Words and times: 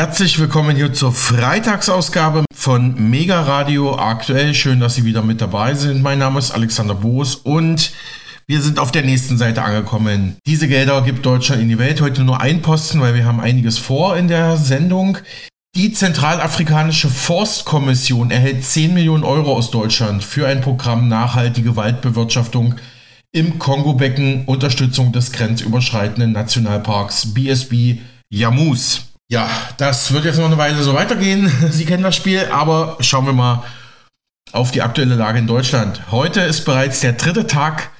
Herzlich 0.00 0.38
willkommen 0.38 0.76
hier 0.76 0.94
zur 0.94 1.12
Freitagsausgabe 1.12 2.46
von 2.54 3.10
Mega 3.10 3.42
Radio 3.42 3.98
aktuell. 3.98 4.54
Schön, 4.54 4.80
dass 4.80 4.94
Sie 4.94 5.04
wieder 5.04 5.20
mit 5.20 5.42
dabei 5.42 5.74
sind. 5.74 6.00
Mein 6.00 6.18
Name 6.18 6.38
ist 6.38 6.52
Alexander 6.52 6.94
Boos 6.94 7.34
und 7.34 7.92
wir 8.46 8.62
sind 8.62 8.78
auf 8.78 8.92
der 8.92 9.02
nächsten 9.02 9.36
Seite 9.36 9.62
angekommen. 9.62 10.38
Diese 10.46 10.68
Gelder 10.68 11.02
gibt 11.02 11.26
Deutschland 11.26 11.60
in 11.60 11.68
die 11.68 11.78
Welt. 11.78 12.00
Heute 12.00 12.24
nur 12.24 12.40
ein 12.40 12.62
Posten, 12.62 13.02
weil 13.02 13.14
wir 13.14 13.26
haben 13.26 13.40
einiges 13.40 13.76
vor 13.76 14.16
in 14.16 14.28
der 14.28 14.56
Sendung. 14.56 15.18
Die 15.76 15.92
Zentralafrikanische 15.92 17.10
Forstkommission 17.10 18.30
erhält 18.30 18.64
10 18.64 18.94
Millionen 18.94 19.22
Euro 19.22 19.54
aus 19.54 19.70
Deutschland 19.70 20.24
für 20.24 20.46
ein 20.46 20.62
Programm 20.62 21.08
nachhaltige 21.08 21.76
Waldbewirtschaftung 21.76 22.76
im 23.32 23.58
Kongo-Becken, 23.58 24.46
Unterstützung 24.46 25.12
des 25.12 25.30
grenzüberschreitenden 25.32 26.32
Nationalparks 26.32 27.34
BSB 27.34 27.98
Yamus. 28.30 29.09
Ja, 29.32 29.48
das 29.76 30.12
wird 30.12 30.24
jetzt 30.24 30.38
noch 30.38 30.46
eine 30.46 30.58
Weile 30.58 30.82
so 30.82 30.92
weitergehen. 30.92 31.48
Sie 31.70 31.84
kennen 31.84 32.02
das 32.02 32.16
Spiel, 32.16 32.48
aber 32.50 32.96
schauen 32.98 33.26
wir 33.26 33.32
mal 33.32 33.62
auf 34.50 34.72
die 34.72 34.82
aktuelle 34.82 35.14
Lage 35.14 35.38
in 35.38 35.46
Deutschland. 35.46 36.02
Heute 36.10 36.40
ist 36.40 36.64
bereits 36.64 36.98
der 36.98 37.12
dritte 37.12 37.46
Tag 37.46 37.90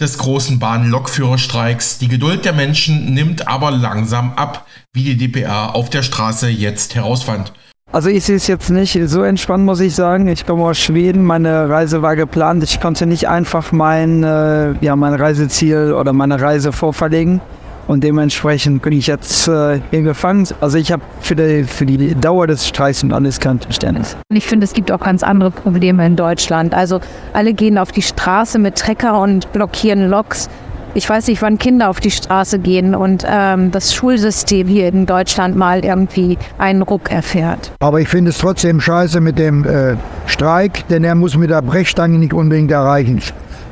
des 0.00 0.18
großen 0.18 0.60
Bahn-Lokführerstreiks. 0.60 1.98
Die 1.98 2.06
Geduld 2.06 2.44
der 2.44 2.52
Menschen 2.52 3.12
nimmt 3.12 3.48
aber 3.48 3.72
langsam 3.72 4.34
ab, 4.34 4.66
wie 4.92 5.02
die 5.02 5.16
DPA 5.16 5.70
auf 5.70 5.90
der 5.90 6.04
Straße 6.04 6.48
jetzt 6.48 6.94
herausfand. 6.94 7.52
Also 7.90 8.08
ich 8.08 8.22
sehe 8.22 8.36
es 8.36 8.46
jetzt 8.46 8.70
nicht 8.70 8.96
so 9.06 9.24
entspannt, 9.24 9.64
muss 9.64 9.80
ich 9.80 9.96
sagen. 9.96 10.28
Ich 10.28 10.46
komme 10.46 10.62
aus 10.62 10.78
Schweden, 10.78 11.24
meine 11.24 11.68
Reise 11.68 12.02
war 12.02 12.14
geplant. 12.14 12.62
Ich 12.62 12.80
konnte 12.80 13.06
nicht 13.06 13.26
einfach 13.26 13.72
mein, 13.72 14.22
äh, 14.22 14.74
ja, 14.80 14.94
mein 14.94 15.14
Reiseziel 15.14 15.92
oder 15.92 16.12
meine 16.12 16.40
Reise 16.40 16.70
vorverlegen. 16.70 17.40
Und 17.88 18.04
dementsprechend 18.04 18.82
bin 18.82 18.92
ich 18.92 19.06
jetzt 19.06 19.48
äh, 19.48 19.80
hier 19.90 20.02
gefangen. 20.02 20.46
Also 20.60 20.76
ich 20.76 20.92
habe 20.92 21.02
für 21.20 21.34
die, 21.34 21.64
für 21.64 21.86
die 21.86 22.14
Dauer 22.14 22.46
des 22.46 22.68
Streiks 22.68 23.02
und 23.02 23.14
alles 23.14 23.40
kein 23.40 23.58
Verständnis. 23.58 24.16
Ich 24.30 24.46
finde, 24.46 24.64
es 24.64 24.74
gibt 24.74 24.92
auch 24.92 25.00
ganz 25.00 25.22
andere 25.22 25.50
Probleme 25.50 26.04
in 26.06 26.14
Deutschland. 26.14 26.74
Also 26.74 27.00
alle 27.32 27.54
gehen 27.54 27.78
auf 27.78 27.90
die 27.90 28.02
Straße 28.02 28.58
mit 28.58 28.76
Trecker 28.76 29.18
und 29.18 29.50
blockieren 29.54 30.10
Loks. 30.10 30.50
Ich 30.94 31.08
weiß 31.08 31.28
nicht, 31.28 31.40
wann 31.42 31.58
Kinder 31.58 31.88
auf 31.88 32.00
die 32.00 32.10
Straße 32.10 32.58
gehen 32.58 32.94
und 32.94 33.24
ähm, 33.26 33.70
das 33.70 33.94
Schulsystem 33.94 34.66
hier 34.66 34.88
in 34.88 35.06
Deutschland 35.06 35.56
mal 35.56 35.84
irgendwie 35.84 36.36
einen 36.58 36.82
Ruck 36.82 37.10
erfährt. 37.10 37.72
Aber 37.80 38.00
ich 38.00 38.08
finde 38.08 38.30
es 38.30 38.38
trotzdem 38.38 38.80
scheiße 38.80 39.20
mit 39.20 39.38
dem 39.38 39.64
äh, 39.64 39.96
Streik, 40.26 40.86
denn 40.88 41.04
er 41.04 41.14
muss 41.14 41.36
mit 41.36 41.50
der 41.50 41.62
Brechstange 41.62 42.18
nicht 42.18 42.32
unbedingt 42.32 42.70
erreichen. 42.70 43.22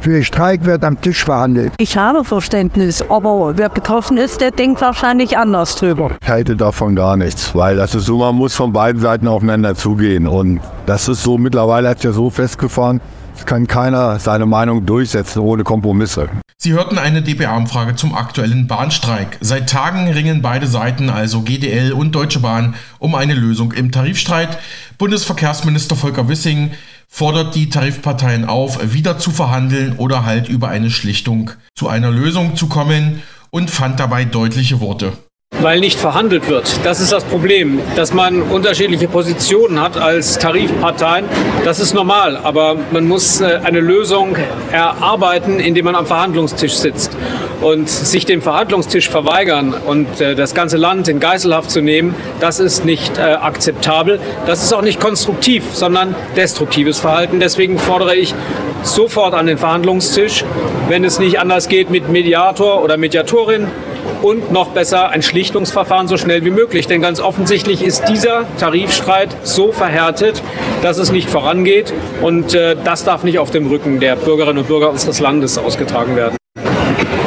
Für 0.06 0.22
Streik 0.22 0.64
wird 0.64 0.84
am 0.84 1.00
Tisch 1.00 1.24
verhandelt. 1.24 1.72
Ich 1.78 1.98
habe 1.98 2.22
Verständnis, 2.22 3.02
aber 3.02 3.54
wer 3.58 3.68
betroffen 3.68 4.18
ist, 4.18 4.40
der 4.40 4.52
denkt 4.52 4.80
wahrscheinlich 4.80 5.36
anders 5.36 5.74
drüber. 5.74 6.12
Ich 6.22 6.28
halte 6.28 6.54
davon 6.54 6.94
gar 6.94 7.16
nichts, 7.16 7.56
weil 7.56 7.74
das 7.74 7.92
ist 7.96 8.04
so, 8.04 8.18
man 8.18 8.36
muss 8.36 8.54
von 8.54 8.72
beiden 8.72 9.00
Seiten 9.00 9.26
aufeinander 9.26 9.74
zugehen. 9.74 10.28
Und 10.28 10.60
das 10.86 11.08
ist 11.08 11.24
so, 11.24 11.38
mittlerweile 11.38 11.88
hat 11.88 11.96
es 11.96 12.04
ja 12.04 12.12
so 12.12 12.30
festgefahren, 12.30 13.00
es 13.36 13.44
kann 13.46 13.66
keiner 13.66 14.20
seine 14.20 14.46
Meinung 14.46 14.86
durchsetzen 14.86 15.40
ohne 15.40 15.64
Kompromisse. 15.64 16.28
Sie 16.56 16.72
hörten 16.72 16.98
eine 16.98 17.22
DPA-Umfrage 17.22 17.96
zum 17.96 18.14
aktuellen 18.14 18.68
Bahnstreik. 18.68 19.38
Seit 19.40 19.68
Tagen 19.68 20.08
ringen 20.08 20.40
beide 20.40 20.68
Seiten, 20.68 21.10
also 21.10 21.42
GDL 21.42 21.92
und 21.92 22.14
Deutsche 22.14 22.38
Bahn, 22.38 22.76
um 23.00 23.16
eine 23.16 23.34
Lösung 23.34 23.72
im 23.72 23.90
Tarifstreit. 23.90 24.56
Bundesverkehrsminister 24.98 25.96
Volker 25.96 26.28
Wissing 26.28 26.70
fordert 27.16 27.54
die 27.54 27.70
Tarifparteien 27.70 28.44
auf, 28.44 28.92
wieder 28.92 29.18
zu 29.18 29.30
verhandeln 29.30 29.94
oder 29.96 30.26
halt 30.26 30.50
über 30.50 30.68
eine 30.68 30.90
Schlichtung 30.90 31.50
zu 31.74 31.88
einer 31.88 32.10
Lösung 32.10 32.56
zu 32.56 32.66
kommen 32.66 33.22
und 33.48 33.70
fand 33.70 33.98
dabei 33.98 34.26
deutliche 34.26 34.80
Worte 34.80 35.16
weil 35.66 35.80
nicht 35.80 35.98
verhandelt 35.98 36.48
wird. 36.48 36.84
Das 36.84 37.00
ist 37.00 37.12
das 37.12 37.24
Problem, 37.24 37.80
dass 37.96 38.12
man 38.12 38.42
unterschiedliche 38.42 39.08
Positionen 39.08 39.80
hat 39.80 39.96
als 39.96 40.38
Tarifparteien. 40.38 41.24
Das 41.64 41.80
ist 41.80 41.94
normal, 41.94 42.36
aber 42.36 42.76
man 42.92 43.08
muss 43.08 43.40
äh, 43.40 43.60
eine 43.64 43.80
Lösung 43.80 44.36
erarbeiten, 44.70 45.58
indem 45.58 45.86
man 45.86 45.94
am 45.94 46.06
Verhandlungstisch 46.06 46.74
sitzt. 46.74 47.16
Und 47.62 47.88
sich 47.88 48.26
dem 48.26 48.42
Verhandlungstisch 48.42 49.08
verweigern 49.08 49.74
und 49.74 50.20
äh, 50.20 50.34
das 50.34 50.54
ganze 50.54 50.76
Land 50.76 51.08
in 51.08 51.20
Geiselhaft 51.20 51.70
zu 51.70 51.80
nehmen, 51.80 52.14
das 52.38 52.60
ist 52.60 52.84
nicht 52.84 53.16
äh, 53.18 53.22
akzeptabel. 53.22 54.20
Das 54.46 54.62
ist 54.62 54.72
auch 54.72 54.82
nicht 54.82 55.00
konstruktiv, 55.00 55.64
sondern 55.72 56.14
destruktives 56.36 57.00
Verhalten. 57.00 57.40
Deswegen 57.40 57.78
fordere 57.78 58.14
ich 58.14 58.34
sofort 58.82 59.34
an 59.34 59.46
den 59.46 59.58
Verhandlungstisch, 59.58 60.44
wenn 60.88 61.02
es 61.02 61.18
nicht 61.18 61.40
anders 61.40 61.68
geht 61.68 61.90
mit 61.90 62.08
Mediator 62.08 62.84
oder 62.84 62.96
Mediatorin 62.96 63.68
und 64.22 64.52
noch 64.52 64.68
besser 64.68 65.10
ein 65.10 65.22
Schlichtungsverfahren 65.22 66.08
so 66.08 66.16
schnell 66.16 66.44
wie 66.44 66.50
möglich. 66.50 66.86
Denn 66.86 67.00
ganz 67.00 67.20
offensichtlich 67.20 67.82
ist 67.82 68.08
dieser 68.08 68.44
Tarifstreit 68.58 69.28
so 69.42 69.72
verhärtet, 69.72 70.42
dass 70.82 70.98
es 70.98 71.12
nicht 71.12 71.28
vorangeht. 71.28 71.92
Und 72.22 72.54
äh, 72.54 72.76
das 72.84 73.04
darf 73.04 73.24
nicht 73.24 73.38
auf 73.38 73.50
dem 73.50 73.68
Rücken 73.68 74.00
der 74.00 74.16
Bürgerinnen 74.16 74.58
und 74.58 74.68
Bürger 74.68 74.90
unseres 74.90 75.20
Landes 75.20 75.58
ausgetragen 75.58 76.16
werden. 76.16 76.36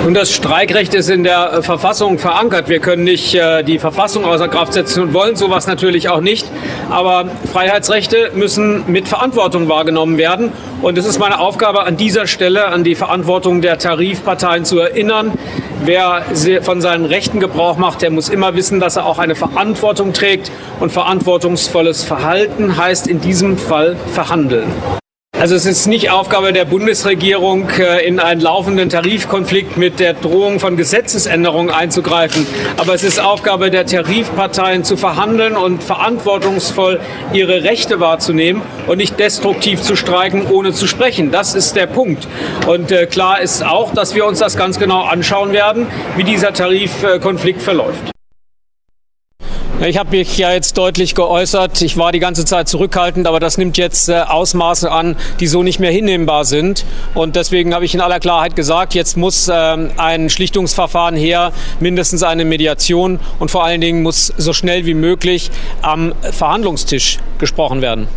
Und 0.06 0.14
das 0.14 0.32
Streikrecht 0.32 0.94
ist 0.94 1.10
in 1.10 1.24
der 1.24 1.54
äh, 1.54 1.62
Verfassung 1.62 2.20
verankert. 2.20 2.70
Wir 2.70 2.80
können 2.80 3.04
nicht 3.04 3.36
äh, 3.36 3.64
die 3.64 3.80
Verfassung 3.80 4.24
außer 4.24 4.48
Kraft 4.48 4.74
setzen 4.74 5.04
und 5.04 5.14
wollen 5.14 5.36
sowas 5.36 5.68
natürlich 5.68 6.08
auch 6.08 6.22
nicht. 6.22 6.48
Aber 6.90 7.26
Freiheitsrechte 7.52 8.32
müssen 8.34 8.86
mit 8.88 9.10
Verantwortung 9.10 9.68
wahrgenommen 9.68 10.18
werden. 10.18 10.54
Und 10.82 10.98
es 10.98 11.06
ist 11.06 11.20
meine 11.20 11.40
Aufgabe 11.40 11.84
an 11.84 11.98
dieser 11.98 12.28
Stelle 12.28 12.68
an 12.68 12.86
die 12.86 12.96
Verantwortung 12.96 13.62
der 13.62 13.78
Tarifparteien 13.78 14.64
zu 14.64 14.80
erinnern. 14.80 15.34
Wer 15.84 16.24
von 16.62 16.82
seinen 16.82 17.06
Rechten 17.06 17.40
Gebrauch 17.42 17.78
macht, 17.78 18.02
der 18.02 18.10
muss 18.10 18.30
immer 18.30 18.56
wissen, 18.56 18.80
dass 18.80 18.96
er 18.96 19.06
auch 19.06 19.20
eine 19.20 19.36
Verantwortung 19.36 20.14
trägt. 20.14 20.50
Und 20.80 20.92
verantwortungsvolles 20.94 22.04
Verhalten 22.04 22.78
heißt 22.78 23.06
in 23.08 23.20
diesem 23.20 23.58
Fall 23.58 23.98
verhandeln. 24.14 24.72
Also 25.40 25.56
es 25.56 25.66
ist 25.66 25.88
nicht 25.88 26.12
Aufgabe 26.12 26.52
der 26.52 26.66
Bundesregierung, 26.66 27.70
äh, 27.70 28.06
in 28.06 28.20
einen 28.20 28.42
laufenden 28.42 28.90
Tarifkonflikt 28.90 29.78
mit 29.78 30.02
der 30.02 30.14
Drohung 30.14 30.60
von 30.60 30.76
Gesetzesänderungen 30.76 31.74
einzugreifen. 31.74 32.46
Aber 32.76 32.94
es 32.94 33.06
ist 33.06 33.22
Aufgabe 33.22 33.72
der 33.72 33.86
Tarifparteien 33.86 34.84
zu 34.84 34.98
verhandeln 34.98 35.56
und 35.56 35.82
verantwortungsvoll 35.82 37.00
ihre 37.32 37.64
Rechte 37.64 38.02
wahrzunehmen 38.02 38.62
und 38.88 38.98
nicht 38.98 39.18
destruktiv 39.18 39.82
zu 39.82 39.96
streiken, 39.96 40.46
ohne 40.46 40.74
zu 40.74 40.88
sprechen. 40.88 41.32
Das 41.32 41.56
ist 41.56 41.78
der 41.78 41.88
Punkt. 41.88 42.28
Und 42.68 42.92
äh, 42.92 43.06
klar 43.06 43.40
ist 43.40 43.64
auch, 43.64 43.94
dass 43.94 44.16
wir 44.16 44.26
uns 44.26 44.40
das 44.40 44.58
ganz 44.58 44.78
genau 44.78 45.04
anschauen 45.04 45.54
werden, 45.54 45.88
wie 46.18 46.26
dieser 46.26 46.52
Tarifkonflikt 46.52 47.62
verläuft. 47.62 48.12
Ich 49.86 49.98
habe 49.98 50.18
mich 50.18 50.38
ja 50.38 50.52
jetzt 50.52 50.78
deutlich 50.78 51.16
geäußert. 51.16 51.82
Ich 51.82 51.96
war 51.96 52.12
die 52.12 52.20
ganze 52.20 52.44
Zeit 52.44 52.68
zurückhaltend, 52.68 53.26
aber 53.28 53.40
das 53.40 53.58
nimmt 53.58 53.78
jetzt 53.78 54.10
äh, 54.10 54.20
Ausmaße 54.20 54.92
an, 54.92 55.16
die 55.40 55.48
so 55.48 55.64
nicht 55.64 55.80
mehr 55.80 55.90
hinnehmbar 55.90 56.44
sind. 56.44 56.84
Und 57.14 57.38
deswegen 57.38 57.74
habe 57.74 57.86
ich 57.86 57.96
in 57.96 58.02
aller 58.02 58.20
Klarheit 58.20 58.58
gesagt, 58.58 58.94
jetzt 58.94 59.16
muss 59.16 59.50
ähm, 59.52 59.92
ein 59.96 60.30
Schlichtungsverfahren 60.30 61.16
her, 61.16 61.54
mindestens 61.80 62.24
eine 62.24 62.44
Mediation 62.44 63.22
und 63.40 63.52
vor 63.52 63.64
allen 63.64 63.80
Dingen 63.80 64.04
muss 64.04 64.34
so 64.38 64.52
schnell 64.52 64.86
wie 64.86 64.96
möglich 64.96 65.50
am 65.82 66.14
Verhandlungstisch 66.30 67.20
gesprochen 67.38 67.82
werden. 67.82 68.10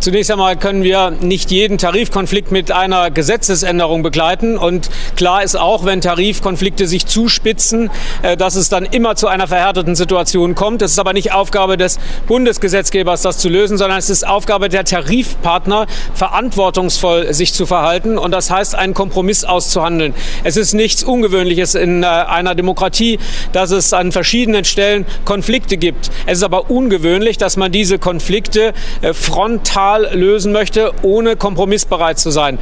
Zunächst 0.00 0.30
einmal 0.30 0.56
können 0.56 0.84
wir 0.84 1.10
nicht 1.10 1.50
jeden 1.50 1.76
Tarifkonflikt 1.76 2.52
mit 2.52 2.70
einer 2.70 3.10
Gesetzesänderung 3.10 4.04
begleiten. 4.04 4.56
Und 4.56 4.90
klar 5.16 5.42
ist 5.42 5.56
auch, 5.56 5.84
wenn 5.84 6.00
Tarifkonflikte 6.00 6.86
sich 6.86 7.06
zuspitzen, 7.06 7.90
äh, 8.22 8.36
dass 8.36 8.54
es 8.54 8.68
dann 8.68 8.84
immer 8.84 9.16
zu 9.16 9.26
einer 9.26 9.48
verhärteten 9.48 9.96
Situation 9.96 10.54
kommt. 10.54 10.82
Es 10.82 10.92
ist 10.92 11.00
aber 11.00 11.14
nicht 11.14 11.32
Aufgabe 11.32 11.76
des 11.76 11.98
Bundesgesetzgebers, 12.28 13.22
das 13.22 13.38
zu 13.38 13.48
lösen, 13.48 13.76
sondern 13.76 13.98
es 13.98 14.08
ist 14.08 14.24
Aufgabe 14.24 14.68
der 14.68 14.84
Tarifpartner, 14.84 15.88
verantwortungsvoll 16.14 17.34
sich 17.34 17.52
zu 17.52 17.66
verhalten. 17.66 18.18
Und 18.18 18.30
das 18.30 18.52
heißt, 18.52 18.76
einen 18.76 18.94
Kompromiss 18.94 19.42
auszuhandeln. 19.42 20.14
Es 20.44 20.56
ist 20.56 20.74
nichts 20.74 21.02
Ungewöhnliches 21.02 21.74
in 21.74 22.04
äh, 22.04 22.06
einer 22.06 22.54
Demokratie, 22.54 23.18
dass 23.50 23.72
es 23.72 23.92
an 23.92 24.12
verschiedenen 24.12 24.64
Stellen 24.64 25.06
Konflikte 25.24 25.76
gibt. 25.76 26.12
Es 26.26 26.38
ist 26.38 26.44
aber 26.44 26.70
ungewöhnlich, 26.70 27.36
dass 27.36 27.56
man 27.56 27.72
diese 27.72 27.98
Konflikte 27.98 28.74
äh, 29.02 29.12
frontal 29.12 29.87
radikal 29.88 30.16
lösen 30.16 30.52
möchte, 30.52 30.92
ohne 31.02 31.36
kompromissbereit 31.36 32.18
zu 32.18 32.30
sein. 32.30 32.58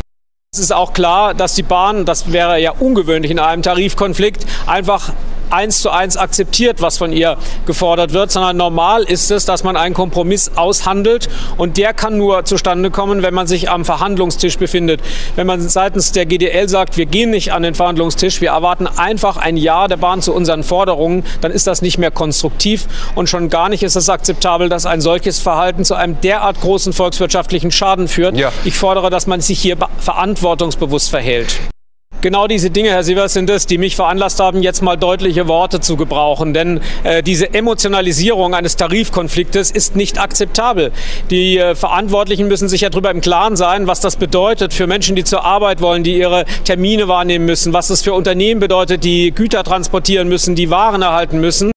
Es 0.52 0.60
ist 0.60 0.72
auch 0.72 0.92
klar, 0.92 1.34
dass 1.34 1.54
die 1.54 1.62
Bahn, 1.62 2.04
das 2.04 2.32
wäre 2.32 2.58
ja 2.60 2.72
ungewöhnlich 2.78 3.30
in 3.30 3.38
einem 3.38 3.62
Tarifkonflikt, 3.62 4.46
einfach 4.66 5.12
eins 5.50 5.80
zu 5.80 5.90
eins 5.90 6.16
akzeptiert, 6.16 6.80
was 6.80 6.98
von 6.98 7.12
ihr 7.12 7.36
gefordert 7.66 8.12
wird, 8.12 8.30
sondern 8.30 8.56
normal 8.56 9.02
ist 9.02 9.30
es, 9.30 9.44
dass 9.44 9.64
man 9.64 9.76
einen 9.76 9.94
Kompromiss 9.94 10.52
aushandelt 10.56 11.28
und 11.56 11.76
der 11.76 11.94
kann 11.94 12.18
nur 12.18 12.44
zustande 12.44 12.90
kommen, 12.90 13.22
wenn 13.22 13.34
man 13.34 13.46
sich 13.46 13.70
am 13.70 13.84
Verhandlungstisch 13.84 14.58
befindet. 14.58 15.00
Wenn 15.34 15.46
man 15.46 15.60
seitens 15.60 16.12
der 16.12 16.26
GDL 16.26 16.68
sagt, 16.68 16.96
wir 16.96 17.06
gehen 17.06 17.30
nicht 17.30 17.52
an 17.52 17.62
den 17.62 17.74
Verhandlungstisch, 17.74 18.40
wir 18.40 18.50
erwarten 18.50 18.86
einfach 18.86 19.36
ein 19.36 19.56
Ja 19.56 19.88
der 19.88 19.96
Bahn 19.96 20.22
zu 20.22 20.32
unseren 20.32 20.62
Forderungen, 20.62 21.24
dann 21.40 21.52
ist 21.52 21.66
das 21.66 21.82
nicht 21.82 21.98
mehr 21.98 22.10
konstruktiv 22.10 22.86
und 23.14 23.28
schon 23.28 23.50
gar 23.50 23.68
nicht 23.68 23.82
ist 23.82 23.96
es 23.96 24.08
akzeptabel, 24.08 24.68
dass 24.68 24.86
ein 24.86 25.00
solches 25.00 25.38
Verhalten 25.38 25.84
zu 25.84 25.94
einem 25.94 26.20
derart 26.20 26.60
großen 26.60 26.92
volkswirtschaftlichen 26.92 27.70
Schaden 27.70 28.08
führt. 28.08 28.36
Ja. 28.36 28.52
Ich 28.64 28.76
fordere, 28.76 29.10
dass 29.10 29.26
man 29.26 29.40
sich 29.40 29.58
hier 29.60 29.76
verantwortungsbewusst 29.98 31.10
verhält. 31.10 31.56
Genau 32.26 32.48
diese 32.48 32.70
Dinge, 32.70 32.90
Herr 32.90 33.04
Sievers, 33.04 33.34
sind 33.34 33.48
es, 33.50 33.66
die 33.66 33.78
mich 33.78 33.94
veranlasst 33.94 34.40
haben, 34.40 34.60
jetzt 34.60 34.82
mal 34.82 34.96
deutliche 34.96 35.46
Worte 35.46 35.78
zu 35.78 35.96
gebrauchen. 35.96 36.54
Denn 36.54 36.80
äh, 37.04 37.22
diese 37.22 37.54
Emotionalisierung 37.54 38.52
eines 38.52 38.74
Tarifkonfliktes 38.74 39.70
ist 39.70 39.94
nicht 39.94 40.18
akzeptabel. 40.18 40.90
Die 41.30 41.56
äh, 41.56 41.76
Verantwortlichen 41.76 42.48
müssen 42.48 42.68
sich 42.68 42.80
ja 42.80 42.90
darüber 42.90 43.12
im 43.12 43.20
Klaren 43.20 43.54
sein, 43.54 43.86
was 43.86 44.00
das 44.00 44.16
bedeutet 44.16 44.74
für 44.74 44.88
Menschen, 44.88 45.14
die 45.14 45.22
zur 45.22 45.44
Arbeit 45.44 45.80
wollen, 45.80 46.02
die 46.02 46.18
ihre 46.18 46.46
Termine 46.64 47.06
wahrnehmen 47.06 47.46
müssen, 47.46 47.72
was 47.72 47.90
es 47.90 48.02
für 48.02 48.12
Unternehmen 48.12 48.58
bedeutet, 48.58 49.04
die 49.04 49.30
Güter 49.30 49.62
transportieren 49.62 50.28
müssen, 50.28 50.56
die 50.56 50.68
Waren 50.68 51.02
erhalten 51.02 51.38
müssen. 51.38 51.70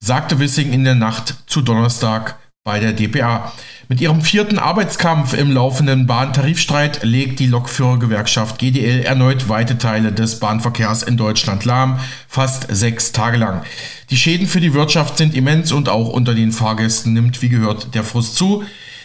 Sagte 0.00 0.38
Wissing 0.38 0.70
in 0.70 0.84
der 0.84 0.96
Nacht 0.96 1.36
zu 1.46 1.62
Donnerstag 1.62 2.36
bei 2.64 2.80
der 2.80 2.94
DPA. 2.94 3.52
Mit 3.90 4.00
ihrem 4.00 4.22
vierten 4.22 4.58
Arbeitskampf 4.58 5.34
im 5.34 5.52
laufenden 5.52 6.06
Bahntarifstreit 6.06 7.04
legt 7.04 7.38
die 7.38 7.46
Lokführergewerkschaft 7.46 8.58
GDL 8.58 9.02
erneut 9.02 9.50
weite 9.50 9.76
Teile 9.76 10.12
des 10.12 10.40
Bahnverkehrs 10.40 11.02
in 11.02 11.18
Deutschland 11.18 11.66
lahm, 11.66 12.00
fast 12.26 12.74
sechs 12.74 13.12
Tage 13.12 13.36
lang. 13.36 13.62
Die 14.08 14.16
Schäden 14.16 14.46
für 14.46 14.60
die 14.60 14.72
Wirtschaft 14.72 15.18
sind 15.18 15.34
immens 15.34 15.72
und 15.72 15.90
auch 15.90 16.08
unter 16.08 16.34
den 16.34 16.52
Fahrgästen 16.52 17.12
nimmt 17.12 17.42
wie 17.42 17.50
gehört 17.50 17.94
der 17.94 18.02
Frust 18.02 18.36
zu. 18.36 18.64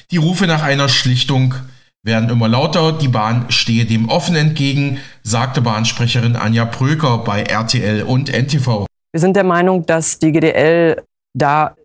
Die 0.10 0.18
Rufe 0.18 0.48
nach 0.48 0.64
einer 0.64 0.88
Schlichtung 0.88 1.54
werden 2.02 2.30
immer 2.30 2.48
lauter, 2.48 2.94
die 2.94 3.10
Bahn 3.10 3.48
stehe 3.50 3.84
dem 3.84 4.08
offen 4.08 4.38
entgegen, 4.38 5.00
sagte 5.22 5.60
Bahnsprecherin 5.60 6.38
Anja 6.38 6.64
Pröker 6.64 7.18
bei 7.26 7.44
RTL 7.44 8.04
und 8.04 8.30
NTV. 8.30 8.86
Wir 9.12 9.20
sind 9.20 9.36
der 9.36 9.44
Meinung, 9.44 9.86
dass 9.86 10.18
die 10.18 10.32
GDL 10.32 11.04
da 11.34 11.76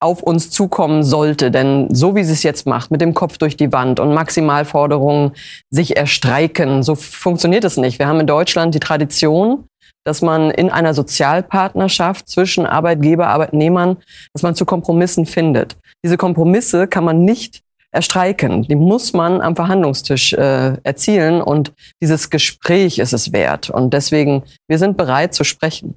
auf 0.00 0.22
uns 0.22 0.50
zukommen 0.50 1.02
sollte. 1.02 1.50
Denn 1.50 1.88
so 1.94 2.14
wie 2.14 2.24
sie 2.24 2.32
es 2.32 2.42
jetzt 2.42 2.66
macht, 2.66 2.90
mit 2.90 3.00
dem 3.00 3.14
Kopf 3.14 3.38
durch 3.38 3.56
die 3.56 3.72
Wand 3.72 4.00
und 4.00 4.14
Maximalforderungen 4.14 5.32
sich 5.70 5.96
erstreiken, 5.96 6.82
so 6.82 6.94
funktioniert 6.94 7.64
es 7.64 7.76
nicht. 7.76 7.98
Wir 7.98 8.06
haben 8.06 8.20
in 8.20 8.26
Deutschland 8.26 8.74
die 8.74 8.80
Tradition, 8.80 9.64
dass 10.04 10.20
man 10.20 10.50
in 10.50 10.70
einer 10.70 10.94
Sozialpartnerschaft 10.94 12.28
zwischen 12.28 12.66
Arbeitgeber, 12.66 13.28
Arbeitnehmern, 13.28 13.96
dass 14.34 14.42
man 14.42 14.54
zu 14.54 14.66
Kompromissen 14.66 15.26
findet. 15.26 15.76
Diese 16.04 16.18
Kompromisse 16.18 16.86
kann 16.86 17.04
man 17.04 17.24
nicht 17.24 17.62
erstreiken. 17.90 18.62
Die 18.62 18.74
muss 18.74 19.12
man 19.12 19.40
am 19.40 19.56
Verhandlungstisch 19.56 20.34
äh, 20.34 20.76
erzielen 20.82 21.40
und 21.40 21.72
dieses 22.02 22.28
Gespräch 22.28 22.98
ist 22.98 23.12
es 23.12 23.32
wert. 23.32 23.70
Und 23.70 23.94
deswegen, 23.94 24.42
wir 24.68 24.78
sind 24.78 24.96
bereit 24.96 25.32
zu 25.32 25.44
sprechen. 25.44 25.96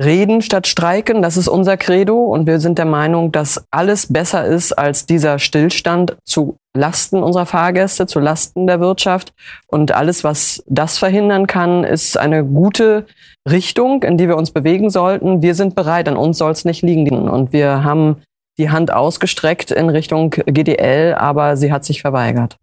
Reden 0.00 0.42
statt 0.42 0.68
streiken, 0.68 1.22
das 1.22 1.36
ist 1.36 1.48
unser 1.48 1.76
Credo 1.76 2.26
und 2.26 2.46
wir 2.46 2.60
sind 2.60 2.78
der 2.78 2.84
Meinung, 2.84 3.32
dass 3.32 3.64
alles 3.72 4.12
besser 4.12 4.44
ist 4.44 4.72
als 4.72 5.06
dieser 5.06 5.40
Stillstand 5.40 6.16
zu 6.24 6.56
Lasten 6.76 7.24
unserer 7.24 7.46
Fahrgäste, 7.46 8.06
zu 8.06 8.20
Lasten 8.20 8.68
der 8.68 8.78
Wirtschaft 8.78 9.32
und 9.66 9.92
alles, 9.92 10.22
was 10.22 10.62
das 10.68 10.98
verhindern 10.98 11.48
kann, 11.48 11.82
ist 11.82 12.16
eine 12.16 12.44
gute 12.44 13.06
Richtung, 13.50 14.04
in 14.04 14.16
die 14.16 14.28
wir 14.28 14.36
uns 14.36 14.52
bewegen 14.52 14.88
sollten. 14.88 15.42
Wir 15.42 15.56
sind 15.56 15.74
bereit, 15.74 16.08
an 16.08 16.16
uns 16.16 16.38
soll 16.38 16.52
es 16.52 16.64
nicht 16.64 16.82
liegen 16.82 17.28
und 17.28 17.52
wir 17.52 17.82
haben 17.82 18.22
die 18.56 18.70
Hand 18.70 18.92
ausgestreckt 18.92 19.72
in 19.72 19.88
Richtung 19.88 20.30
GDL, 20.30 21.14
aber 21.14 21.56
sie 21.56 21.72
hat 21.72 21.84
sich 21.84 22.02
verweigert. 22.02 22.56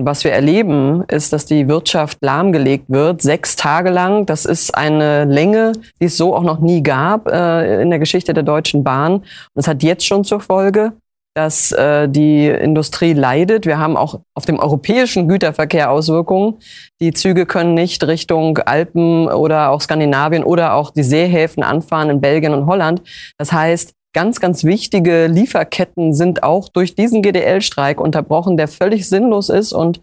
Was 0.00 0.22
wir 0.22 0.30
erleben, 0.30 1.02
ist, 1.08 1.32
dass 1.32 1.44
die 1.44 1.66
Wirtschaft 1.66 2.18
lahmgelegt 2.20 2.88
wird, 2.88 3.20
sechs 3.20 3.56
Tage 3.56 3.90
lang. 3.90 4.26
Das 4.26 4.44
ist 4.44 4.72
eine 4.72 5.24
Länge, 5.24 5.72
die 6.00 6.04
es 6.04 6.16
so 6.16 6.36
auch 6.36 6.44
noch 6.44 6.60
nie 6.60 6.84
gab 6.84 7.26
äh, 7.28 7.82
in 7.82 7.90
der 7.90 7.98
Geschichte 7.98 8.32
der 8.32 8.44
Deutschen 8.44 8.84
Bahn. 8.84 9.14
Und 9.14 9.24
es 9.54 9.66
hat 9.66 9.82
jetzt 9.82 10.06
schon 10.06 10.22
zur 10.22 10.40
Folge, 10.40 10.92
dass 11.34 11.72
äh, 11.72 12.08
die 12.08 12.46
Industrie 12.46 13.12
leidet. 13.12 13.66
Wir 13.66 13.78
haben 13.78 13.96
auch 13.96 14.20
auf 14.34 14.44
dem 14.44 14.58
europäischen 14.58 15.28
Güterverkehr 15.28 15.90
Auswirkungen. 15.90 16.54
Die 17.00 17.12
Züge 17.12 17.46
können 17.46 17.74
nicht 17.74 18.04
Richtung 18.06 18.58
Alpen 18.58 19.28
oder 19.28 19.70
auch 19.70 19.80
Skandinavien 19.80 20.44
oder 20.44 20.74
auch 20.74 20.90
die 20.90 21.02
Seehäfen 21.02 21.62
anfahren 21.62 22.10
in 22.10 22.20
Belgien 22.20 22.54
und 22.54 22.66
Holland. 22.66 23.02
Das 23.36 23.52
heißt, 23.52 23.94
ganz, 24.12 24.40
ganz 24.40 24.64
wichtige 24.64 25.26
Lieferketten 25.26 26.12
sind 26.12 26.42
auch 26.42 26.68
durch 26.68 26.94
diesen 26.94 27.22
GDL-Streik 27.22 28.00
unterbrochen, 28.00 28.56
der 28.56 28.68
völlig 28.68 29.08
sinnlos 29.08 29.48
ist 29.48 29.72
und 29.72 30.00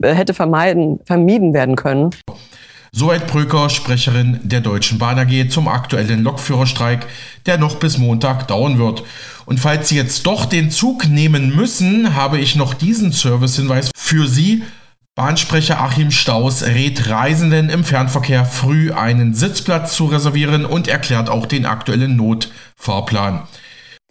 äh, 0.00 0.14
hätte 0.14 0.34
vermeiden, 0.34 1.00
vermieden 1.04 1.52
werden 1.52 1.76
können. 1.76 2.10
Soweit 2.92 3.28
Bröker, 3.28 3.70
Sprecherin 3.70 4.40
der 4.42 4.60
Deutschen 4.60 4.98
Bahn 4.98 5.18
AG 5.18 5.48
zum 5.50 5.68
aktuellen 5.68 6.24
Lokführerstreik, 6.24 7.06
der 7.46 7.56
noch 7.56 7.76
bis 7.76 7.98
Montag 7.98 8.48
dauern 8.48 8.78
wird. 8.78 9.04
Und 9.46 9.60
falls 9.60 9.88
Sie 9.88 9.96
jetzt 9.96 10.26
doch 10.26 10.44
den 10.44 10.72
Zug 10.72 11.08
nehmen 11.08 11.54
müssen, 11.54 12.16
habe 12.16 12.38
ich 12.38 12.56
noch 12.56 12.74
diesen 12.74 13.12
Servicehinweis 13.12 13.90
für 13.96 14.26
Sie. 14.26 14.64
Bahnsprecher 15.16 15.80
Achim 15.80 16.10
Staus 16.10 16.64
rät 16.64 17.10
Reisenden 17.10 17.68
im 17.68 17.84
Fernverkehr 17.84 18.44
früh 18.44 18.92
einen 18.92 19.34
Sitzplatz 19.34 19.94
zu 19.94 20.06
reservieren 20.06 20.64
und 20.64 20.88
erklärt 20.88 21.28
auch 21.28 21.46
den 21.46 21.66
aktuellen 21.66 22.16
Notfahrplan. 22.16 23.42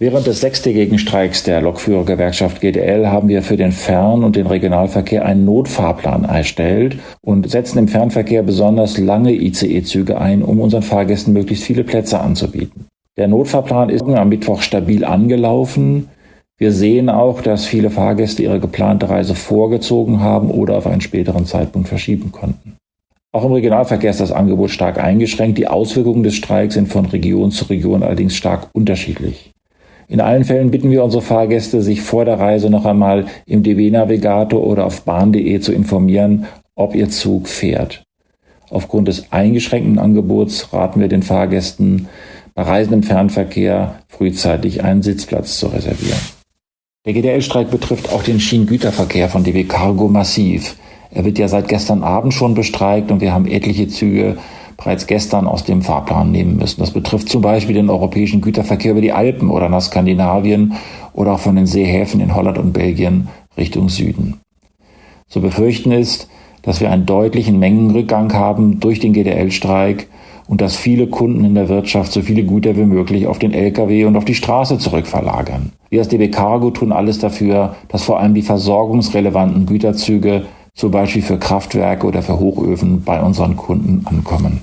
Während 0.02 0.28
des 0.28 0.40
sechstägigen 0.40 0.98
Streiks 0.98 1.44
der 1.44 1.62
Lokführergewerkschaft 1.62 2.62
GDL 2.62 3.08
haben 3.08 3.28
wir 3.28 3.44
für 3.44 3.58
den 3.58 3.74
Fern- 3.74 4.24
und 4.24 4.38
den 4.38 4.48
Regionalverkehr 4.48 5.26
einen 5.26 5.44
Notfahrplan 5.44 6.24
erstellt 6.24 7.00
und 7.22 7.50
setzen 7.50 7.80
im 7.80 7.90
Fernverkehr 7.90 8.44
besonders 8.44 8.98
lange 8.98 9.34
ICE-Züge 9.34 10.20
ein, 10.20 10.42
um 10.42 10.62
unseren 10.62 10.84
Fahrgästen 10.84 11.34
möglichst 11.34 11.66
viele 11.66 11.84
Plätze 11.84 12.22
anzubieten. 12.22 12.86
Der 13.18 13.28
Notfahrplan 13.28 13.90
ist 13.90 14.04
am 14.04 14.30
Mittwoch 14.30 14.62
stabil 14.62 15.04
angelaufen. 15.04 16.08
Wir 16.60 16.74
sehen 16.74 17.10
auch, 17.10 17.42
dass 17.42 17.66
viele 17.66 17.90
Fahrgäste 17.90 18.44
ihre 18.44 18.60
geplante 18.60 19.10
Reise 19.10 19.34
vorgezogen 19.34 20.20
haben 20.20 20.52
oder 20.52 20.78
auf 20.78 20.88
einen 20.88 21.00
späteren 21.00 21.46
Zeitpunkt 21.46 21.88
verschieben 21.88 22.34
konnten. 22.34 22.76
Auch 23.32 23.46
im 23.46 23.54
Regionalverkehr 23.54 24.10
ist 24.10 24.20
das 24.20 24.34
Angebot 24.34 24.70
stark 24.70 25.02
eingeschränkt. 25.02 25.58
Die 25.58 25.68
Auswirkungen 25.68 26.24
des 26.24 26.36
Streiks 26.36 26.74
sind 26.74 26.90
von 26.90 27.06
Region 27.06 27.52
zu 27.52 27.64
Region 27.66 28.04
allerdings 28.04 28.36
stark 28.36 28.68
unterschiedlich. 28.74 29.52
In 30.10 30.20
allen 30.20 30.44
Fällen 30.44 30.70
bitten 30.70 30.92
wir 30.92 31.04
unsere 31.04 31.22
Fahrgäste, 31.22 31.82
sich 31.82 32.02
vor 32.02 32.26
der 32.26 32.40
Reise 32.40 32.70
noch 32.70 32.86
einmal 32.86 33.28
im 33.46 33.64
DB-Navigator 33.64 34.62
oder 34.66 34.86
auf 34.86 35.04
bahn.de 35.04 35.60
zu 35.62 35.72
informieren, 35.72 36.46
ob 36.76 36.94
ihr 36.94 37.08
Zug 37.08 37.48
fährt. 37.48 38.04
Aufgrund 38.70 39.08
des 39.08 39.32
eingeschränkten 39.32 39.98
Angebots 39.98 40.74
raten 40.74 41.00
wir 41.00 41.08
den 41.08 41.24
Fahrgästen, 41.24 42.10
bei 42.54 42.64
Reisen 42.64 42.94
im 42.94 43.04
Fernverkehr 43.04 43.96
frühzeitig 44.10 44.84
einen 44.84 45.04
Sitzplatz 45.04 45.58
zu 45.58 45.68
reservieren. 45.68 46.39
Der 47.06 47.14
GDL-Streik 47.14 47.72
betrifft 47.72 48.12
auch 48.12 48.24
den 48.24 48.42
Schienengüterverkehr 48.42 49.30
von 49.30 49.46
DB 49.46 49.64
Cargo 49.64 50.10
massiv. 50.10 50.76
Er 51.12 51.24
wird 51.24 51.40
ja 51.40 51.48
seit 51.48 51.70
gestern 51.70 52.04
Abend 52.04 52.34
schon 52.34 52.56
bestreikt 52.56 53.10
und 53.10 53.22
wir 53.22 53.34
haben 53.34 53.48
etliche 53.48 53.88
Züge 53.88 54.38
bereits 54.76 55.08
gestern 55.08 55.48
aus 55.48 55.64
dem 55.64 55.82
Fahrplan 55.82 56.30
nehmen 56.30 56.58
müssen. 56.58 56.82
Das 56.82 56.92
betrifft 56.92 57.30
zum 57.30 57.42
Beispiel 57.42 57.76
den 57.76 57.90
europäischen 57.90 58.42
Güterverkehr 58.42 58.92
über 58.92 59.00
die 59.00 59.14
Alpen 59.14 59.50
oder 59.50 59.70
nach 59.70 59.82
Skandinavien 59.82 60.74
oder 61.14 61.34
auch 61.34 61.40
von 61.40 61.56
den 61.56 61.68
Seehäfen 61.68 62.20
in 62.20 62.36
Holland 62.36 62.58
und 62.58 62.74
Belgien 62.74 63.30
Richtung 63.58 63.88
Süden. 63.88 64.42
Zu 65.30 65.40
befürchten 65.40 65.94
ist, 65.94 66.28
dass 66.64 66.82
wir 66.82 66.92
einen 66.92 67.06
deutlichen 67.06 67.60
Mengenrückgang 67.60 68.34
haben 68.34 68.82
durch 68.82 69.00
den 69.00 69.14
GDL-Streik 69.14 70.08
und 70.50 70.62
dass 70.62 70.76
viele 70.76 71.06
Kunden 71.06 71.46
in 71.46 71.54
der 71.54 71.70
Wirtschaft 71.70 72.12
so 72.12 72.22
viele 72.22 72.44
Güter 72.44 72.76
wie 72.76 72.86
möglich 72.86 73.28
auf 73.28 73.38
den 73.38 73.54
Lkw 73.54 74.06
und 74.06 74.16
auf 74.16 74.26
die 74.26 74.34
Straße 74.34 74.80
zurückverlagern. 74.80 75.74
Wir 75.92 76.00
als 76.00 76.08
DB 76.08 76.30
Cargo 76.30 76.72
tun 76.72 76.92
alles 76.92 77.20
dafür, 77.20 77.76
dass 77.88 78.02
vor 78.02 78.20
allem 78.20 78.34
die 78.34 78.42
versorgungsrelevanten 78.42 79.68
Güterzüge, 79.68 80.46
zum 80.74 80.90
Beispiel 80.90 81.22
für 81.22 81.38
Kraftwerke 81.38 82.08
oder 82.08 82.24
für 82.24 82.40
Hochöfen, 82.40 83.04
bei 83.04 83.22
unseren 83.22 83.58
Kunden 83.58 84.02
ankommen. 84.06 84.62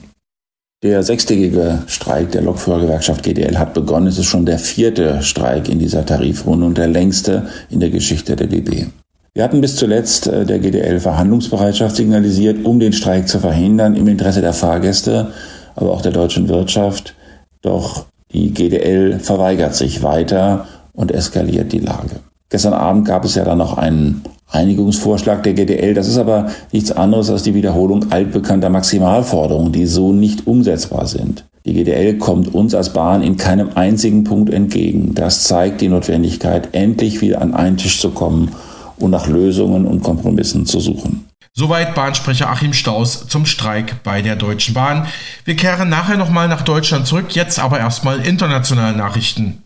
Der 0.83 1.05
sechstägige 1.05 1.85
Streik 1.87 2.33
der 2.33 2.43
Lokführergewerkschaft 2.43 3.23
GDL 3.23 3.57
hat 3.57 3.73
begonnen. 3.73 4.09
Es 4.09 4.19
ist 4.19 4.27
schon 4.27 4.45
der 4.45 4.59
vierte 4.59 5.23
Streik 5.23 5.69
in 5.69 5.79
dieser 5.79 6.05
Tarifrunde 6.05 6.67
und 6.67 6.79
der 6.79 6.89
längste 6.89 7.47
in 7.71 7.79
der 7.79 7.91
Geschichte 7.91 8.35
der 8.35 8.49
DB. 8.49 8.87
Wir 9.35 9.45
hatten 9.45 9.61
bis 9.61 9.77
zuletzt 9.77 10.27
äh, 10.27 10.47
der 10.47 10.59
GDL 10.59 10.99
Verhandlungsbereitschaft 10.99 11.95
signalisiert, 11.95 12.65
um 12.65 12.81
den 12.81 12.93
Streik 12.93 13.29
zu 13.29 13.39
verhindern 13.39 13.95
im 13.95 14.09
Interesse 14.09 14.41
der 14.41 14.55
Fahrgäste 14.55 15.33
aber 15.77 15.93
auch 15.93 16.03
der 16.03 16.13
deutschen 16.13 16.49
Wirtschaft. 16.49 17.15
Doch 17.63 18.07
die 18.33 18.51
GDL 18.51 19.21
verweigert 19.21 19.75
sich 19.75 20.03
weiter 20.03 20.67
und 20.93 21.13
eskaliert 21.13 21.73
die 21.73 21.79
Lage. 21.79 22.21
Gestern 22.49 22.73
Abend 22.73 23.07
gab 23.07 23.25
es 23.25 23.35
ja 23.35 23.45
dann 23.45 23.59
noch 23.59 23.77
einen 23.77 24.23
Einigungsvorschlag 24.51 25.43
der 25.43 25.55
GDL. 25.55 25.95
Das 25.95 26.09
ist 26.09 26.19
aber 26.19 26.49
nichts 26.73 26.93
anderes 26.93 27.31
als 27.31 27.43
die 27.43 27.55
Wiederholung 27.55 28.11
altbekannter 28.11 28.71
Maximalforderungen, 28.71 29.73
die 29.73 29.87
so 29.87 30.13
nicht 30.13 30.47
umsetzbar 30.47 31.07
sind. 31.07 31.45
Die 31.65 31.75
GDL 31.75 32.19
kommt 32.19 32.55
uns 32.55 32.75
als 32.75 32.93
Bahn 32.93 33.23
in 33.23 33.37
keinem 33.37 33.71
einzigen 33.75 34.23
Punkt 34.23 34.51
entgegen. 34.51 35.15
Das 35.15 35.43
zeigt 35.45 35.81
die 35.81 35.89
Notwendigkeit, 35.89 36.69
endlich 36.73 37.21
wieder 37.21 37.43
an 37.43 37.55
einen 37.55 37.77
Tisch 37.77 38.01
zu 38.01 38.11
kommen 38.11 38.53
und 38.99 39.11
nach 39.11 39.27
Lösungen 39.27 39.85
und 39.85 40.03
Kompromissen 40.03 40.65
zu 40.65 40.79
suchen. 40.79 41.26
Soweit 41.59 41.95
Bahnsprecher 41.95 42.51
Achim 42.51 42.75
Staus 42.75 43.29
zum 43.29 43.47
Streik 43.47 44.03
bei 44.03 44.21
der 44.21 44.37
Deutschen 44.37 44.75
Bahn. 44.75 45.09
Wir 45.47 45.57
kehren 45.57 45.89
nachher 45.89 46.19
nochmal 46.19 46.49
nach 46.49 46.61
Deutschland 46.61 47.07
zurück, 47.07 47.35
jetzt 47.35 47.59
aber 47.59 47.79
erstmal 47.79 48.27
internationale 48.27 48.95
Nachrichten. 48.95 49.63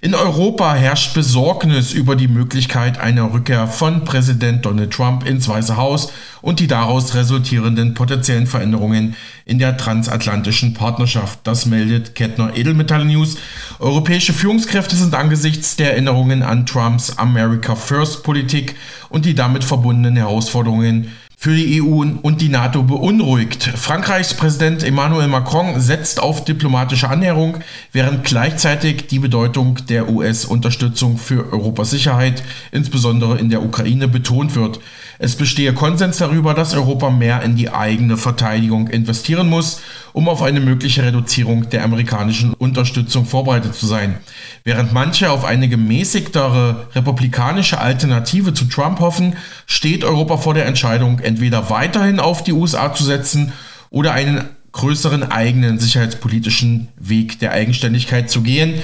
In 0.00 0.14
Europa 0.14 0.74
herrscht 0.74 1.14
Besorgnis 1.14 1.92
über 1.92 2.16
die 2.16 2.28
Möglichkeit 2.28 2.98
einer 2.98 3.32
Rückkehr 3.32 3.66
von 3.66 4.04
Präsident 4.04 4.64
Donald 4.64 4.92
Trump 4.92 5.28
ins 5.28 5.48
Weiße 5.48 5.76
Haus 5.76 6.12
und 6.40 6.60
die 6.60 6.66
daraus 6.66 7.14
resultierenden 7.14 7.94
potenziellen 7.94 8.46
Veränderungen 8.46 9.16
in 9.44 9.58
der 9.58 9.76
transatlantischen 9.76 10.74
Partnerschaft. 10.74 11.40
Das 11.44 11.66
meldet 11.66 12.14
Kettner 12.14 12.56
Edelmetall 12.56 13.04
News. 13.04 13.38
Europäische 13.78 14.32
Führungskräfte 14.32 14.96
sind 14.96 15.14
angesichts 15.14 15.76
der 15.76 15.92
Erinnerungen 15.92 16.42
an 16.42 16.66
Trumps 16.66 17.18
America 17.18 17.74
First 17.74 18.22
Politik 18.22 18.76
und 19.08 19.24
die 19.24 19.34
damit 19.34 19.64
verbundenen 19.64 20.16
Herausforderungen 20.16 21.12
für 21.40 21.54
die 21.54 21.80
EU 21.80 22.02
und 22.20 22.40
die 22.40 22.48
NATO 22.48 22.82
beunruhigt. 22.82 23.62
Frankreichs 23.62 24.34
Präsident 24.34 24.82
Emmanuel 24.82 25.28
Macron 25.28 25.80
setzt 25.80 26.20
auf 26.20 26.44
diplomatische 26.44 27.08
Annäherung, 27.08 27.58
während 27.92 28.24
gleichzeitig 28.24 29.06
die 29.06 29.20
Bedeutung 29.20 29.78
der 29.88 30.08
US-Unterstützung 30.08 31.16
für 31.16 31.52
Europas 31.52 31.90
Sicherheit, 31.90 32.42
insbesondere 32.72 33.38
in 33.38 33.50
der 33.50 33.62
Ukraine, 33.62 34.08
betont 34.08 34.56
wird. 34.56 34.80
Es 35.20 35.34
bestehe 35.34 35.72
Konsens 35.72 36.18
darüber, 36.18 36.54
dass 36.54 36.74
Europa 36.74 37.10
mehr 37.10 37.42
in 37.42 37.56
die 37.56 37.70
eigene 37.70 38.16
Verteidigung 38.16 38.86
investieren 38.86 39.48
muss, 39.48 39.80
um 40.12 40.28
auf 40.28 40.42
eine 40.42 40.60
mögliche 40.60 41.04
Reduzierung 41.04 41.68
der 41.70 41.82
amerikanischen 41.82 42.54
Unterstützung 42.54 43.24
vorbereitet 43.24 43.74
zu 43.74 43.86
sein. 43.86 44.18
Während 44.62 44.92
manche 44.92 45.32
auf 45.32 45.44
eine 45.44 45.68
gemäßigtere 45.68 46.86
republikanische 46.94 47.80
Alternative 47.80 48.54
zu 48.54 48.66
Trump 48.66 49.00
hoffen, 49.00 49.36
steht 49.66 50.04
Europa 50.04 50.36
vor 50.36 50.54
der 50.54 50.66
Entscheidung, 50.66 51.18
entweder 51.18 51.68
weiterhin 51.68 52.20
auf 52.20 52.44
die 52.44 52.52
USA 52.52 52.94
zu 52.94 53.02
setzen 53.02 53.52
oder 53.90 54.12
einen 54.12 54.44
größeren 54.70 55.24
eigenen 55.24 55.80
sicherheitspolitischen 55.80 56.88
Weg 56.96 57.40
der 57.40 57.50
Eigenständigkeit 57.50 58.30
zu 58.30 58.42
gehen. 58.42 58.74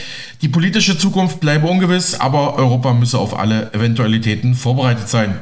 Die 0.42 0.48
politische 0.48 0.98
Zukunft 0.98 1.38
bleibe 1.38 1.68
ungewiss, 1.68 2.18
aber 2.18 2.56
Europa 2.56 2.92
müsse 2.92 3.18
auf 3.18 3.38
alle 3.38 3.72
Eventualitäten 3.72 4.56
vorbereitet 4.56 5.08
sein. 5.08 5.40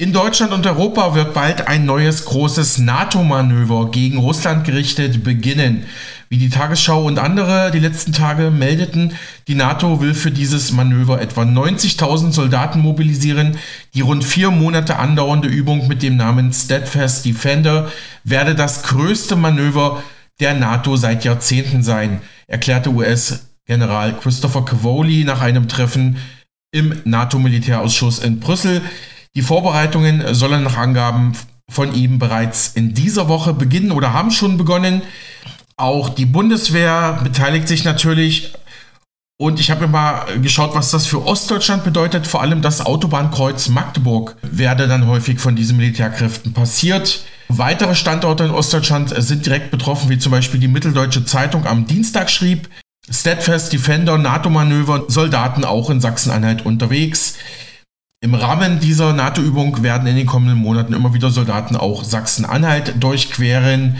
In 0.00 0.12
Deutschland 0.12 0.52
und 0.52 0.64
Europa 0.64 1.16
wird 1.16 1.34
bald 1.34 1.66
ein 1.66 1.84
neues 1.84 2.24
großes 2.24 2.78
NATO-Manöver 2.78 3.90
gegen 3.90 4.18
Russland 4.18 4.62
gerichtet 4.62 5.24
beginnen. 5.24 5.86
Wie 6.28 6.36
die 6.36 6.50
Tagesschau 6.50 7.04
und 7.04 7.18
andere 7.18 7.72
die 7.72 7.80
letzten 7.80 8.12
Tage 8.12 8.52
meldeten, 8.52 9.14
die 9.48 9.56
NATO 9.56 10.00
will 10.00 10.14
für 10.14 10.30
dieses 10.30 10.70
Manöver 10.70 11.20
etwa 11.20 11.42
90.000 11.42 12.30
Soldaten 12.30 12.78
mobilisieren. 12.78 13.58
Die 13.94 14.02
rund 14.02 14.22
vier 14.22 14.52
Monate 14.52 15.00
andauernde 15.00 15.48
Übung 15.48 15.88
mit 15.88 16.04
dem 16.04 16.16
Namen 16.16 16.52
Steadfast 16.52 17.24
Defender 17.24 17.90
werde 18.22 18.54
das 18.54 18.84
größte 18.84 19.34
Manöver 19.34 20.04
der 20.38 20.54
NATO 20.54 20.94
seit 20.94 21.24
Jahrzehnten 21.24 21.82
sein, 21.82 22.20
erklärte 22.46 22.90
US-General 22.90 24.16
Christopher 24.16 24.64
Cavoli 24.64 25.24
nach 25.24 25.40
einem 25.40 25.66
Treffen 25.66 26.18
im 26.70 26.94
NATO-Militärausschuss 27.04 28.20
in 28.20 28.38
Brüssel. 28.38 28.80
Die 29.34 29.42
Vorbereitungen 29.42 30.34
sollen 30.34 30.62
nach 30.62 30.76
Angaben 30.76 31.32
von 31.70 31.94
ihm 31.94 32.18
bereits 32.18 32.68
in 32.68 32.94
dieser 32.94 33.28
Woche 33.28 33.52
beginnen 33.52 33.92
oder 33.92 34.12
haben 34.12 34.30
schon 34.30 34.56
begonnen. 34.56 35.02
Auch 35.76 36.08
die 36.08 36.26
Bundeswehr 36.26 37.20
beteiligt 37.22 37.68
sich 37.68 37.84
natürlich. 37.84 38.52
Und 39.40 39.60
ich 39.60 39.70
habe 39.70 39.82
mir 39.82 39.92
mal 39.92 40.40
geschaut, 40.40 40.74
was 40.74 40.90
das 40.90 41.06
für 41.06 41.24
Ostdeutschland 41.24 41.84
bedeutet. 41.84 42.26
Vor 42.26 42.42
allem 42.42 42.62
das 42.62 42.84
Autobahnkreuz 42.84 43.68
Magdeburg 43.68 44.36
werde 44.42 44.88
dann 44.88 45.06
häufig 45.06 45.38
von 45.38 45.54
diesen 45.54 45.76
Militärkräften 45.76 46.52
passiert. 46.52 47.22
Weitere 47.48 47.94
Standorte 47.94 48.44
in 48.44 48.50
Ostdeutschland 48.50 49.14
sind 49.16 49.46
direkt 49.46 49.70
betroffen, 49.70 50.10
wie 50.10 50.18
zum 50.18 50.32
Beispiel 50.32 50.58
die 50.58 50.68
Mitteldeutsche 50.68 51.24
Zeitung 51.24 51.66
am 51.66 51.86
Dienstag 51.86 52.30
schrieb. 52.30 52.68
Steadfast 53.08 53.72
Defender, 53.72 54.18
NATO-Manöver, 54.18 55.04
Soldaten 55.06 55.64
auch 55.64 55.88
in 55.88 56.00
Sachsen-Anhalt 56.00 56.66
unterwegs. 56.66 57.36
Im 58.20 58.34
Rahmen 58.34 58.80
dieser 58.80 59.12
NATO-Übung 59.12 59.84
werden 59.84 60.08
in 60.08 60.16
den 60.16 60.26
kommenden 60.26 60.58
Monaten 60.58 60.92
immer 60.92 61.14
wieder 61.14 61.30
Soldaten 61.30 61.76
auch 61.76 62.02
Sachsen-Anhalt 62.02 62.94
durchqueren. 62.98 63.96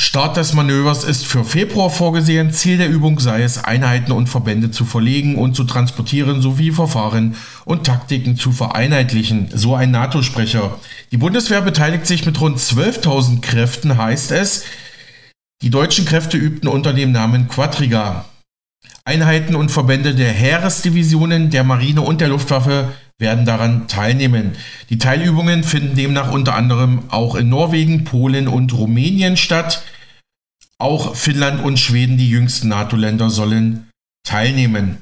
Start 0.00 0.38
des 0.38 0.54
Manövers 0.54 1.04
ist 1.04 1.26
für 1.26 1.44
Februar 1.44 1.90
vorgesehen. 1.90 2.50
Ziel 2.50 2.78
der 2.78 2.88
Übung 2.88 3.20
sei 3.20 3.42
es, 3.42 3.62
Einheiten 3.62 4.12
und 4.12 4.30
Verbände 4.30 4.70
zu 4.70 4.86
verlegen 4.86 5.36
und 5.36 5.54
zu 5.54 5.64
transportieren 5.64 6.40
sowie 6.40 6.70
Verfahren 6.70 7.36
und 7.66 7.84
Taktiken 7.84 8.38
zu 8.38 8.52
vereinheitlichen, 8.52 9.50
so 9.52 9.74
ein 9.74 9.90
NATO-Sprecher. 9.90 10.78
Die 11.10 11.18
Bundeswehr 11.18 11.60
beteiligt 11.60 12.06
sich 12.06 12.24
mit 12.24 12.40
rund 12.40 12.56
12.000 12.56 13.42
Kräften, 13.42 13.98
heißt 13.98 14.32
es. 14.32 14.64
Die 15.60 15.68
deutschen 15.68 16.06
Kräfte 16.06 16.38
übten 16.38 16.68
unter 16.68 16.94
dem 16.94 17.12
Namen 17.12 17.48
Quadriga. 17.48 18.24
Einheiten 19.04 19.56
und 19.56 19.70
Verbände 19.70 20.14
der 20.14 20.32
Heeresdivisionen, 20.32 21.50
der 21.50 21.64
Marine 21.64 22.00
und 22.00 22.22
der 22.22 22.28
Luftwaffe 22.28 22.92
werden 23.18 23.44
daran 23.44 23.88
teilnehmen. 23.88 24.52
Die 24.90 24.98
Teilübungen 24.98 25.64
finden 25.64 25.96
demnach 25.96 26.32
unter 26.32 26.54
anderem 26.54 27.04
auch 27.08 27.34
in 27.34 27.48
Norwegen, 27.48 28.04
Polen 28.04 28.48
und 28.48 28.72
Rumänien 28.72 29.36
statt. 29.36 29.82
Auch 30.78 31.14
Finnland 31.14 31.62
und 31.62 31.78
Schweden, 31.78 32.16
die 32.16 32.28
jüngsten 32.28 32.68
NATO-Länder, 32.68 33.30
sollen 33.30 33.88
teilnehmen. 34.24 34.98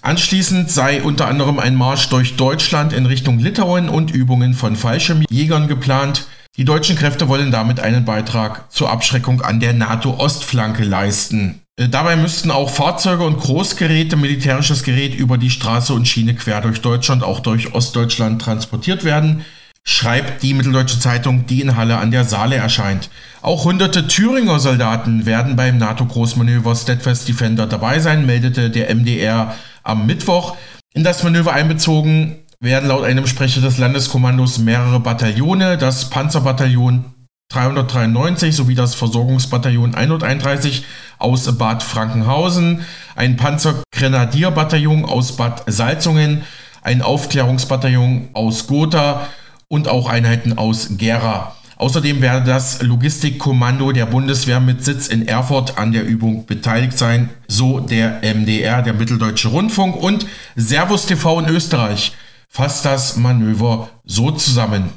Anschließend 0.00 0.70
sei 0.70 1.02
unter 1.02 1.26
anderem 1.26 1.58
ein 1.58 1.74
Marsch 1.74 2.08
durch 2.08 2.36
Deutschland 2.36 2.92
in 2.92 3.06
Richtung 3.06 3.40
Litauen 3.40 3.88
und 3.88 4.12
Übungen 4.12 4.54
von 4.54 4.76
Fallschirmjägern 4.76 5.66
geplant. 5.66 6.26
Die 6.56 6.64
deutschen 6.64 6.96
Kräfte 6.96 7.28
wollen 7.28 7.50
damit 7.50 7.80
einen 7.80 8.04
Beitrag 8.04 8.70
zur 8.72 8.90
Abschreckung 8.90 9.42
an 9.42 9.58
der 9.58 9.72
NATO-Ostflanke 9.72 10.84
leisten. 10.84 11.62
Äh, 11.78 11.88
dabei 11.88 12.16
müssten 12.16 12.50
auch 12.50 12.70
Fahrzeuge 12.70 13.24
und 13.24 13.38
Großgeräte, 13.38 14.16
militärisches 14.16 14.82
Gerät 14.82 15.14
über 15.14 15.38
die 15.38 15.50
Straße 15.50 15.94
und 15.94 16.06
Schiene 16.06 16.34
quer 16.34 16.60
durch 16.60 16.82
Deutschland, 16.82 17.22
auch 17.22 17.40
durch 17.40 17.72
Ostdeutschland 17.72 18.42
transportiert 18.42 19.04
werden, 19.04 19.44
schreibt 19.84 20.42
die 20.42 20.52
Mitteldeutsche 20.52 20.98
Zeitung, 20.98 21.46
die 21.46 21.62
in 21.62 21.76
Halle 21.76 21.98
an 21.98 22.10
der 22.10 22.24
Saale 22.24 22.56
erscheint. 22.56 23.08
Auch 23.40 23.64
hunderte 23.64 24.06
Thüringer 24.06 24.58
Soldaten 24.58 25.24
werden 25.24 25.56
beim 25.56 25.78
NATO-Großmanöver 25.78 26.74
Steadfast 26.74 27.28
Defender 27.28 27.66
dabei 27.66 28.00
sein, 28.00 28.26
meldete 28.26 28.70
der 28.70 28.94
MDR 28.94 29.54
am 29.84 30.04
Mittwoch. 30.04 30.56
In 30.92 31.04
das 31.04 31.22
Manöver 31.22 31.52
einbezogen 31.52 32.38
werden 32.60 32.88
laut 32.88 33.04
einem 33.04 33.26
Sprecher 33.28 33.60
des 33.60 33.78
Landeskommandos 33.78 34.58
mehrere 34.58 34.98
Bataillone, 34.98 35.78
das 35.78 36.10
Panzerbataillon 36.10 37.04
393 37.50 38.54
sowie 38.54 38.74
das 38.74 38.94
Versorgungsbataillon 38.94 39.94
131 39.94 40.84
aus 41.18 41.56
Bad 41.56 41.82
Frankenhausen, 41.82 42.84
ein 43.16 43.36
Panzergrenadierbataillon 43.36 45.06
aus 45.06 45.36
Bad 45.36 45.62
Salzungen, 45.66 46.42
ein 46.82 47.00
Aufklärungsbataillon 47.00 48.28
aus 48.34 48.66
Gotha 48.66 49.28
und 49.68 49.88
auch 49.88 50.10
Einheiten 50.10 50.58
aus 50.58 50.98
Gera. 50.98 51.54
Außerdem 51.76 52.20
werde 52.20 52.44
das 52.44 52.82
Logistikkommando 52.82 53.92
der 53.92 54.06
Bundeswehr 54.06 54.60
mit 54.60 54.84
Sitz 54.84 55.06
in 55.06 55.26
Erfurt 55.26 55.78
an 55.78 55.92
der 55.92 56.04
Übung 56.04 56.44
beteiligt 56.44 56.98
sein, 56.98 57.30
so 57.46 57.80
der 57.80 58.20
MDR, 58.22 58.82
der 58.82 58.92
Mitteldeutsche 58.92 59.48
Rundfunk 59.48 59.96
und 59.96 60.26
Servus 60.54 61.06
TV 61.06 61.40
in 61.40 61.48
Österreich 61.48 62.12
fasst 62.48 62.84
das 62.84 63.16
Manöver 63.16 63.88
so 64.04 64.32
zusammen. 64.32 64.90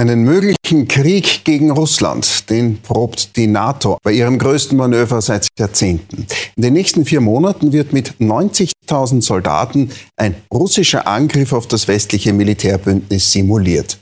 Einen 0.00 0.22
möglichen 0.22 0.88
Krieg 0.88 1.44
gegen 1.44 1.70
Russland, 1.70 2.48
den 2.48 2.80
probt 2.80 3.36
die 3.36 3.46
NATO 3.46 3.98
bei 4.02 4.12
ihrem 4.12 4.38
größten 4.38 4.74
Manöver 4.74 5.20
seit 5.20 5.48
Jahrzehnten. 5.58 6.26
In 6.56 6.62
den 6.62 6.72
nächsten 6.72 7.04
vier 7.04 7.20
Monaten 7.20 7.74
wird 7.74 7.92
mit 7.92 8.14
90.000 8.18 9.20
Soldaten 9.20 9.90
ein 10.16 10.36
russischer 10.50 11.06
Angriff 11.06 11.52
auf 11.52 11.68
das 11.68 11.86
westliche 11.86 12.32
Militärbündnis 12.32 13.30
simuliert. 13.30 13.98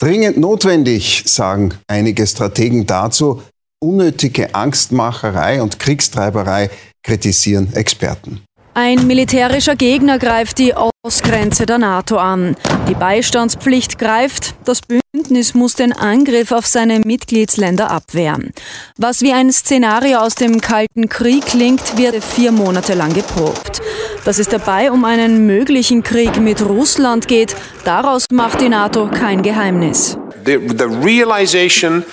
Dringend 0.00 0.36
notwendig, 0.36 1.22
sagen 1.26 1.74
einige 1.86 2.26
Strategen 2.26 2.84
dazu. 2.84 3.40
Unnötige 3.80 4.52
Angstmacherei 4.52 5.62
und 5.62 5.78
Kriegstreiberei 5.78 6.70
kritisieren 7.04 7.72
Experten. 7.72 8.40
Ein 8.78 9.06
militärischer 9.06 9.74
Gegner 9.74 10.18
greift 10.18 10.58
die 10.58 10.74
Ostgrenze 11.02 11.64
der 11.64 11.78
NATO 11.78 12.18
an. 12.18 12.56
Die 12.90 12.94
Beistandspflicht 12.94 13.98
greift. 13.98 14.54
Das 14.66 14.82
Bündnis 14.82 15.54
muss 15.54 15.76
den 15.76 15.94
Angriff 15.94 16.52
auf 16.52 16.66
seine 16.66 17.00
Mitgliedsländer 17.00 17.90
abwehren. 17.90 18.52
Was 18.98 19.22
wie 19.22 19.32
ein 19.32 19.50
Szenario 19.50 20.18
aus 20.18 20.34
dem 20.34 20.60
Kalten 20.60 21.08
Krieg 21.08 21.46
klingt, 21.46 21.96
wird 21.96 22.22
vier 22.22 22.52
Monate 22.52 22.92
lang 22.92 23.14
geprobt. 23.14 23.80
Dass 24.26 24.38
es 24.38 24.48
dabei 24.48 24.92
um 24.92 25.06
einen 25.06 25.46
möglichen 25.46 26.02
Krieg 26.02 26.38
mit 26.38 26.60
Russland 26.60 27.28
geht, 27.28 27.56
daraus 27.86 28.26
macht 28.30 28.60
die 28.60 28.68
NATO 28.68 29.08
kein 29.08 29.40
Geheimnis. 29.40 30.18
The, 30.44 30.58
the 30.76 30.84
realization 30.84 32.04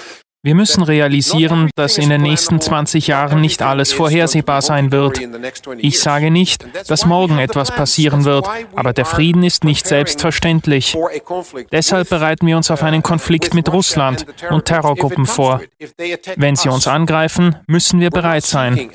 Wir 0.45 0.55
müssen 0.55 0.83
realisieren, 0.83 1.69
dass 1.75 1.97
in 1.97 2.09
den 2.09 2.21
nächsten 2.21 2.59
20 2.59 3.07
Jahren 3.07 3.39
nicht 3.39 3.61
alles 3.61 3.93
vorhersehbar 3.93 4.61
sein 4.61 4.91
wird. 4.91 5.21
Ich 5.77 6.01
sage 6.01 6.31
nicht, 6.31 6.67
dass 6.89 7.05
morgen 7.05 7.39
etwas 7.39 7.71
passieren 7.71 8.25
wird, 8.25 8.45
aber 8.75 8.91
der 8.91 9.05
Frieden 9.05 9.43
ist 9.43 9.63
nicht 9.63 9.87
selbstverständlich. 9.87 10.97
Deshalb 11.71 12.09
bereiten 12.09 12.45
wir 12.45 12.57
uns 12.57 12.69
auf 12.71 12.83
einen 12.83 13.01
Konflikt 13.01 13.53
mit 13.53 13.71
Russland 13.71 14.25
und 14.49 14.65
Terrorgruppen 14.65 15.27
vor. 15.27 15.61
Wenn 16.35 16.57
sie 16.57 16.67
uns 16.67 16.87
angreifen, 16.87 17.55
müssen 17.65 18.01
wir 18.01 18.09
bereit 18.09 18.43
sein. 18.43 18.89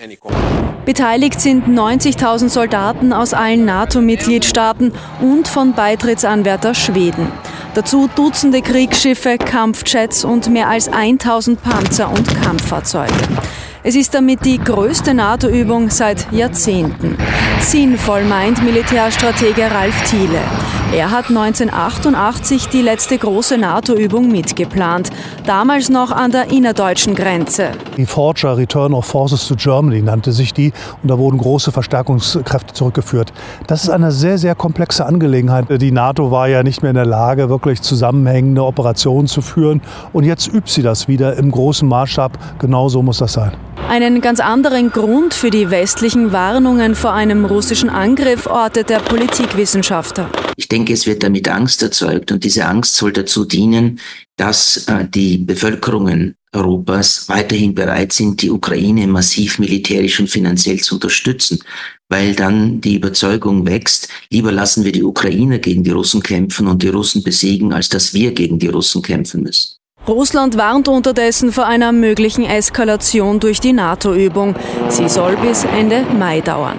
Beteiligt 0.85 1.41
sind 1.41 1.67
90.000 1.67 2.51
Soldaten 2.51 3.15
aus 3.15 3.33
allen 3.33 3.65
NATO-Mitgliedstaaten 3.65 4.93
und 5.23 5.49
von 5.49 5.73
Beitrittsanwärter 5.73 6.75
Schweden. 6.75 7.33
Dazu 7.79 8.09
Dutzende 8.13 8.61
Kriegsschiffe, 8.61 9.39
Kampfjets 9.39 10.25
und 10.25 10.49
mehr 10.51 10.69
als 10.69 10.89
1000 10.89 11.63
Panzer 11.63 12.11
und 12.11 12.27
Kampffahrzeuge. 12.43 13.15
Es 13.85 13.95
ist 13.95 14.13
damit 14.13 14.45
die 14.45 14.59
größte 14.59 15.15
NATO-Übung 15.15 15.89
seit 15.89 16.33
Jahrzehnten. 16.33 17.17
Sinnvoll 17.61 18.25
meint 18.25 18.63
Militärstratege 18.65 19.71
Ralf 19.71 20.03
Thiele. 20.11 20.41
Er 20.93 21.11
hat 21.11 21.29
1988 21.29 22.69
die 22.71 22.81
letzte 22.81 23.19
große 23.19 23.59
NATO-Übung 23.59 24.33
mitgeplant, 24.33 25.11
damals 25.47 25.91
noch 25.91 26.11
an 26.11 26.33
der 26.33 26.51
innerdeutschen 26.51 27.15
Grenze. 27.15 27.69
Die 27.97 28.07
Forger 28.07 28.57
Return 28.57 28.95
of 28.95 29.05
Forces 29.05 29.47
to 29.47 29.55
Germany 29.55 30.01
nannte 30.01 30.33
sich 30.33 30.55
die 30.55 30.73
und 31.03 31.11
da 31.11 31.19
wurden 31.19 31.39
große 31.39 31.71
Verstärkungskräfte 31.73 32.73
zurückgeführt. 32.73 33.33
Das 33.67 33.85
ist 33.85 33.91
eine 33.91 34.11
sehr, 34.11 34.39
sehr 34.39 34.55
komplexe 34.55 35.05
Angelegenheit. 35.05 35.67
Die 35.81 35.93
NATO 35.93 36.31
war 36.31 36.49
ja 36.49 36.63
nicht 36.63 36.83
mehr 36.83 36.91
in 36.91 36.97
der 36.97 37.07
Lage, 37.07 37.49
wirklich 37.49 37.83
zusammenhängende 37.83 38.65
Operationen 38.65 39.29
zu 39.29 39.43
führen 39.43 39.83
und 40.13 40.25
jetzt 40.25 40.49
übt 40.49 40.71
sie 40.71 40.83
das 40.83 41.07
wieder 41.07 41.37
im 41.37 41.51
großen 41.51 41.87
Maßstab. 41.87 42.59
Genauso 42.59 43.03
muss 43.03 43.19
das 43.19 43.35
sein. 43.35 43.53
Einen 43.87 44.21
ganz 44.21 44.41
anderen 44.41 44.91
Grund 44.91 45.35
für 45.35 45.51
die 45.51 45.71
westlichen 45.71 46.33
Warnungen 46.33 46.95
vor 46.95 47.13
einem 47.13 47.45
russischen 47.45 47.89
Angriff 47.89 48.47
ortet 48.47 48.91
der 48.91 48.99
Politikwissenschaftler. 48.99 50.31
Ich 50.57 50.69
denke, 50.69 50.93
es 50.93 51.07
wird 51.07 51.23
damit 51.23 51.49
Angst 51.49 51.83
erzeugt 51.83 52.33
und 52.33 52.45
diese 52.45 52.67
Angst 52.67 52.97
soll 52.97 53.13
dazu 53.13 53.45
dienen, 53.45 54.01
dass 54.37 54.89
äh, 54.89 55.07
die 55.09 55.39
Bevölkerungen 55.39 56.35
Europas 56.53 57.29
weiterhin 57.29 57.75
bereit 57.75 58.13
sind, 58.13 58.43
die 58.43 58.51
Ukraine 58.51 59.07
massiv 59.07 59.59
militärisch 59.59 60.19
und 60.19 60.29
finanziell 60.31 60.81
zu 60.81 60.95
unterstützen, 60.95 61.61
weil 62.09 62.35
dann 62.35 62.81
die 62.81 62.97
Überzeugung 62.97 63.67
wächst, 63.67 64.09
lieber 64.31 64.51
lassen 64.51 64.85
wir 64.85 64.93
die 64.93 65.05
Ukrainer 65.05 65.59
gegen 65.59 65.85
die 65.85 65.91
Russen 65.91 66.23
kämpfen 66.23 66.67
und 66.67 66.83
die 66.83 66.89
Russen 66.89 67.23
besiegen, 67.23 67.73
als 67.73 67.89
dass 67.89 68.15
wir 68.15 68.33
gegen 68.33 68.59
die 68.59 68.69
Russen 68.69 69.03
kämpfen 69.03 69.43
müssen. 69.43 69.78
Russland 70.09 70.57
warnt 70.57 70.89
unterdessen 70.89 71.53
vor 71.53 71.67
einer 71.67 71.93
möglichen 71.93 72.45
Eskalation 72.45 73.41
durch 73.41 73.61
die 73.61 73.73
NATO-Übung. 73.73 74.57
Sie 74.89 75.09
soll 75.09 75.37
bis 75.37 75.65
Ende 75.65 76.03
Mai 76.03 76.41
dauern. 76.41 76.79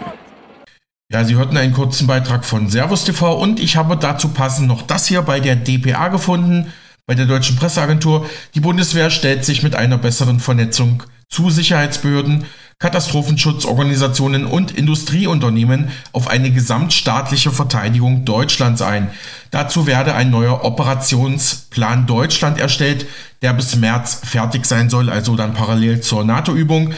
Ja, 1.11 1.23
Sie 1.23 1.35
hörten 1.35 1.57
einen 1.57 1.73
kurzen 1.73 2.07
Beitrag 2.07 2.43
von 2.43 2.69
Servus 2.69 3.03
TV 3.03 3.37
und 3.39 3.59
ich 3.59 3.77
habe 3.77 3.97
dazu 3.97 4.29
passend 4.29 4.67
noch 4.67 4.81
das 4.81 5.07
hier 5.07 5.21
bei 5.21 5.39
der 5.39 5.55
DPA 5.55 6.07
gefunden, 6.09 6.73
bei 7.05 7.15
der 7.15 7.25
Deutschen 7.25 7.55
Presseagentur. 7.55 8.27
Die 8.55 8.59
Bundeswehr 8.59 9.09
stellt 9.09 9.45
sich 9.45 9.63
mit 9.63 9.75
einer 9.75 9.97
besseren 9.97 10.39
Vernetzung 10.39 11.03
zu 11.27 11.49
Sicherheitsbehörden 11.49 12.45
Katastrophenschutzorganisationen 12.79 14.45
und 14.45 14.71
Industrieunternehmen 14.71 15.89
auf 16.13 16.29
eine 16.29 16.49
gesamtstaatliche 16.49 17.51
Verteidigung 17.51 18.23
Deutschlands 18.23 18.81
ein. 18.81 19.09
Dazu 19.51 19.85
werde 19.85 20.15
ein 20.15 20.29
neuer 20.29 20.63
Operationsplan 20.63 22.07
Deutschland 22.07 22.57
erstellt, 22.57 23.05
der 23.41 23.51
bis 23.51 23.75
März 23.75 24.21
fertig 24.23 24.65
sein 24.65 24.89
soll, 24.89 25.09
also 25.09 25.35
dann 25.35 25.53
parallel 25.53 25.99
zur 25.99 26.23
NATO-Übung. 26.23 26.93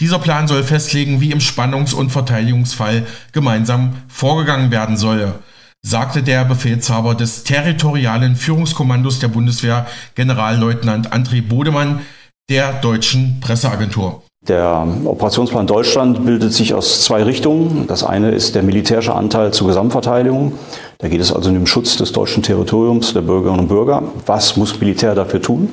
Dieser 0.00 0.18
Plan 0.18 0.48
soll 0.48 0.64
festlegen, 0.64 1.20
wie 1.20 1.32
im 1.32 1.40
Spannungs- 1.40 1.92
und 1.92 2.10
Verteidigungsfall 2.10 3.06
gemeinsam 3.32 3.96
vorgegangen 4.08 4.70
werden 4.70 4.96
soll, 4.96 5.34
sagte 5.82 6.22
der 6.22 6.46
Befehlshaber 6.46 7.14
des 7.14 7.44
territorialen 7.44 8.36
Führungskommandos 8.36 9.18
der 9.18 9.28
Bundeswehr, 9.28 9.86
Generalleutnant 10.14 11.12
André 11.12 11.42
Bodemann, 11.42 12.00
der 12.48 12.72
deutschen 12.72 13.40
Presseagentur. 13.40 14.25
Der 14.48 14.86
Operationsplan 15.04 15.66
Deutschland 15.66 16.24
bildet 16.24 16.52
sich 16.52 16.72
aus 16.72 17.02
zwei 17.02 17.24
Richtungen. 17.24 17.86
Das 17.88 18.04
eine 18.04 18.30
ist 18.30 18.54
der 18.54 18.62
militärische 18.62 19.12
Anteil 19.12 19.52
zur 19.52 19.66
Gesamtverteidigung. 19.66 20.52
Da 20.98 21.08
geht 21.08 21.20
es 21.20 21.32
also 21.32 21.48
um 21.48 21.56
den 21.56 21.66
Schutz 21.66 21.96
des 21.96 22.12
deutschen 22.12 22.44
Territoriums, 22.44 23.12
der 23.12 23.22
Bürgerinnen 23.22 23.60
und 23.60 23.68
Bürger. 23.68 24.04
Was 24.24 24.56
muss 24.56 24.78
Militär 24.78 25.16
dafür 25.16 25.42
tun? 25.42 25.70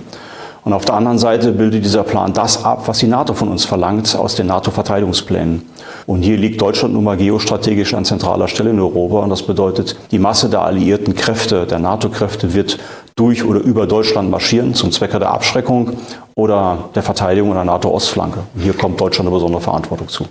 Und 0.65 0.73
auf 0.73 0.85
der 0.85 0.95
anderen 0.95 1.19
Seite 1.19 1.51
bildet 1.51 1.83
dieser 1.83 2.03
Plan 2.03 2.33
das 2.33 2.63
ab, 2.63 2.83
was 2.87 2.97
die 2.97 3.07
NATO 3.07 3.33
von 3.33 3.49
uns 3.49 3.65
verlangt 3.65 4.15
aus 4.15 4.35
den 4.35 4.47
NATO-Verteidigungsplänen. 4.47 5.61
Und 6.07 6.23
hier 6.23 6.37
liegt 6.37 6.61
Deutschland 6.61 6.93
nun 6.93 7.03
mal 7.03 7.17
geostrategisch 7.17 7.93
an 7.93 8.05
zentraler 8.05 8.47
Stelle 8.47 8.71
in 8.71 8.79
Europa. 8.79 9.19
Und 9.19 9.29
das 9.29 9.43
bedeutet, 9.43 9.97
die 10.11 10.19
Masse 10.19 10.49
der 10.49 10.61
alliierten 10.61 11.15
Kräfte, 11.15 11.67
der 11.67 11.79
NATO-Kräfte 11.79 12.53
wird 12.53 12.79
durch 13.15 13.43
oder 13.43 13.59
über 13.59 13.87
Deutschland 13.87 14.29
marschieren 14.29 14.73
zum 14.73 14.91
Zwecke 14.91 15.19
der 15.19 15.31
Abschreckung 15.31 15.97
oder 16.35 16.89
der 16.95 17.03
Verteidigung 17.03 17.53
der 17.53 17.65
NATO-Ostflanke. 17.65 18.39
Hier 18.57 18.73
kommt 18.73 18.99
Deutschland 18.99 19.27
eine 19.27 19.35
besondere 19.35 19.61
Verantwortung 19.61 20.07
zu. 20.07 20.25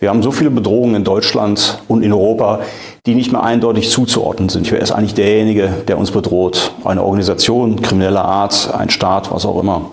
Wir 0.00 0.10
haben 0.10 0.22
so 0.22 0.30
viele 0.30 0.50
Bedrohungen 0.50 0.94
in 0.94 1.02
Deutschland 1.02 1.82
und 1.88 2.04
in 2.04 2.12
Europa, 2.12 2.60
die 3.04 3.16
nicht 3.16 3.32
mehr 3.32 3.42
eindeutig 3.42 3.90
zuzuordnen 3.90 4.48
sind. 4.48 4.70
Wer 4.70 4.80
ist 4.80 4.92
eigentlich 4.92 5.14
derjenige, 5.14 5.70
der 5.88 5.98
uns 5.98 6.12
bedroht? 6.12 6.70
Eine 6.84 7.02
Organisation 7.02 7.82
krimineller 7.82 8.24
Art, 8.24 8.72
ein 8.72 8.90
Staat, 8.90 9.32
was 9.32 9.44
auch 9.44 9.60
immer. 9.60 9.90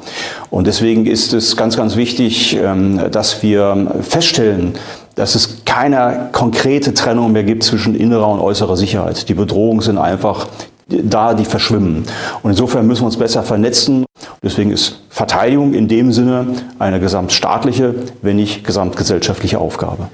Und 0.52 0.68
deswegen 0.68 1.08
ist 1.08 1.34
es 1.34 1.58
ganz, 1.58 1.76
ganz 1.76 1.96
wichtig, 1.96 2.56
ähm, 2.56 3.02
dass 3.10 3.42
wir 3.42 3.96
feststellen, 4.02 4.74
dass 5.16 5.34
es 5.34 5.66
keine 5.66 6.30
konkrete 6.34 6.94
Trennung 6.94 7.32
mehr 7.32 7.44
gibt 7.44 7.64
zwischen 7.64 7.96
innerer 7.96 8.28
und 8.28 8.42
äußerer 8.42 8.78
Sicherheit. 8.78 9.28
Die 9.28 9.34
Bedrohungen 9.34 9.82
sind 9.82 9.98
einfach 9.98 10.46
da, 10.88 11.34
die 11.34 11.46
verschwimmen. 11.46 12.04
Und 12.44 12.52
insofern 12.52 12.86
müssen 12.88 13.02
wir 13.02 13.08
uns 13.08 13.18
besser 13.18 13.44
vernetzen. 13.44 14.06
Deswegen 14.44 14.72
ist 14.72 15.02
Verteidigung 15.10 15.74
in 15.74 15.88
dem 15.88 16.12
Sinne 16.12 16.48
eine 16.80 17.00
gesamtstaatliche, 17.00 17.96
wenn 18.22 18.36
nicht 18.36 18.64
gesamtgesellschaftliche 18.64 19.60
Aufgabe. 19.60 20.10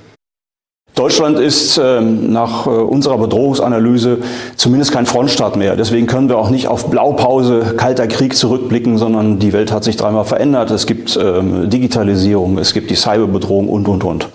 Deutschland 0.95 1.39
ist 1.39 1.79
ähm, 1.81 2.33
nach 2.33 2.67
äh, 2.67 2.69
unserer 2.69 3.17
Bedrohungsanalyse 3.17 4.17
zumindest 4.57 4.91
kein 4.91 5.05
Frontstaat 5.05 5.55
mehr. 5.55 5.77
Deswegen 5.77 6.05
können 6.05 6.27
wir 6.27 6.37
auch 6.37 6.49
nicht 6.49 6.67
auf 6.67 6.89
Blaupause 6.89 7.75
Kalter 7.77 8.07
Krieg 8.07 8.35
zurückblicken, 8.35 8.97
sondern 8.97 9.39
die 9.39 9.53
Welt 9.53 9.71
hat 9.71 9.85
sich 9.85 9.95
dreimal 9.95 10.25
verändert. 10.25 10.69
Es 10.69 10.85
gibt 10.85 11.17
ähm, 11.21 11.69
Digitalisierung, 11.69 12.57
es 12.57 12.73
gibt 12.73 12.89
die 12.89 12.95
Cyberbedrohung 12.95 13.69
und, 13.69 13.87
und, 13.87 14.03
und. 14.03 14.29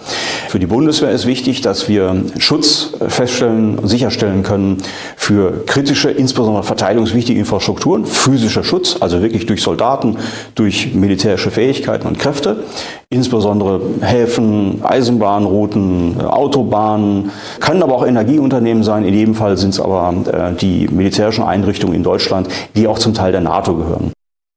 Für 0.49 0.59
die 0.59 0.67
Bundeswehr 0.67 1.11
ist 1.11 1.27
wichtig, 1.27 1.61
dass 1.61 1.89
wir 1.89 2.23
Schutz 2.39 2.93
feststellen 3.09 3.79
und 3.79 3.89
sicherstellen 3.89 4.43
können 4.43 4.79
für 5.17 5.65
kritische, 5.67 6.11
insbesondere 6.11 6.63
verteidigungswichtige 6.63 7.39
Infrastrukturen, 7.39 8.07
physischer 8.07 8.63
Schutz, 8.63 8.97
also 9.01 9.23
wirklich 9.23 9.47
durch 9.47 9.63
Soldaten, 9.63 10.17
durch 10.55 10.95
militärische 10.95 11.51
Fähigkeiten 11.51 12.07
und 12.07 12.19
Kräfte, 12.19 12.65
insbesondere 13.11 13.81
Häfen, 14.01 14.83
Eisenbahnrouten, 14.85 16.21
Autobahnen, 16.21 17.31
können 17.61 17.83
aber 17.83 17.95
auch 17.95 18.07
Energieunternehmen 18.07 18.83
sein. 18.83 19.05
In 19.05 19.15
jedem 19.15 19.35
Fall 19.35 19.57
sind 19.57 19.71
es 19.71 19.81
aber 19.81 20.15
äh, 20.33 20.55
die 20.57 20.89
militärischen 20.89 21.45
Einrichtungen 21.45 21.95
in 21.95 22.03
Deutschland, 22.03 22.49
die 22.75 22.87
auch 22.87 22.99
zum 22.99 23.15
Teil 23.15 23.33
der 23.33 23.41
NATO 23.41 23.75
gehören. 23.75 24.16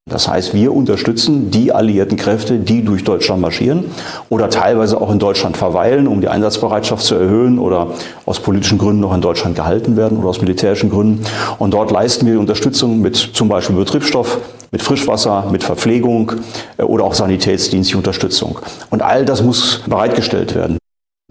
Das 0.10 0.28
heißt, 0.28 0.54
wir 0.54 0.74
unterstützen 0.74 1.52
die 1.52 1.72
alliierten 1.72 2.18
Kräfte, 2.18 2.58
die 2.58 2.84
durch 2.84 3.04
Deutschland 3.04 3.42
marschieren 3.42 3.86
oder 4.28 4.50
teilweise 4.50 5.00
auch 5.00 5.12
in 5.12 5.20
Deutschland 5.20 5.56
verweilen, 5.56 6.08
um 6.08 6.20
die 6.20 6.28
Einsatzbereitschaft 6.28 7.06
zu 7.06 7.16
erhöhen 7.16 7.60
oder 7.60 7.88
aus 8.26 8.40
politischen 8.40 8.80
Gründen 8.80 9.02
noch 9.02 9.14
in 9.14 9.22
Deutschland 9.22 9.56
gehalten 9.56 9.96
werden 9.96 10.18
oder 10.18 10.30
aus 10.30 10.42
militärischen 10.42 10.90
Gründen. 10.90 11.24
Und 11.60 11.74
dort 11.74 11.92
leisten 11.92 12.26
wir 12.26 12.40
Unterstützung 12.40 13.02
mit 13.02 13.16
zum 13.16 13.48
Beispiel 13.48 13.76
Betriebsstoff, 13.76 14.40
mit 14.72 14.82
Frischwasser, 14.82 15.46
mit 15.52 15.64
Verpflegung 15.64 16.34
äh, 16.78 16.84
oder 16.84 17.04
auch 17.04 17.14
sanitätsdienstliche 17.14 17.98
Unterstützung. 17.98 18.60
Und 18.90 19.02
all 19.02 19.26
das 19.26 19.44
muss 19.44 19.82
bereitgestellt 19.88 20.56
werden. 20.56 20.79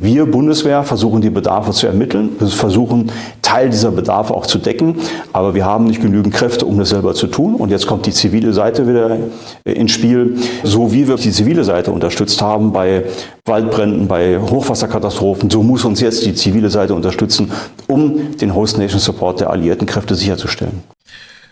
Wir 0.00 0.26
Bundeswehr 0.26 0.84
versuchen 0.84 1.22
die 1.22 1.30
Bedarfe 1.30 1.72
zu 1.72 1.88
ermitteln, 1.88 2.36
wir 2.38 2.46
versuchen 2.46 3.10
Teil 3.42 3.68
dieser 3.68 3.90
Bedarfe 3.90 4.32
auch 4.32 4.46
zu 4.46 4.58
decken, 4.58 4.94
aber 5.32 5.56
wir 5.56 5.64
haben 5.64 5.86
nicht 5.86 6.00
genügend 6.00 6.32
Kräfte, 6.32 6.66
um 6.66 6.78
das 6.78 6.90
selber 6.90 7.14
zu 7.14 7.26
tun. 7.26 7.56
Und 7.56 7.70
jetzt 7.70 7.88
kommt 7.88 8.06
die 8.06 8.12
zivile 8.12 8.52
Seite 8.52 8.86
wieder 8.86 9.18
äh, 9.64 9.72
ins 9.72 9.90
Spiel, 9.90 10.36
so 10.62 10.92
wie 10.92 11.08
wir 11.08 11.16
die 11.16 11.32
zivile 11.32 11.64
Seite 11.64 11.90
unterstützt 11.90 12.40
haben 12.40 12.72
bei 12.72 13.06
Waldbränden, 13.44 14.06
bei 14.06 14.38
Hochwasserkatastrophen, 14.38 15.50
so 15.50 15.64
muss 15.64 15.84
uns 15.84 16.00
jetzt 16.00 16.24
die 16.24 16.34
zivile 16.34 16.70
Seite 16.70 16.94
unterstützen, 16.94 17.50
um 17.88 18.36
den 18.36 18.54
Host 18.54 18.78
Nation 18.78 19.00
Support 19.00 19.40
der 19.40 19.50
alliierten 19.50 19.88
Kräfte 19.88 20.14
sicherzustellen. 20.14 20.84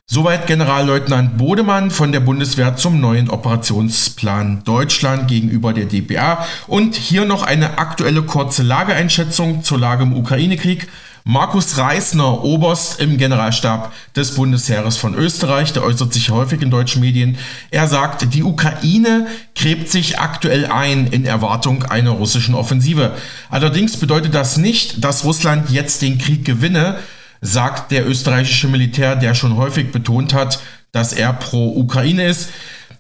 Soweit 0.09 0.47
Generalleutnant 0.47 1.37
Bodemann 1.37 1.91
von 1.91 2.13
der 2.13 2.21
Bundeswehr 2.21 2.77
zum 2.77 3.01
neuen 3.01 3.29
Operationsplan 3.29 4.63
Deutschland 4.63 5.27
gegenüber 5.27 5.73
der 5.73 5.87
DPA. 5.87 6.47
Und 6.69 6.95
hier 6.95 7.25
noch 7.25 7.43
eine 7.43 7.79
aktuelle 7.79 8.23
kurze 8.23 8.63
Lageeinschätzung 8.63 9.65
zur 9.65 9.81
Lage 9.81 10.05
im 10.05 10.17
Ukraine-Krieg. 10.17 10.87
Markus 11.25 11.77
Reisner, 11.77 12.45
Oberst 12.45 13.01
im 13.01 13.19
Generalstab 13.19 13.93
des 14.15 14.37
Bundesheeres 14.37 14.97
von 14.97 15.17
Österreich, 15.17 15.73
der 15.73 15.83
äußert 15.83 16.13
sich 16.15 16.31
häufig 16.31 16.63
in 16.63 16.71
deutschen 16.71 17.01
Medien. 17.01 17.37
Er 17.73 17.89
sagt, 17.89 18.33
die 18.33 18.45
Ukraine 18.45 19.27
gräbt 19.57 19.91
sich 19.91 20.21
aktuell 20.21 20.67
ein 20.67 21.09
in 21.09 21.25
Erwartung 21.25 21.83
einer 21.83 22.13
russischen 22.13 22.55
Offensive. 22.55 23.17
Allerdings 23.51 23.97
bedeutet 23.97 24.37
das 24.37 24.57
nicht, 24.57 25.03
dass 25.03 25.25
Russland 25.25 25.69
jetzt 25.71 26.01
den 26.01 26.19
Krieg 26.19 26.45
gewinne, 26.45 27.01
sagt 27.47 27.93
der 27.93 28.07
österreichische 28.09 28.69
Militär, 28.69 29.17
der 29.17 29.35
schon 29.35 29.57
häufig 29.57 29.93
betont 29.93 30.35
hat, 30.35 30.61
dass 30.93 31.13
er 31.13 31.33
pro 31.33 31.77
Ukraine 31.77 32.27
ist. 32.27 32.51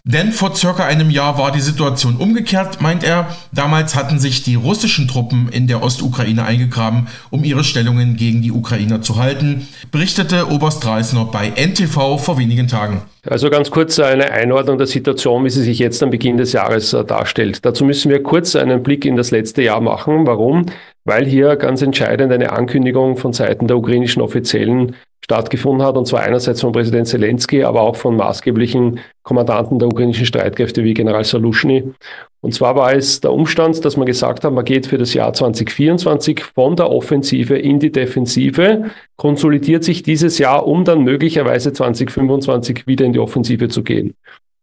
Denn 0.09 0.31
vor 0.31 0.55
circa 0.55 0.85
einem 0.85 1.11
Jahr 1.11 1.37
war 1.37 1.51
die 1.51 1.61
Situation 1.61 2.15
umgekehrt, 2.17 2.81
meint 2.81 3.03
er. 3.03 3.27
Damals 3.51 3.97
hatten 3.97 4.21
sich 4.21 4.45
die 4.45 4.55
russischen 4.55 5.09
Truppen 5.09 5.49
in 5.49 5.67
der 5.67 5.83
Ostukraine 5.83 6.45
eingegraben, 6.45 7.09
um 7.31 7.43
ihre 7.43 7.65
Stellungen 7.65 8.17
gegen 8.17 8.41
die 8.41 8.53
Ukrainer 8.53 9.03
zu 9.03 9.17
halten, 9.17 9.67
berichtete 9.91 10.49
Oberst 10.49 10.87
Reisner 10.87 11.25
bei 11.25 11.49
NTV 11.57 12.19
vor 12.19 12.39
wenigen 12.39 12.69
Tagen. 12.69 13.03
Also 13.29 13.51
ganz 13.51 13.73
kurz 13.73 13.99
eine 13.99 14.31
Einordnung 14.31 14.79
der 14.79 14.87
Situation, 14.87 15.45
wie 15.45 15.51
sie 15.51 15.65
sich 15.65 15.81
jetzt 15.81 16.01
am 16.05 16.11
Beginn 16.11 16.37
des 16.37 16.53
Jahres 16.53 16.93
äh, 16.93 17.05
darstellt. 17.05 17.65
Dazu 17.65 17.85
müssen 17.85 18.09
wir 18.09 18.23
kurz 18.23 18.55
einen 18.55 18.85
Blick 18.85 19.05
in 19.05 19.17
das 19.17 19.33
letzte 19.33 19.63
Jahr 19.63 19.81
machen. 19.81 20.25
Warum? 20.25 20.67
Weil 21.07 21.25
hier 21.25 21.55
ganz 21.55 21.83
entscheidend 21.83 22.33
eine 22.33 22.51
Ankündigung 22.53 23.17
von 23.17 23.33
Seiten 23.33 23.69
der 23.69 23.79
ukrainischen 23.79 24.21
Offiziellen 24.23 24.97
stattgefunden 25.25 25.87
hat, 25.87 25.97
und 25.97 26.07
zwar 26.07 26.23
einerseits 26.23 26.61
von 26.61 26.73
Präsident 26.73 27.07
Zelensky, 27.07 27.63
aber 27.63 27.83
auch 27.83 27.95
von 27.95 28.17
maßgeblichen 28.17 28.99
Kommandanten 29.23 29.79
der 29.79 29.87
ukrainischen 29.89 30.27
Streitkräfte 30.27 30.83
wie 30.83 30.95
General 30.95 31.23
Salushny. 31.23 31.93
Und 32.41 32.55
zwar 32.55 32.75
war 32.75 32.93
es 32.93 33.21
der 33.21 33.33
Umstand, 33.33 33.85
dass 33.85 33.97
man 33.97 34.07
gesagt 34.07 34.45
hat, 34.45 34.53
man 34.53 34.65
geht 34.65 34.89
für 34.89 34.99
das 34.99 35.15
Jahr 35.15 35.33
2024 35.33 36.43
von 36.43 36.75
der 36.75 36.91
Offensive 36.91 37.57
in 37.57 37.79
die 37.79 37.93
Defensive, 37.93 38.91
konsolidiert 39.17 39.85
sich 39.85 40.03
dieses 40.03 40.39
Jahr, 40.39 40.67
um 40.67 40.85
dann 40.85 41.03
möglicherweise 41.05 41.73
2025 41.73 42.89
wieder 42.89 43.05
in 43.05 43.13
die 43.13 43.21
Offensive 43.21 43.69
zu 43.69 43.85
gehen. 43.85 44.15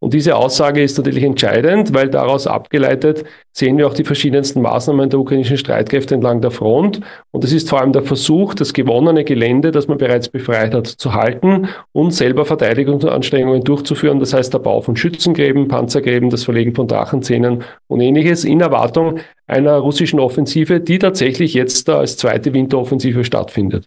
Und 0.04 0.14
diese 0.14 0.36
Aussage 0.36 0.84
ist 0.84 0.98
natürlich 0.98 1.24
entscheidend, 1.24 1.94
weil 1.94 2.10
daraus 2.10 2.46
abgeleitet 2.46 3.24
sehen 3.54 3.78
wir 3.78 3.88
auch 3.88 3.94
die 3.94 4.04
verschiedensten 4.04 4.62
Maßnahmen 4.62 5.10
der 5.10 5.18
ukrainischen 5.18 5.56
Streitkräfte 5.56 6.16
entlang 6.16 6.42
der 6.42 6.52
Front. 6.52 7.00
Und 7.32 7.46
es 7.46 7.54
ist 7.54 7.70
vor 7.70 7.80
allem 7.80 7.94
der 7.94 8.04
Versuch, 8.04 8.54
das 8.54 8.74
gewonnene 8.74 9.24
Gelände, 9.24 9.72
das 9.72 9.88
man 9.88 9.98
bereits 9.98 10.28
befreit 10.28 10.74
hat, 10.74 10.88
zu 10.88 11.14
halten 11.14 11.70
und 11.94 12.14
selber 12.14 12.44
Verteidigungsanstrengungen 12.44 13.64
durchzuführen. 13.64 14.20
Das 14.20 14.34
heißt 14.34 14.54
der 14.54 14.60
Bau 14.60 14.82
von 14.82 14.98
Schützengräben, 14.98 15.70
Panzergräben, 15.70 16.30
das 16.30 16.44
Verlegen 16.44 16.76
von 16.76 16.90
Drachenzähnen 16.90 17.64
und 17.88 18.02
ähnliches 18.02 18.44
in 18.44 18.60
Erwartung 18.60 19.22
einer 19.48 19.78
russischen 19.78 20.20
Offensive, 20.20 20.82
die 20.82 21.00
tatsächlich 21.00 21.54
jetzt 21.54 21.90
als 21.90 22.18
zweite 22.18 22.54
Winteroffensive 22.54 23.24
stattfindet. 23.24 23.86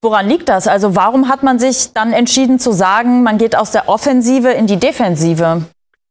Woran 0.00 0.28
liegt 0.28 0.48
das? 0.48 0.68
Also 0.68 0.94
warum 0.94 1.28
hat 1.28 1.42
man 1.42 1.58
sich 1.58 1.92
dann 1.92 2.12
entschieden 2.12 2.60
zu 2.60 2.70
sagen, 2.70 3.24
man 3.24 3.36
geht 3.36 3.56
aus 3.56 3.72
der 3.72 3.88
Offensive 3.88 4.48
in 4.48 4.68
die 4.68 4.76
Defensive? 4.76 5.64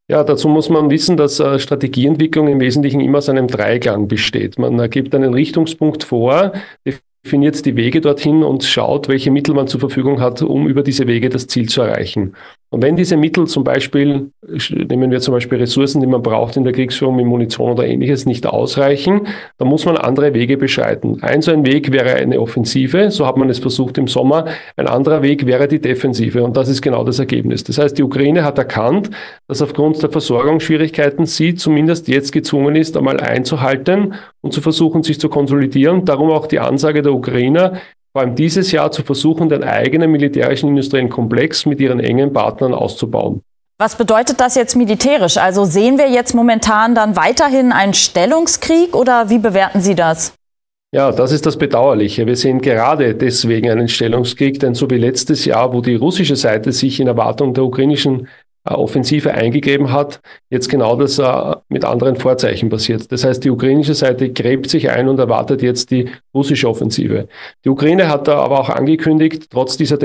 Ja, 0.10 0.24
dazu 0.24 0.50
muss 0.50 0.70
man 0.70 0.90
wissen, 0.90 1.16
dass 1.16 1.40
äh, 1.40 1.58
Strategieentwicklung 1.58 2.48
im 2.48 2.60
Wesentlichen 2.60 3.00
immer 3.00 3.20
aus 3.20 3.30
einem 3.30 3.48
Dreiklang 3.48 4.08
besteht. 4.08 4.60
Man 4.60 4.78
äh, 4.80 4.90
gibt 4.90 5.16
einen 5.16 5.34
Richtungspunkt 5.34 6.04
vor, 6.04 6.54
definiert 7.26 7.66
die 7.66 7.76
Wege 7.76 8.02
dorthin 8.02 8.44
und 8.44 8.64
schaut, 8.64 9.08
welche 9.08 9.32
Mittel 9.32 9.54
man 9.54 9.68
zur 9.68 9.80
Verfügung 9.80 10.20
hat, 10.20 10.42
um 10.42 10.68
über 10.68 10.84
diese 10.84 11.08
Wege 11.08 11.30
das 11.30 11.48
Ziel 11.48 11.70
zu 11.70 11.82
erreichen. 11.82 12.36
Und 12.70 12.84
wenn 12.84 12.98
diese 12.98 13.16
Mittel 13.16 13.48
zum 13.48 13.64
Beispiel, 13.64 14.32
nehmen 14.90 15.10
wir 15.10 15.22
zum 15.22 15.34
Beispiel 15.34 15.58
Ressourcen, 15.58 16.02
die 16.02 16.08
man 16.08 16.22
braucht 16.22 16.58
in 16.58 16.66
der 16.66 16.74
Kriegsführung 16.74 17.18
wie 17.18 17.24
Munition 17.24 17.72
oder 17.72 17.88
ähnliches, 17.88 18.26
nicht 18.26 18.46
ausreichen, 18.46 19.28
dann 19.58 19.70
muss 19.70 19.86
man 19.86 19.96
andere 19.96 20.34
Wege 20.34 20.58
beschreiten. 20.58 21.20
Ein 21.22 21.42
so 21.42 21.52
ein 21.52 21.66
Weg 21.66 21.94
wäre 21.94 22.16
eine 22.16 22.42
Offensive, 22.42 23.10
so 23.10 23.26
hat 23.26 23.38
man 23.38 23.50
es 23.50 23.60
versucht 23.60 23.98
im 23.98 24.08
Sommer. 24.08 24.46
Ein 24.76 24.88
anderer 24.88 25.22
Weg 25.22 25.46
wäre 25.46 25.70
die 25.70 25.80
Defensive 25.80 26.44
und 26.44 26.58
das 26.58 26.68
ist 26.68 26.82
genau 26.82 27.06
das 27.06 27.20
Ergebnis. 27.20 27.64
Das 27.64 27.78
heißt, 27.78 27.98
die 27.98 28.04
Ukraine 28.04 28.44
hat 28.44 28.58
erkannt, 28.58 29.12
dass 29.48 29.62
aufgrund 29.62 30.04
der 30.04 30.10
Versorgungsschwierigkeiten 30.10 31.26
sie 31.26 31.56
zumindest 31.56 32.10
jetzt 32.10 32.34
gezwungen 32.34 32.76
ist, 32.76 32.98
einmal 32.98 33.22
einzuhalten 33.22 34.16
und 34.42 34.52
zu 34.52 34.60
versuchen, 34.60 35.04
sich 35.04 35.20
zu 35.20 35.30
konsolidieren. 35.30 36.04
Darum 36.04 36.32
auch 36.32 36.48
die 36.48 36.60
Ansage 36.60 37.02
der 37.02 37.14
Ukrainer, 37.14 37.80
vor 38.18 38.24
allem 38.24 38.34
dieses 38.34 38.72
Jahr 38.72 38.92
zu 38.92 39.04
versuchen, 39.04 39.48
den 39.48 39.64
eigenen 39.64 40.10
militärischen 40.10 40.70
industriellen 40.70 41.08
Komplex 41.08 41.68
mit 41.68 41.80
ihren 41.80 42.00
engen 42.00 42.34
Partnern 42.34 42.74
auszubauen. 42.74 43.44
Was 43.78 43.96
bedeutet 43.96 44.40
das 44.40 44.56
jetzt 44.56 44.76
militärisch? 44.76 45.38
Also 45.38 45.66
sehen 45.66 46.00
wir 46.00 46.10
jetzt 46.10 46.34
momentan 46.34 46.96
dann 46.96 47.16
weiterhin 47.16 47.72
einen 47.72 47.94
Stellungskrieg 47.94 48.96
oder 48.96 49.30
wie 49.30 49.38
bewerten 49.38 49.82
Sie 49.82 49.94
das? 49.94 50.34
Ja, 50.92 51.12
das 51.12 51.32
ist 51.32 51.46
das 51.46 51.60
Bedauerliche. 51.60 52.26
Wir 52.26 52.36
sehen 52.36 52.60
gerade 52.60 53.14
deswegen 53.14 53.70
einen 53.70 53.88
Stellungskrieg, 53.88 54.60
denn 54.62 54.74
so 54.74 54.90
wie 54.90 54.98
letztes 54.98 55.46
Jahr, 55.46 55.72
wo 55.72 55.82
die 55.82 55.94
russische 55.94 56.36
Seite 56.36 56.72
sich 56.72 57.00
in 57.00 57.06
Erwartung 57.06 57.54
der 57.54 57.66
ukrainischen 57.66 58.28
äh, 58.70 58.74
Offensive 58.74 59.34
eingegeben 59.34 59.92
hat, 59.92 60.20
jetzt 60.50 60.70
genau 60.70 60.96
das 60.96 61.20
äh, 61.20 61.56
mit 61.70 61.86
anderen 61.86 62.16
Vorzeichen 62.16 62.70
passiert. 62.70 63.12
Das 63.12 63.24
heißt, 63.24 63.44
die 63.44 63.50
ukrainische 63.50 63.94
Seite 63.94 64.32
gräbt 64.32 64.70
sich 64.70 64.90
ein 64.90 65.08
und 65.08 65.20
erwartet 65.20 65.62
jetzt 65.62 65.92
die 65.92 66.10
russische 66.34 66.70
Offensive. 66.70 67.28
Die 67.66 67.70
Ukraine 67.70 68.10
hat 68.10 68.28
da 68.28 68.40
aber 68.40 68.60
auch 68.60 68.70
angekündigt, 68.70 69.48
trotz 69.50 69.78
dieser 69.78 69.98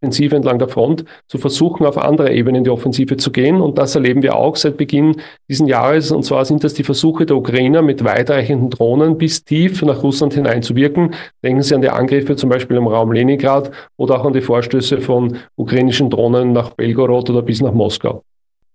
Offensive 0.00 0.36
entlang 0.36 0.60
der 0.60 0.68
Front 0.68 1.04
zu 1.26 1.38
versuchen, 1.38 1.84
auf 1.84 1.98
andere 1.98 2.32
Ebenen 2.32 2.56
in 2.56 2.64
die 2.64 2.70
Offensive 2.70 3.16
zu 3.16 3.32
gehen. 3.32 3.60
Und 3.60 3.78
das 3.78 3.96
erleben 3.96 4.22
wir 4.22 4.36
auch 4.36 4.54
seit 4.54 4.76
Beginn 4.76 5.16
diesen 5.48 5.66
Jahres. 5.66 6.12
Und 6.12 6.24
zwar 6.24 6.44
sind 6.44 6.62
das 6.62 6.74
die 6.74 6.84
Versuche 6.84 7.26
der 7.26 7.36
Ukrainer 7.36 7.82
mit 7.82 8.04
weitreichenden 8.04 8.70
Drohnen 8.70 9.18
bis 9.18 9.44
tief 9.44 9.82
nach 9.82 10.02
Russland 10.02 10.34
hineinzuwirken. 10.34 11.14
Denken 11.42 11.62
Sie 11.62 11.74
an 11.74 11.82
die 11.82 11.90
Angriffe 11.90 12.36
zum 12.36 12.48
Beispiel 12.48 12.76
im 12.76 12.86
Raum 12.86 13.10
Leningrad 13.10 13.72
oder 13.96 14.20
auch 14.20 14.24
an 14.24 14.32
die 14.32 14.40
Vorstöße 14.40 15.00
von 15.00 15.38
ukrainischen 15.56 16.10
Drohnen 16.10 16.52
nach 16.52 16.70
Belgorod 16.70 17.30
oder 17.30 17.42
bis 17.42 17.60
nach 17.60 17.72
Moskau. 17.72 18.22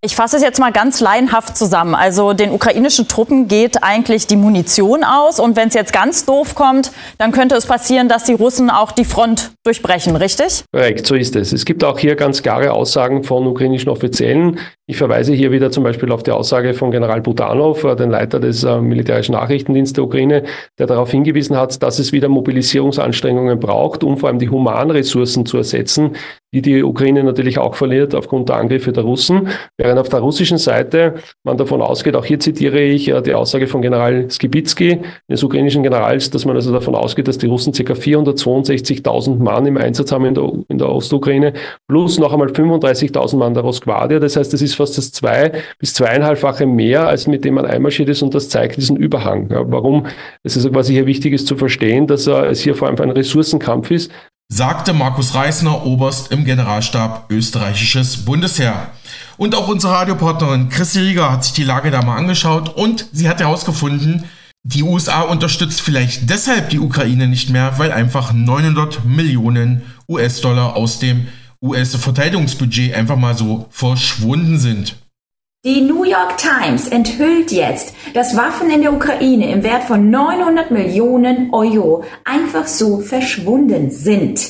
Ich 0.05 0.17
fasse 0.17 0.35
es 0.35 0.43
jetzt 0.43 0.59
mal 0.59 0.73
ganz 0.73 0.99
laienhaft 0.99 1.55
zusammen. 1.55 1.95
Also 1.95 2.33
den 2.33 2.51
ukrainischen 2.51 3.07
Truppen 3.07 3.47
geht 3.47 3.83
eigentlich 3.83 4.27
die 4.27 4.35
Munition 4.35 5.05
aus 5.05 5.39
und 5.39 5.55
wenn 5.55 5.69
es 5.69 5.75
jetzt 5.75 5.93
ganz 5.93 6.25
doof 6.25 6.55
kommt, 6.55 6.91
dann 7.19 7.31
könnte 7.31 7.55
es 7.55 7.65
passieren, 7.65 8.09
dass 8.09 8.25
die 8.25 8.33
Russen 8.33 8.69
auch 8.69 8.91
die 8.91 9.05
Front 9.05 9.53
durchbrechen, 9.63 10.17
richtig? 10.17 10.65
Korrekt, 10.73 11.07
so 11.07 11.15
ist 11.15 11.37
es. 11.37 11.53
Es 11.53 11.63
gibt 11.63 11.85
auch 11.85 11.97
hier 11.97 12.17
ganz 12.17 12.43
klare 12.43 12.73
Aussagen 12.73 13.23
von 13.23 13.47
ukrainischen 13.47 13.89
Offiziellen. 13.89 14.59
Ich 14.87 14.97
verweise 14.97 15.31
hier 15.31 15.53
wieder 15.53 15.71
zum 15.71 15.85
Beispiel 15.85 16.11
auf 16.11 16.21
die 16.21 16.31
Aussage 16.31 16.73
von 16.73 16.91
General 16.91 17.21
Budanov, 17.21 17.85
äh, 17.85 17.95
den 17.95 18.09
Leiter 18.09 18.41
des 18.41 18.65
äh, 18.65 18.81
militärischen 18.81 19.31
Nachrichtendienstes 19.31 19.93
der 19.93 20.03
Ukraine, 20.03 20.43
der 20.79 20.87
darauf 20.87 21.11
hingewiesen 21.11 21.55
hat, 21.55 21.81
dass 21.81 21.99
es 21.99 22.11
wieder 22.11 22.27
Mobilisierungsanstrengungen 22.27 23.57
braucht, 23.57 24.03
um 24.03 24.17
vor 24.17 24.27
allem 24.27 24.39
die 24.39 24.49
Humanressourcen 24.49 25.45
zu 25.45 25.55
ersetzen, 25.55 26.17
die 26.53 26.61
die 26.61 26.83
Ukraine 26.83 27.23
natürlich 27.23 27.57
auch 27.57 27.75
verliert 27.75 28.13
aufgrund 28.13 28.49
der 28.49 28.57
Angriffe 28.57 28.91
der 28.91 29.03
Russen. 29.03 29.49
Während 29.77 29.99
auf 29.99 30.09
der 30.09 30.19
russischen 30.19 30.57
Seite 30.57 31.15
man 31.43 31.57
davon 31.57 31.81
ausgeht, 31.81 32.15
auch 32.15 32.25
hier 32.25 32.39
zitiere 32.39 32.79
ich 32.81 33.09
äh, 33.09 33.21
die 33.21 33.33
Aussage 33.33 33.67
von 33.67 33.81
General 33.81 34.29
Skibitsky, 34.29 34.99
des 35.29 35.43
ukrainischen 35.43 35.83
Generals, 35.83 36.29
dass 36.29 36.45
man 36.45 36.55
also 36.55 36.71
davon 36.71 36.95
ausgeht, 36.95 37.27
dass 37.27 37.37
die 37.37 37.47
Russen 37.47 37.73
ca. 37.73 37.93
462.000 37.93 39.37
Mann 39.37 39.65
im 39.65 39.77
Einsatz 39.77 40.11
haben 40.11 40.25
in 40.25 40.35
der, 40.35 40.51
in 40.67 40.77
der 40.77 40.89
Ostukraine, 40.89 41.53
plus 41.87 42.19
noch 42.19 42.31
einmal 42.31 42.49
35.000 42.49 43.37
Mann 43.37 43.53
der 43.53 43.63
Rosgvardia. 43.63 44.19
Das 44.19 44.35
heißt, 44.35 44.53
das 44.53 44.61
ist 44.61 44.75
fast 44.75 44.97
das 44.97 45.11
zwei- 45.11 45.51
bis 45.79 45.93
zweieinhalbfache 45.95 46.65
mehr, 46.65 47.07
als 47.07 47.27
mit 47.27 47.43
dem 47.45 47.55
man 47.55 47.65
einmarschiert 47.65 48.09
ist 48.09 48.21
und 48.21 48.33
das 48.35 48.49
zeigt 48.49 48.77
diesen 48.77 48.95
Überhang. 48.95 49.49
Ja, 49.49 49.63
warum 49.65 50.05
es 50.43 50.55
ist 50.55 50.71
quasi 50.71 50.93
hier 50.93 51.05
wichtig 51.05 51.33
ist 51.33 51.47
zu 51.47 51.55
verstehen, 51.55 52.07
dass 52.07 52.27
äh, 52.27 52.45
es 52.45 52.61
hier 52.61 52.75
vor 52.75 52.87
allem 52.87 52.99
ein 52.99 53.11
Ressourcenkampf 53.11 53.91
ist. 53.91 54.11
Sagte 54.49 54.93
Markus 54.93 55.33
Reisner, 55.33 55.83
Oberst 55.85 56.31
im 56.31 56.45
Generalstab 56.45 57.25
österreichisches 57.31 58.23
Bundesheer. 58.23 58.91
Und 59.37 59.55
auch 59.55 59.67
unsere 59.67 59.93
Radiopartnerin 59.93 60.69
Christi 60.69 60.99
Rieger 60.99 61.31
hat 61.31 61.43
sich 61.43 61.53
die 61.53 61.63
Lage 61.63 61.89
da 61.89 62.03
mal 62.03 62.17
angeschaut 62.17 62.69
und 62.69 63.07
sie 63.11 63.27
hat 63.27 63.39
herausgefunden, 63.39 64.25
die 64.63 64.83
USA 64.83 65.21
unterstützt 65.21 65.81
vielleicht 65.81 66.29
deshalb 66.29 66.69
die 66.69 66.79
Ukraine 66.79 67.27
nicht 67.27 67.49
mehr, 67.49 67.79
weil 67.79 67.91
einfach 67.91 68.31
900 68.31 69.03
Millionen 69.03 69.81
US-Dollar 70.07 70.75
aus 70.75 70.99
dem 70.99 71.27
US-Verteidigungsbudget 71.61 72.93
einfach 72.93 73.17
mal 73.17 73.35
so 73.35 73.67
verschwunden 73.71 74.59
sind. 74.59 74.95
Die 75.65 75.79
New 75.79 76.03
York 76.03 76.37
Times 76.37 76.89
enthüllt 76.89 77.49
jetzt, 77.53 77.93
dass 78.13 78.35
Waffen 78.35 78.69
in 78.69 78.81
der 78.81 78.91
Ukraine 78.91 79.49
im 79.49 79.63
Wert 79.63 79.85
von 79.85 80.09
900 80.09 80.71
Millionen 80.71 81.53
Euro 81.53 82.03
einfach 82.25 82.67
so 82.67 82.99
verschwunden 82.99 83.89
sind. 83.89 84.41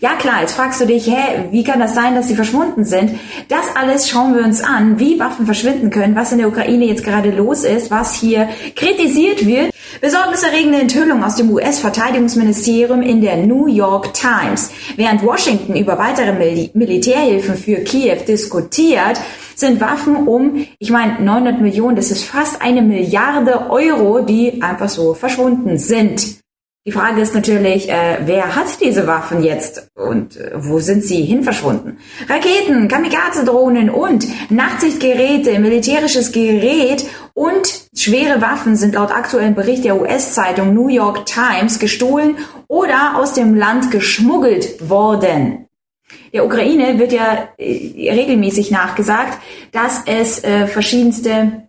Ja 0.00 0.14
klar, 0.14 0.42
jetzt 0.42 0.54
fragst 0.54 0.80
du 0.80 0.86
dich, 0.86 1.08
hä, 1.08 1.48
wie 1.50 1.64
kann 1.64 1.80
das 1.80 1.96
sein, 1.96 2.14
dass 2.14 2.28
sie 2.28 2.36
verschwunden 2.36 2.84
sind? 2.84 3.18
Das 3.48 3.64
alles 3.74 4.08
schauen 4.08 4.36
wir 4.36 4.44
uns 4.44 4.62
an, 4.62 5.00
wie 5.00 5.18
Waffen 5.18 5.44
verschwinden 5.44 5.90
können, 5.90 6.14
was 6.14 6.30
in 6.30 6.38
der 6.38 6.46
Ukraine 6.46 6.84
jetzt 6.84 7.02
gerade 7.02 7.32
los 7.32 7.64
ist, 7.64 7.90
was 7.90 8.14
hier 8.14 8.48
kritisiert 8.76 9.44
wird. 9.44 9.72
Besorgniserregende 10.00 10.78
Enthüllung 10.78 11.24
aus 11.24 11.34
dem 11.34 11.50
US-Verteidigungsministerium 11.50 13.02
in 13.02 13.20
der 13.20 13.38
New 13.38 13.66
York 13.66 14.14
Times. 14.14 14.70
Während 14.94 15.24
Washington 15.24 15.74
über 15.74 15.98
weitere 15.98 16.32
Mil 16.32 16.70
Militärhilfen 16.74 17.56
für 17.56 17.78
Kiew 17.78 18.18
diskutiert, 18.26 19.20
sind 19.56 19.80
Waffen 19.80 20.28
um, 20.28 20.66
ich 20.78 20.90
meine, 20.90 21.20
900 21.20 21.60
Millionen, 21.60 21.96
das 21.96 22.10
ist 22.10 22.24
fast 22.24 22.62
eine 22.62 22.82
Milliarde 22.82 23.70
Euro, 23.70 24.20
die 24.20 24.62
einfach 24.62 24.88
so 24.88 25.14
verschwunden 25.14 25.78
sind. 25.78 26.42
Die 26.86 26.92
Frage 26.92 27.22
ist 27.22 27.34
natürlich, 27.34 27.88
äh, 27.88 28.18
wer 28.26 28.56
hat 28.56 28.66
diese 28.82 29.06
Waffen 29.06 29.42
jetzt 29.42 29.88
und 29.94 30.36
äh, 30.36 30.50
wo 30.54 30.80
sind 30.80 31.02
sie 31.02 31.22
hin 31.22 31.42
verschwunden? 31.42 31.96
Raketen, 32.28 32.88
Kamikaze-Drohnen 32.88 33.88
und 33.88 34.26
Nachtsichtgeräte, 34.50 35.58
militärisches 35.60 36.30
Gerät 36.30 37.06
und 37.32 37.88
schwere 37.96 38.42
Waffen 38.42 38.76
sind 38.76 38.96
laut 38.96 39.12
aktuellem 39.12 39.54
Bericht 39.54 39.84
der 39.86 39.98
US-Zeitung 39.98 40.74
New 40.74 40.88
York 40.88 41.24
Times 41.24 41.78
gestohlen 41.78 42.36
oder 42.68 43.16
aus 43.16 43.32
dem 43.32 43.54
Land 43.54 43.90
geschmuggelt 43.90 44.90
worden. 44.90 45.63
Der 46.32 46.44
Ukraine 46.44 46.98
wird 46.98 47.12
ja 47.12 47.48
äh, 47.58 48.10
regelmäßig 48.10 48.70
nachgesagt, 48.70 49.38
dass 49.72 50.02
es 50.06 50.42
äh, 50.42 50.66
verschiedenste 50.66 51.63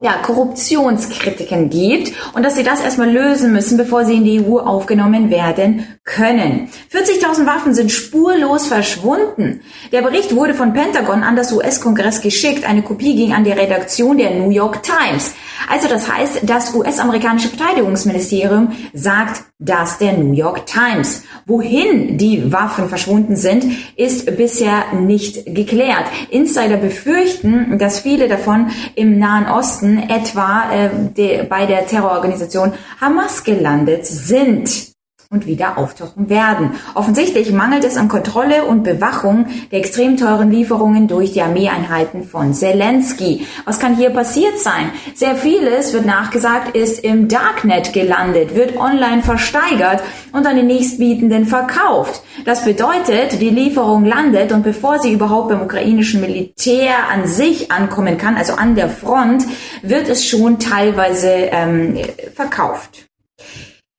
ja, 0.00 0.12
Korruptionskritiken 0.22 1.70
gibt 1.70 2.12
und 2.32 2.44
dass 2.44 2.54
sie 2.54 2.62
das 2.62 2.80
erstmal 2.80 3.10
lösen 3.10 3.52
müssen, 3.52 3.76
bevor 3.76 4.04
sie 4.04 4.14
in 4.14 4.24
die 4.24 4.40
EU 4.40 4.58
aufgenommen 4.60 5.28
werden 5.28 5.86
können. 6.04 6.68
40.000 6.92 7.46
Waffen 7.46 7.74
sind 7.74 7.90
spurlos 7.90 8.68
verschwunden. 8.68 9.60
Der 9.90 10.02
Bericht 10.02 10.36
wurde 10.36 10.54
von 10.54 10.72
Pentagon 10.72 11.24
an 11.24 11.34
das 11.34 11.50
US-Kongress 11.52 12.20
geschickt. 12.20 12.64
Eine 12.64 12.82
Kopie 12.82 13.16
ging 13.16 13.32
an 13.32 13.42
die 13.42 13.50
Redaktion 13.50 14.18
der 14.18 14.30
New 14.36 14.50
York 14.50 14.84
Times. 14.84 15.34
Also 15.68 15.88
das 15.88 16.10
heißt, 16.10 16.40
das 16.44 16.74
US-amerikanische 16.74 17.48
Verteidigungsministerium 17.48 18.72
sagt 18.94 19.42
das 19.58 19.98
der 19.98 20.12
New 20.12 20.32
York 20.32 20.66
Times. 20.66 21.24
Wohin 21.44 22.16
die 22.16 22.52
Waffen 22.52 22.88
verschwunden 22.88 23.34
sind, 23.34 23.64
ist 23.96 24.36
bisher 24.36 24.92
nicht 24.92 25.46
geklärt. 25.46 26.04
Insider 26.30 26.76
befürchten, 26.76 27.76
dass 27.78 27.98
viele 27.98 28.28
davon 28.28 28.70
im 28.94 29.18
Nahen 29.18 29.46
Osten, 29.46 29.87
etwa 29.96 30.70
äh, 30.70 30.90
de, 31.16 31.44
bei 31.44 31.64
der 31.64 31.86
Terrororganisation 31.86 32.74
Hamas 33.00 33.44
gelandet 33.44 34.04
sind 34.04 34.87
und 35.30 35.46
wieder 35.46 35.76
auftauchen 35.76 36.30
werden. 36.30 36.70
Offensichtlich 36.94 37.52
mangelt 37.52 37.84
es 37.84 37.98
an 37.98 38.08
Kontrolle 38.08 38.64
und 38.64 38.82
Bewachung 38.82 39.44
der 39.70 39.80
extrem 39.80 40.16
teuren 40.16 40.50
Lieferungen 40.50 41.06
durch 41.06 41.32
die 41.32 41.42
Armeeeinheiten 41.42 42.24
von 42.24 42.54
Zelensky. 42.54 43.46
Was 43.66 43.78
kann 43.78 43.94
hier 43.94 44.08
passiert 44.08 44.58
sein? 44.58 44.90
Sehr 45.14 45.36
vieles 45.36 45.92
wird 45.92 46.06
nachgesagt, 46.06 46.74
ist 46.74 47.04
im 47.04 47.28
Darknet 47.28 47.92
gelandet, 47.92 48.54
wird 48.54 48.78
online 48.78 49.22
versteigert 49.22 50.02
und 50.32 50.46
an 50.46 50.56
den 50.56 50.66
nächstbietenden 50.66 51.44
verkauft. 51.44 52.22
Das 52.46 52.64
bedeutet, 52.64 53.38
die 53.38 53.50
Lieferung 53.50 54.06
landet 54.06 54.50
und 54.52 54.62
bevor 54.62 54.98
sie 54.98 55.12
überhaupt 55.12 55.50
beim 55.50 55.60
ukrainischen 55.60 56.22
Militär 56.22 56.94
an 57.12 57.26
sich 57.26 57.70
ankommen 57.70 58.16
kann, 58.16 58.38
also 58.38 58.54
an 58.54 58.76
der 58.76 58.88
Front, 58.88 59.44
wird 59.82 60.08
es 60.08 60.24
schon 60.24 60.58
teilweise 60.58 61.28
ähm, 61.28 61.98
verkauft. 62.34 63.08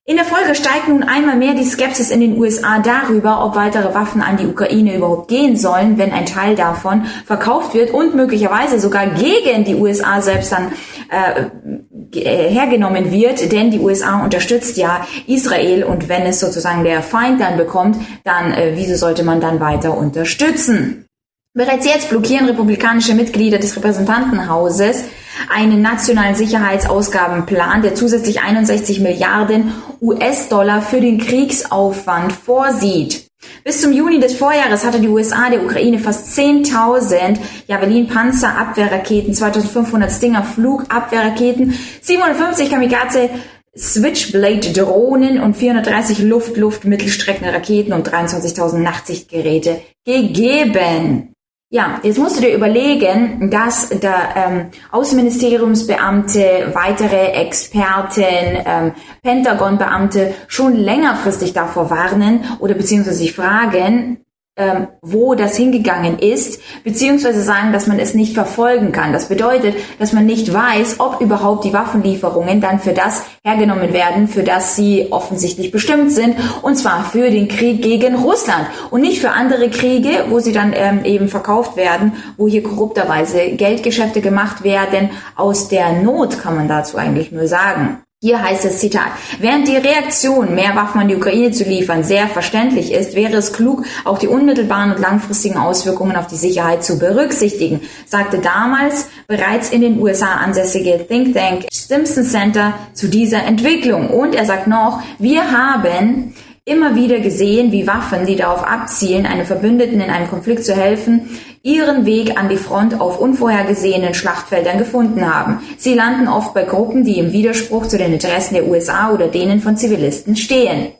In 0.09 0.15
der 0.15 0.25
Folge 0.25 0.55
steigt 0.55 0.87
nun 0.87 1.03
einmal 1.03 1.37
mehr 1.37 1.53
die 1.53 1.63
Skepsis 1.63 2.09
in 2.09 2.19
den 2.19 2.39
USA 2.39 2.79
darüber, 2.79 3.45
ob 3.45 3.55
weitere 3.55 3.93
Waffen 3.93 4.23
an 4.23 4.37
die 4.37 4.47
Ukraine 4.47 4.95
überhaupt 4.95 5.27
gehen 5.27 5.55
sollen, 5.55 5.99
wenn 5.99 6.11
ein 6.11 6.25
Teil 6.25 6.55
davon 6.55 7.05
verkauft 7.27 7.75
wird 7.75 7.91
und 7.91 8.15
möglicherweise 8.15 8.79
sogar 8.79 9.05
gegen 9.05 9.65
die 9.65 9.75
USA 9.75 10.19
selbst 10.19 10.51
dann 10.51 10.71
äh, 11.11 12.49
hergenommen 12.49 13.11
wird, 13.11 13.51
denn 13.51 13.69
die 13.69 13.77
USA 13.77 14.23
unterstützt 14.23 14.77
ja 14.77 15.05
Israel 15.27 15.83
und 15.83 16.09
wenn 16.09 16.23
es 16.23 16.39
sozusagen 16.39 16.83
der 16.83 17.03
Feind 17.03 17.39
dann 17.39 17.57
bekommt, 17.57 17.97
dann 18.23 18.51
äh, 18.51 18.71
wieso 18.73 18.95
sollte 18.95 19.23
man 19.23 19.39
dann 19.39 19.59
weiter 19.59 19.95
unterstützen? 19.95 21.05
Bereits 21.53 21.85
jetzt 21.85 22.09
blockieren 22.09 22.47
republikanische 22.47 23.13
Mitglieder 23.13 23.59
des 23.59 23.75
Repräsentantenhauses 23.75 25.03
einen 25.49 25.81
nationalen 25.81 26.35
Sicherheitsausgabenplan, 26.35 27.81
der 27.81 27.95
zusätzlich 27.95 28.41
61 28.41 28.99
Milliarden 28.99 29.73
US-Dollar 30.01 30.81
für 30.81 31.01
den 31.01 31.19
Kriegsaufwand 31.19 32.33
vorsieht. 32.33 33.29
Bis 33.63 33.81
zum 33.81 33.93
Juni 33.93 34.19
des 34.19 34.35
Vorjahres 34.35 34.85
hatte 34.85 34.99
die 34.99 35.07
USA 35.07 35.49
der 35.49 35.63
Ukraine 35.63 35.99
fast 35.99 36.37
10.000 36.37 37.37
Javelin 37.67 38.07
Panzerabwehrraketen, 38.07 39.33
2.500 39.33 40.15
Stinger 40.15 40.43
Flugabwehrraketen, 40.43 41.77
750 42.01 42.69
Kamikaze 42.69 43.29
Switchblade 43.77 44.73
Drohnen 44.73 45.39
und 45.39 45.55
430 45.55 46.19
Luft-Luft-Mittelstreckenraketen 46.19 47.93
und 47.93 48.09
23.000 48.09 48.79
Nachtsichtgeräte 48.79 49.81
gegeben. 50.05 51.33
Ja, 51.71 51.99
jetzt 52.01 52.17
musst 52.17 52.35
du 52.35 52.41
dir 52.41 52.55
überlegen, 52.55 53.51
dass 53.51 53.89
der 53.89 54.35
ähm, 54.35 54.69
Außenministeriumsbeamte, 54.91 56.71
weitere 56.73 57.33
Experten, 57.33 58.23
ähm, 58.65 58.93
Pentagon-Beamte 59.21 60.33
schon 60.47 60.75
längerfristig 60.75 61.53
davor 61.53 61.91
warnen 61.91 62.43
oder 62.57 62.73
beziehungsweise 62.73 63.17
sich 63.17 63.35
fragen, 63.35 64.25
ähm, 64.59 64.87
wo 65.01 65.35
das 65.35 65.55
hingegangen 65.55 66.19
ist, 66.19 66.61
beziehungsweise 66.83 67.41
sagen, 67.41 67.71
dass 67.71 67.87
man 67.87 67.97
es 67.97 68.13
nicht 68.13 68.33
verfolgen 68.33 68.91
kann. 68.91 69.13
Das 69.13 69.29
bedeutet, 69.29 69.75
dass 69.99 70.11
man 70.11 70.25
nicht 70.25 70.53
weiß, 70.53 70.99
ob 70.99 71.21
überhaupt 71.21 71.63
die 71.63 71.73
Waffenlieferungen 71.73 72.59
dann 72.59 72.79
für 72.79 72.93
das 72.93 73.23
hergenommen 73.43 73.93
werden, 73.93 74.27
für 74.27 74.43
das 74.43 74.75
sie 74.75 75.07
offensichtlich 75.11 75.71
bestimmt 75.71 76.11
sind, 76.11 76.35
und 76.61 76.75
zwar 76.75 77.05
für 77.05 77.29
den 77.29 77.47
Krieg 77.47 77.81
gegen 77.81 78.15
Russland 78.15 78.67
und 78.91 79.01
nicht 79.01 79.21
für 79.21 79.31
andere 79.31 79.69
Kriege, 79.69 80.25
wo 80.29 80.39
sie 80.39 80.51
dann 80.51 80.73
ähm, 80.75 81.05
eben 81.05 81.29
verkauft 81.29 81.77
werden, 81.77 82.13
wo 82.37 82.47
hier 82.47 82.61
korrupterweise 82.61 83.51
Geldgeschäfte 83.51 84.19
gemacht 84.19 84.63
werden. 84.63 85.11
Aus 85.35 85.69
der 85.69 86.01
Not 86.01 86.39
kann 86.39 86.55
man 86.55 86.67
dazu 86.67 86.97
eigentlich 86.97 87.31
nur 87.31 87.47
sagen. 87.47 88.03
Hier 88.21 88.43
heißt 88.43 88.65
es 88.65 88.79
Zitat, 88.79 89.13
während 89.39 89.65
die 89.69 89.77
Reaktion, 89.77 90.53
mehr 90.53 90.75
Waffen 90.75 90.99
an 90.99 91.07
die 91.07 91.15
Ukraine 91.15 91.51
zu 91.51 91.63
liefern, 91.63 92.03
sehr 92.03 92.27
verständlich 92.27 92.91
ist, 92.91 93.15
wäre 93.15 93.37
es 93.37 93.53
klug, 93.53 93.85
auch 94.03 94.17
die 94.17 94.27
unmittelbaren 94.27 94.91
und 94.91 94.99
langfristigen 94.99 95.55
Auswirkungen 95.55 96.17
auf 96.17 96.27
die 96.27 96.35
Sicherheit 96.35 96.83
zu 96.83 96.99
berücksichtigen, 96.99 97.79
sagte 98.05 98.39
damals 98.39 99.07
bereits 99.27 99.69
in 99.69 99.79
den 99.79 100.01
USA 100.01 100.33
ansässige 100.33 101.07
Think 101.07 101.33
Tank 101.33 101.67
Stimson 101.71 102.25
Center 102.25 102.73
zu 102.91 103.07
dieser 103.07 103.43
Entwicklung. 103.43 104.09
Und 104.09 104.35
er 104.35 104.43
sagt 104.43 104.67
noch, 104.67 105.01
wir 105.17 105.51
haben 105.53 106.35
immer 106.65 106.95
wieder 106.95 107.19
gesehen, 107.19 107.71
wie 107.71 107.87
Waffen, 107.87 108.25
die 108.25 108.35
darauf 108.35 108.63
abzielen, 108.63 109.27
einem 109.27 109.45
Verbündeten 109.45 110.01
in 110.01 110.09
einem 110.09 110.29
Konflikt 110.29 110.65
zu 110.65 110.75
helfen, 110.75 111.39
ihren 111.63 112.05
Weg 112.05 112.37
an 112.37 112.49
die 112.49 112.57
Front 112.57 112.99
auf 112.99 113.19
unvorhergesehenen 113.19 114.13
Schlachtfeldern 114.13 114.77
gefunden 114.77 115.33
haben. 115.33 115.61
Sie 115.77 115.93
landen 115.93 116.27
oft 116.27 116.53
bei 116.53 116.63
Gruppen, 116.63 117.03
die 117.03 117.19
im 117.19 117.31
Widerspruch 117.33 117.87
zu 117.87 117.97
den 117.97 118.13
Interessen 118.13 118.55
der 118.55 118.67
USA 118.67 119.11
oder 119.11 119.27
denen 119.27 119.59
von 119.59 119.77
Zivilisten 119.77 120.35
stehen. 120.35 120.93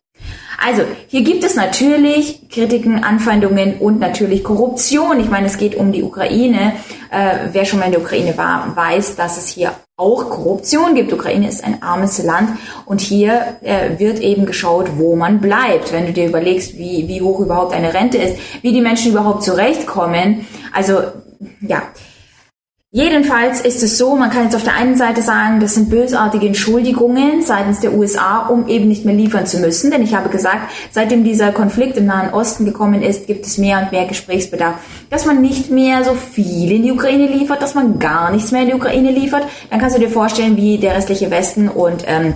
Also, 0.61 0.83
hier 1.07 1.21
gibt 1.21 1.43
es 1.43 1.55
natürlich 1.55 2.49
Kritiken, 2.49 3.03
Anfeindungen 3.03 3.75
und 3.79 3.99
natürlich 3.99 4.43
Korruption. 4.43 5.19
Ich 5.19 5.29
meine, 5.29 5.47
es 5.47 5.57
geht 5.57 5.75
um 5.75 5.91
die 5.91 6.03
Ukraine. 6.03 6.73
Äh, 7.11 7.49
wer 7.53 7.65
schon 7.65 7.79
mal 7.79 7.85
in 7.85 7.91
der 7.91 8.01
Ukraine 8.01 8.37
war, 8.37 8.75
weiß, 8.75 9.15
dass 9.15 9.37
es 9.37 9.47
hier 9.47 9.71
auch 9.95 10.29
Korruption 10.29 10.95
gibt. 10.95 11.13
Ukraine 11.13 11.47
ist 11.47 11.63
ein 11.63 11.81
armes 11.81 12.21
Land 12.23 12.57
und 12.85 12.99
hier 12.99 13.57
äh, 13.61 13.99
wird 13.99 14.19
eben 14.19 14.45
geschaut, 14.45 14.97
wo 14.97 15.15
man 15.15 15.39
bleibt. 15.39 15.93
Wenn 15.93 16.07
du 16.07 16.13
dir 16.13 16.27
überlegst, 16.27 16.77
wie, 16.77 17.07
wie 17.07 17.21
hoch 17.21 17.39
überhaupt 17.39 17.73
eine 17.73 17.93
Rente 17.93 18.17
ist, 18.17 18.37
wie 18.61 18.73
die 18.73 18.81
Menschen 18.81 19.11
überhaupt 19.11 19.43
zurechtkommen. 19.43 20.45
Also, 20.73 20.99
ja. 21.61 21.83
Jedenfalls 22.91 23.61
ist 23.61 23.83
es 23.83 23.99
so, 23.99 24.15
man 24.15 24.31
kann 24.31 24.45
jetzt 24.45 24.55
auf 24.55 24.63
der 24.63 24.73
einen 24.73 24.95
Seite 24.95 25.21
sagen, 25.21 25.59
das 25.59 25.75
sind 25.75 25.91
bösartige 25.91 26.47
Entschuldigungen 26.47 27.43
seitens 27.43 27.81
der 27.81 27.93
USA, 27.93 28.47
um 28.47 28.67
eben 28.67 28.87
nicht 28.87 29.05
mehr 29.05 29.13
liefern 29.13 29.45
zu 29.45 29.59
müssen. 29.59 29.91
Denn 29.91 30.01
ich 30.01 30.15
habe 30.15 30.29
gesagt, 30.29 30.71
seitdem 30.89 31.23
dieser 31.23 31.51
Konflikt 31.51 31.97
im 31.97 32.07
Nahen 32.07 32.33
Osten 32.33 32.65
gekommen 32.65 33.03
ist, 33.03 33.27
gibt 33.27 33.45
es 33.45 33.59
mehr 33.59 33.77
und 33.77 33.91
mehr 33.91 34.07
Gesprächsbedarf. 34.07 34.79
Dass 35.11 35.27
man 35.27 35.39
nicht 35.39 35.69
mehr 35.69 36.03
so 36.03 36.15
viel 36.15 36.71
in 36.71 36.81
die 36.81 36.91
Ukraine 36.91 37.27
liefert, 37.27 37.61
dass 37.61 37.75
man 37.75 37.99
gar 37.99 38.31
nichts 38.31 38.51
mehr 38.51 38.63
in 38.63 38.69
die 38.69 38.73
Ukraine 38.73 39.11
liefert, 39.11 39.45
dann 39.69 39.79
kannst 39.79 39.95
du 39.95 39.99
dir 39.99 40.09
vorstellen, 40.09 40.57
wie 40.57 40.79
der 40.79 40.95
restliche 40.95 41.29
Westen 41.29 41.69
und 41.69 42.05
ähm, 42.07 42.33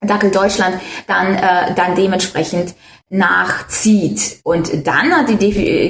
Dackel 0.00 0.30
Deutschland 0.30 0.76
dann, 1.08 1.34
äh, 1.34 1.74
dann 1.74 1.96
dementsprechend 1.96 2.76
nachzieht. 3.10 4.40
Und 4.42 4.86
dann 4.86 5.12
hat 5.12 5.28
die, 5.28 5.36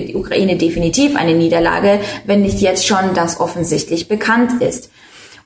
die 0.06 0.14
Ukraine 0.14 0.56
definitiv 0.56 1.16
eine 1.16 1.34
Niederlage, 1.34 2.00
wenn 2.26 2.42
nicht 2.42 2.60
jetzt 2.60 2.86
schon 2.86 3.14
das 3.14 3.40
offensichtlich 3.40 4.08
bekannt 4.08 4.62
ist. 4.62 4.90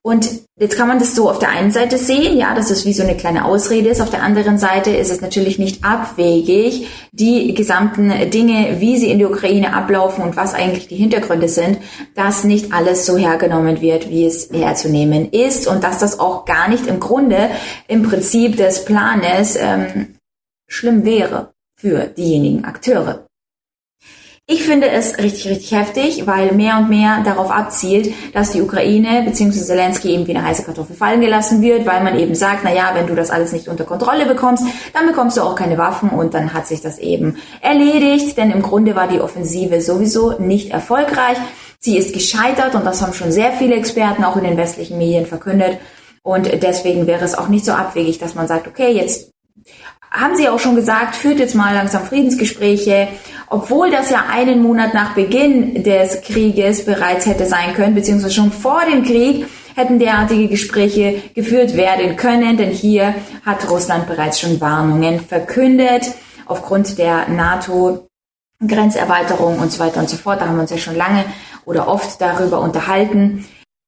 Und 0.05 0.29
jetzt 0.59 0.77
kann 0.77 0.89
man 0.89 0.99
das 0.99 1.15
so 1.15 1.31
auf 1.31 1.39
der 1.39 1.51
einen 1.51 1.71
Seite 1.71 1.97
sehen, 1.97 2.37
ja, 2.37 2.57
dass 2.57 2.73
es 2.73 2.85
wie 2.85 2.93
so 2.93 3.05
eine 3.05 3.17
kleine 3.17 3.45
Ausrede 3.45 3.89
ist. 3.89 4.01
Auf 4.01 4.11
der 4.11 4.25
anderen 4.25 4.59
Seite 4.59 4.91
ist 4.91 5.13
es 5.13 5.21
natürlich 5.21 5.61
nicht 5.61 5.85
abwegig, 5.85 6.89
die 7.13 7.55
gesamten 7.55 8.13
Dinge, 8.31 8.81
wie 8.81 8.99
sie 8.99 9.13
in 9.13 9.21
der 9.21 9.31
Ukraine 9.31 9.73
ablaufen 9.73 10.25
und 10.25 10.35
was 10.35 10.55
eigentlich 10.55 10.89
die 10.89 10.97
Hintergründe 10.97 11.49
sind, 11.49 11.79
dass 12.17 12.43
nicht 12.43 12.73
alles 12.73 13.07
so 13.07 13.17
hergenommen 13.17 13.81
wird, 13.81 14.11
wie 14.11 14.27
es 14.27 14.51
herzunehmen 14.51 15.31
ist 15.31 15.69
und 15.69 15.85
dass 15.85 15.99
das 15.99 16.19
auch 16.19 16.47
gar 16.47 16.69
nicht 16.69 16.89
im 16.89 16.99
Grunde 16.99 17.51
im 17.87 18.03
Prinzip 18.03 18.57
des 18.57 18.85
Planes 18.85 19.55
ähm, 19.55 20.17
schlimm 20.67 21.05
wäre 21.05 21.53
für 21.83 22.07
diejenigen 22.07 22.65
Akteure. 22.65 23.27
Ich 24.47 24.63
finde 24.65 24.89
es 24.89 25.19
richtig, 25.19 25.49
richtig 25.49 25.73
heftig, 25.73 26.27
weil 26.27 26.53
mehr 26.53 26.79
und 26.79 26.89
mehr 26.89 27.23
darauf 27.25 27.51
abzielt, 27.51 28.13
dass 28.35 28.53
die 28.53 28.63
Ukraine 28.63 29.23
bzw. 29.25 29.51
Zelensky 29.51 30.11
eben 30.11 30.27
wie 30.27 30.37
eine 30.37 30.45
heiße 30.47 30.63
Kartoffel 30.65 30.95
fallen 30.95 31.21
gelassen 31.21 31.61
wird, 31.61 31.87
weil 31.87 32.05
man 32.05 32.19
eben 32.19 32.37
sagt, 32.37 32.61
na 32.63 32.73
ja, 32.73 32.93
wenn 32.95 33.09
du 33.09 33.17
das 33.17 33.31
alles 33.31 33.53
nicht 33.53 33.67
unter 33.67 33.85
Kontrolle 33.85 34.27
bekommst, 34.27 34.65
dann 34.93 35.07
bekommst 35.07 35.37
du 35.37 35.43
auch 35.43 35.57
keine 35.57 35.77
Waffen 35.77 36.11
und 36.11 36.35
dann 36.35 36.55
hat 36.55 36.69
sich 36.69 36.81
das 36.81 36.99
eben 36.99 37.37
erledigt, 37.61 38.37
denn 38.37 38.53
im 38.53 38.63
Grunde 38.63 38.95
war 38.95 39.09
die 39.09 39.21
Offensive 39.21 39.81
sowieso 39.81 40.39
nicht 40.39 40.71
erfolgreich. 40.71 41.39
Sie 41.81 41.97
ist 41.97 42.15
gescheitert 42.15 42.77
und 42.77 42.87
das 42.87 43.03
haben 43.03 43.13
schon 43.13 43.33
sehr 43.33 43.53
viele 43.53 43.75
Experten 43.75 44.23
auch 44.23 44.37
in 44.37 44.45
den 44.45 44.57
westlichen 44.57 44.99
Medien 44.99 45.27
verkündet. 45.27 45.79
Und 46.23 46.47
deswegen 46.63 47.09
wäre 47.09 47.25
es 47.25 47.37
auch 47.37 47.49
nicht 47.49 47.65
so 47.65 47.73
abwegig, 47.73 48.19
dass 48.19 48.37
man 48.37 48.47
sagt, 48.47 48.69
okay, 48.69 48.93
jetzt 48.93 49.33
haben 50.13 50.37
Sie 50.37 50.49
auch 50.49 50.59
schon 50.59 50.77
gesagt, 50.77 51.17
führt 51.17 51.39
jetzt 51.39 51.55
mal 51.55 51.75
langsam 51.75 52.05
Friedensgespräche, 52.05 53.09
obwohl 53.49 53.91
das 53.91 54.11
ja 54.11 54.25
einen 54.31 54.63
Monat 54.63 54.95
nach 54.95 55.15
Beginn 55.15 55.83
des 55.83 56.21
Krieges 56.23 56.85
bereits 56.85 57.27
hätte 57.27 57.47
sein 57.47 57.75
können, 57.75 57.95
beziehungsweise 57.95 58.35
schon 58.35 58.53
vor 58.53 58.83
dem 58.91 59.05
Krieg 59.05 59.47
hätten 59.75 59.99
derartige 59.99 60.49
Gespräche 60.49 61.23
geführt 61.35 61.77
werden 61.77 62.17
können, 62.17 62.59
denn 62.59 62.71
hier 62.71 63.15
hat 63.45 63.69
Russland 63.71 64.07
bereits 64.07 64.39
schon 64.39 64.61
Warnungen 64.61 65.21
verkündet 65.21 66.13
aufgrund 66.47 66.99
der 66.99 67.29
NATO 67.29 68.07
Grenzerweiterung 68.67 69.59
und 69.59 69.73
so 69.73 69.81
weiter 69.81 70.01
und 70.01 70.11
so 70.11 70.17
fort. 70.17 70.41
Da 70.41 70.47
haben 70.47 70.57
wir 70.57 70.63
uns 70.63 70.71
ja 70.71 70.77
schon 70.77 70.97
lange 70.97 71.25
oder 71.65 71.89
oft 71.89 72.21
darüber 72.21 72.61
unterhalten. 72.61 73.47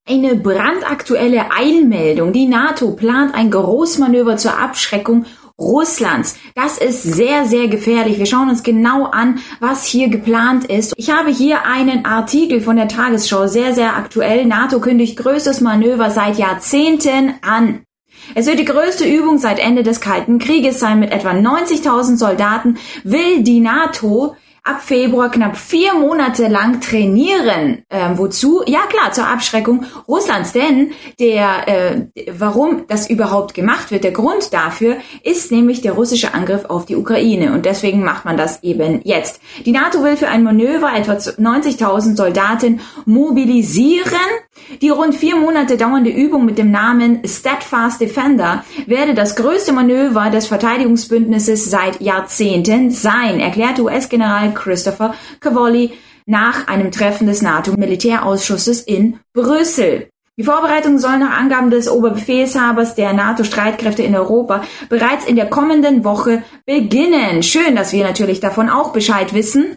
Eine 0.08 0.34
brandaktuelle 0.34 1.50
Eilmeldung. 1.50 2.32
Die 2.32 2.46
NATO 2.46 2.90
plant 2.90 3.34
ein 3.34 3.50
Großmanöver 3.50 4.36
zur 4.36 4.58
Abschreckung 4.58 5.24
Russlands. 5.58 6.36
Das 6.54 6.78
ist 6.78 7.02
sehr, 7.02 7.44
sehr 7.44 7.68
gefährlich. 7.68 8.18
Wir 8.18 8.26
schauen 8.26 8.50
uns 8.50 8.62
genau 8.62 9.04
an, 9.04 9.38
was 9.60 9.84
hier 9.84 10.08
geplant 10.08 10.64
ist. 10.64 10.94
Ich 10.96 11.10
habe 11.10 11.30
hier 11.30 11.64
einen 11.64 12.04
Artikel 12.04 12.60
von 12.60 12.76
der 12.76 12.88
Tagesschau, 12.88 13.46
sehr, 13.46 13.72
sehr 13.72 13.96
aktuell. 13.96 14.46
NATO 14.46 14.80
kündigt 14.80 15.16
größtes 15.16 15.60
Manöver 15.60 16.10
seit 16.10 16.38
Jahrzehnten 16.38 17.34
an. 17.42 17.82
Es 18.34 18.46
wird 18.46 18.58
die 18.58 18.64
größte 18.64 19.04
Übung 19.04 19.38
seit 19.38 19.58
Ende 19.58 19.82
des 19.82 20.00
Kalten 20.00 20.38
Krieges 20.38 20.80
sein. 20.80 20.98
Mit 20.98 21.12
etwa 21.12 21.30
90.000 21.30 22.16
Soldaten 22.16 22.78
will 23.04 23.42
die 23.42 23.60
NATO 23.60 24.36
ab 24.64 24.80
Februar 24.82 25.30
knapp 25.30 25.58
vier 25.58 25.92
Monate 25.92 26.48
lang 26.48 26.80
trainieren. 26.80 27.84
Ähm, 27.90 28.16
wozu? 28.16 28.62
Ja 28.66 28.80
klar, 28.88 29.12
zur 29.12 29.26
Abschreckung 29.26 29.84
Russlands. 30.08 30.52
Denn 30.52 30.92
der, 31.20 31.68
äh, 31.68 32.06
warum 32.32 32.84
das 32.88 33.10
überhaupt 33.10 33.52
gemacht 33.52 33.90
wird, 33.90 34.04
der 34.04 34.12
Grund 34.12 34.54
dafür 34.54 34.96
ist 35.22 35.52
nämlich 35.52 35.82
der 35.82 35.92
russische 35.92 36.32
Angriff 36.32 36.64
auf 36.64 36.86
die 36.86 36.96
Ukraine. 36.96 37.52
Und 37.52 37.66
deswegen 37.66 38.02
macht 38.02 38.24
man 38.24 38.38
das 38.38 38.62
eben 38.62 39.02
jetzt. 39.04 39.42
Die 39.66 39.72
NATO 39.72 40.02
will 40.02 40.16
für 40.16 40.28
ein 40.28 40.42
Manöver 40.42 40.92
etwa 40.96 41.12
90.000 41.12 42.16
Soldaten 42.16 42.80
mobilisieren. 43.04 44.08
Die 44.80 44.88
rund 44.88 45.14
vier 45.14 45.36
Monate 45.36 45.76
dauernde 45.76 46.10
Übung 46.10 46.46
mit 46.46 46.56
dem 46.56 46.70
Namen 46.70 47.20
Steadfast 47.26 48.00
Defender 48.00 48.64
werde 48.86 49.12
das 49.12 49.36
größte 49.36 49.72
Manöver 49.72 50.30
des 50.30 50.46
Verteidigungsbündnisses 50.46 51.70
seit 51.70 52.00
Jahrzehnten 52.00 52.90
sein, 52.90 53.40
erklärte 53.40 53.82
US-General 53.82 54.53
Christopher 54.54 55.14
Cavoli 55.40 55.92
nach 56.26 56.68
einem 56.68 56.90
Treffen 56.90 57.26
des 57.26 57.42
NATO-Militärausschusses 57.42 58.80
in 58.80 59.18
Brüssel. 59.32 60.08
Die 60.36 60.42
Vorbereitungen 60.42 60.98
sollen 60.98 61.20
nach 61.20 61.38
Angaben 61.38 61.70
des 61.70 61.88
Oberbefehlshabers 61.88 62.96
der 62.96 63.12
NATO-Streitkräfte 63.12 64.02
in 64.02 64.16
Europa 64.16 64.64
bereits 64.88 65.26
in 65.26 65.36
der 65.36 65.48
kommenden 65.48 66.02
Woche 66.02 66.42
beginnen. 66.66 67.44
Schön, 67.44 67.76
dass 67.76 67.92
wir 67.92 68.04
natürlich 68.04 68.40
davon 68.40 68.68
auch 68.68 68.92
Bescheid 68.92 69.32
wissen. 69.32 69.76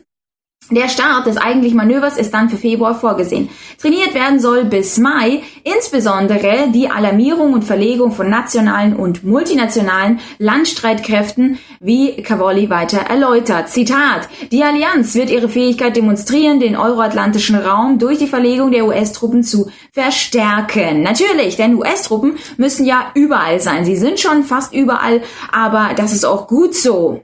Der 0.70 0.90
Start 0.90 1.28
des 1.28 1.38
eigentlichen 1.38 1.78
Manövers 1.78 2.18
ist 2.18 2.34
dann 2.34 2.50
für 2.50 2.58
Februar 2.58 2.94
vorgesehen. 2.94 3.50
Trainiert 3.82 4.14
werden 4.14 4.42
soll 4.42 4.66
bis 4.66 4.98
Mai 4.98 5.42
insbesondere 5.64 6.70
die 6.74 6.90
Alarmierung 6.90 7.54
und 7.54 7.64
Verlegung 7.64 8.12
von 8.12 8.30
nationalen 8.30 8.94
und 8.94 9.24
multinationalen 9.24 10.20
Landstreitkräften, 10.40 11.58
wie 11.80 12.22
Cavoli 12.22 12.70
weiter 12.70 12.98
erläutert. 12.98 13.70
Zitat: 13.70 14.28
Die 14.52 14.62
Allianz 14.62 15.16
wird 15.16 15.30
ihre 15.30 15.48
Fähigkeit 15.48 15.96
demonstrieren, 15.96 16.60
den 16.60 16.76
euroatlantischen 16.76 17.56
Raum 17.56 17.98
durch 17.98 18.18
die 18.18 18.28
Verlegung 18.28 18.72
der 18.72 18.86
US-Truppen 18.86 19.44
zu 19.44 19.72
verstärken. 19.94 21.02
Natürlich, 21.02 21.56
denn 21.56 21.76
US-Truppen 21.76 22.38
müssen 22.58 22.86
ja 22.86 23.12
überall 23.14 23.62
sein. 23.62 23.86
Sie 23.86 23.96
sind 23.96 24.20
schon 24.20 24.44
fast 24.44 24.74
überall, 24.74 25.22
aber 25.50 25.92
das 25.96 26.12
ist 26.12 26.26
auch 26.26 26.48
gut 26.48 26.76
so. 26.76 27.22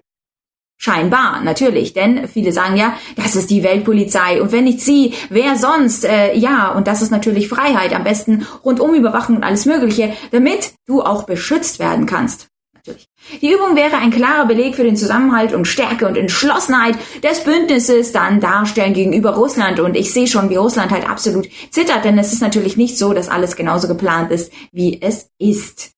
Scheinbar, 0.83 1.39
natürlich, 1.39 1.93
denn 1.93 2.27
viele 2.27 2.51
sagen 2.51 2.75
ja, 2.75 2.97
das 3.15 3.37
ist 3.37 3.49
die 3.49 3.63
Weltpolizei 3.63 4.41
und 4.41 4.51
wenn 4.51 4.65
nicht 4.65 4.81
sie, 4.81 5.13
wer 5.29 5.55
sonst? 5.55 6.03
Äh, 6.03 6.35
ja, 6.35 6.73
und 6.73 6.87
das 6.87 7.01
ist 7.01 7.09
natürlich 7.09 7.47
Freiheit, 7.47 7.95
am 7.95 8.03
besten 8.03 8.45
rundum 8.65 8.93
Überwachung 8.93 9.37
und 9.37 9.45
alles 9.45 9.65
Mögliche, 9.65 10.13
damit 10.31 10.73
du 10.85 11.01
auch 11.01 11.23
beschützt 11.23 11.79
werden 11.79 12.05
kannst. 12.05 12.47
Natürlich. 12.73 13.07
Die 13.41 13.53
Übung 13.53 13.77
wäre 13.77 13.95
ein 13.95 14.11
klarer 14.11 14.45
Beleg 14.45 14.75
für 14.75 14.83
den 14.83 14.97
Zusammenhalt 14.97 15.53
und 15.53 15.69
Stärke 15.69 16.05
und 16.05 16.17
Entschlossenheit 16.17 16.97
des 17.23 17.45
Bündnisses 17.45 18.11
dann 18.11 18.41
darstellen 18.41 18.93
gegenüber 18.93 19.35
Russland. 19.35 19.79
Und 19.79 19.95
ich 19.95 20.11
sehe 20.11 20.27
schon, 20.27 20.49
wie 20.49 20.57
Russland 20.57 20.91
halt 20.91 21.09
absolut 21.09 21.47
zittert, 21.71 22.03
denn 22.03 22.17
es 22.17 22.33
ist 22.33 22.41
natürlich 22.41 22.75
nicht 22.75 22.97
so, 22.97 23.13
dass 23.13 23.29
alles 23.29 23.55
genauso 23.55 23.87
geplant 23.87 24.31
ist, 24.31 24.51
wie 24.73 25.01
es 25.01 25.29
ist. 25.39 25.93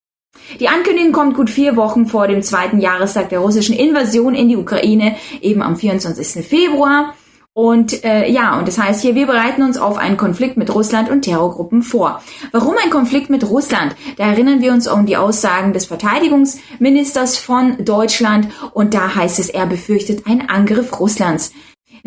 Die 0.60 0.70
Ankündigung 0.70 1.12
kommt 1.12 1.36
gut 1.36 1.50
vier 1.50 1.76
Wochen 1.76 2.06
vor 2.06 2.28
dem 2.28 2.42
zweiten 2.42 2.80
Jahrestag 2.80 3.30
der 3.30 3.40
russischen 3.40 3.76
Invasion 3.76 4.36
in 4.36 4.50
die 4.50 4.58
Ukraine, 4.58 5.16
eben 5.42 5.62
am 5.62 5.76
24. 5.76 6.46
Februar. 6.46 7.14
Und 7.58 8.04
äh, 8.04 8.30
ja, 8.30 8.60
und 8.60 8.68
das 8.68 8.78
heißt 8.78 9.02
hier, 9.02 9.16
wir 9.16 9.28
bereiten 9.28 9.64
uns 9.64 9.78
auf 9.78 9.98
einen 9.98 10.18
Konflikt 10.18 10.58
mit 10.58 10.76
Russland 10.76 11.10
und 11.10 11.22
Terrorgruppen 11.22 11.84
vor. 11.84 12.22
Warum 12.52 12.76
ein 12.84 12.90
Konflikt 12.90 13.30
mit 13.30 13.50
Russland? 13.50 13.96
Da 14.18 14.26
erinnern 14.26 14.60
wir 14.60 14.74
uns 14.74 14.90
um 14.90 15.06
die 15.06 15.16
Aussagen 15.16 15.72
des 15.72 15.86
Verteidigungsministers 15.86 17.38
von 17.38 17.78
Deutschland 17.86 18.50
und 18.74 18.94
da 18.94 19.16
heißt 19.16 19.40
es, 19.40 19.48
er 19.48 19.68
befürchtet 19.68 20.28
einen 20.28 20.50
Angriff 20.50 21.00
Russlands. 21.00 21.54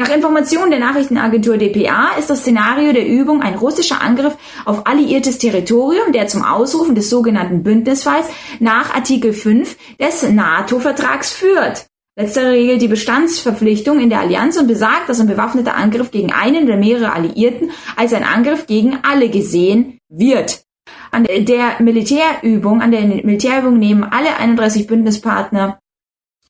Nach 0.00 0.14
Informationen 0.14 0.70
der 0.70 0.78
Nachrichtenagentur 0.78 1.56
dpa 1.56 2.11
ist 2.16 2.30
das 2.30 2.42
Szenario 2.42 2.92
der 2.92 3.04
Übung 3.04 3.42
ein 3.42 3.56
russischer 3.56 4.00
Angriff 4.00 4.37
auf 4.64 4.87
alliiertes 4.87 5.38
Territorium, 5.38 6.12
der 6.12 6.28
zum 6.28 6.44
Ausrufen 6.44 6.94
des 6.94 7.11
sogenannten 7.11 7.64
Bündnisfalls 7.64 8.28
nach 8.61 8.94
Artikel 8.94 9.32
5 9.32 9.76
des 10.00 10.22
NATO-Vertrags 10.22 11.32
führt. 11.32 11.87
Letztere 12.16 12.52
regelt 12.52 12.80
die 12.80 12.87
Bestandsverpflichtung 12.87 13.98
in 13.98 14.08
der 14.08 14.20
Allianz 14.20 14.56
und 14.56 14.68
besagt, 14.68 15.08
dass 15.08 15.18
ein 15.18 15.26
bewaffneter 15.26 15.74
Angriff 15.74 16.12
gegen 16.12 16.32
einen 16.32 16.66
oder 16.66 16.76
mehrere 16.76 17.12
Alliierten 17.12 17.72
als 17.96 18.14
ein 18.14 18.22
Angriff 18.22 18.68
gegen 18.68 19.00
alle 19.02 19.28
gesehen 19.30 19.98
wird. 20.08 20.62
An 21.11 21.24
der 21.24 21.80
Militärübung, 21.80 22.82
an 22.82 22.92
der 22.92 23.00
Militärübung 23.00 23.80
nehmen 23.80 24.04
alle 24.04 24.37
31 24.37 24.87
Bündnispartner 24.87 25.80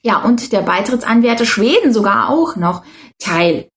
ja, 0.02 0.22
und 0.22 0.52
der 0.52 0.62
Beitrittsanwärter 0.62 1.44
Schweden 1.44 1.92
sogar 1.92 2.30
auch 2.30 2.56
noch 2.56 2.82
teil. 3.18 3.68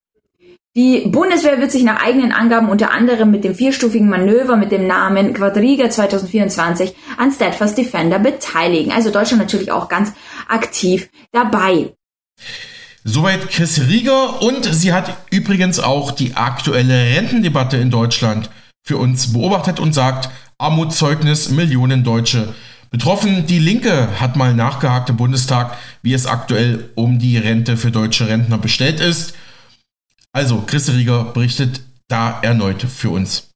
Die 0.74 1.06
Bundeswehr 1.06 1.60
wird 1.60 1.70
sich 1.70 1.82
nach 1.82 2.02
eigenen 2.02 2.32
Angaben 2.32 2.70
unter 2.70 2.92
anderem 2.92 3.30
mit 3.30 3.44
dem 3.44 3.54
vierstufigen 3.54 4.08
Manöver 4.08 4.56
mit 4.56 4.72
dem 4.72 4.86
Namen 4.86 5.34
Quadriga 5.34 5.90
2024 5.90 6.94
an 7.18 7.30
Steadfast 7.30 7.76
Defender 7.76 8.18
beteiligen. 8.18 8.90
Also 8.90 9.10
Deutschland 9.10 9.42
natürlich 9.42 9.70
auch 9.70 9.90
ganz 9.90 10.14
aktiv 10.48 11.10
dabei. 11.30 11.92
Soweit 13.04 13.50
Chris 13.50 13.82
Rieger 13.86 14.40
und 14.40 14.64
sie 14.64 14.94
hat 14.94 15.14
übrigens 15.30 15.78
auch 15.78 16.12
die 16.12 16.36
aktuelle 16.36 17.16
Rentendebatte 17.16 17.76
in 17.76 17.90
Deutschland 17.90 18.48
für 18.82 18.96
uns 18.96 19.34
beobachtet 19.34 19.78
und 19.78 19.92
sagt, 19.92 20.30
Armutszeugnis 20.56 21.50
Millionen 21.50 22.02
Deutsche 22.02 22.54
Betroffen, 22.92 23.46
die 23.46 23.58
Linke 23.58 24.20
hat 24.20 24.36
mal 24.36 24.54
nachgehakt 24.54 25.08
im 25.08 25.16
Bundestag, 25.16 25.78
wie 26.02 26.12
es 26.12 26.26
aktuell 26.26 26.90
um 26.94 27.18
die 27.18 27.38
Rente 27.38 27.78
für 27.78 27.90
deutsche 27.90 28.28
Rentner 28.28 28.58
bestellt 28.58 29.00
ist. 29.00 29.34
Also, 30.32 30.62
Christe 30.66 30.94
Rieger 30.94 31.24
berichtet 31.24 31.80
da 32.08 32.38
erneut 32.42 32.82
für 32.82 33.08
uns. 33.08 33.48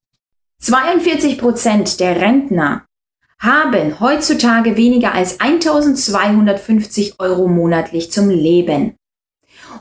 42 0.63 1.37
Prozent 1.39 2.01
der 2.01 2.19
Rentner 2.19 2.87
haben 3.39 4.01
heutzutage 4.01 4.79
weniger 4.79 5.13
als 5.13 5.39
1250 5.39 7.21
Euro 7.21 7.47
monatlich 7.47 8.11
zum 8.11 8.31
Leben. 8.31 8.95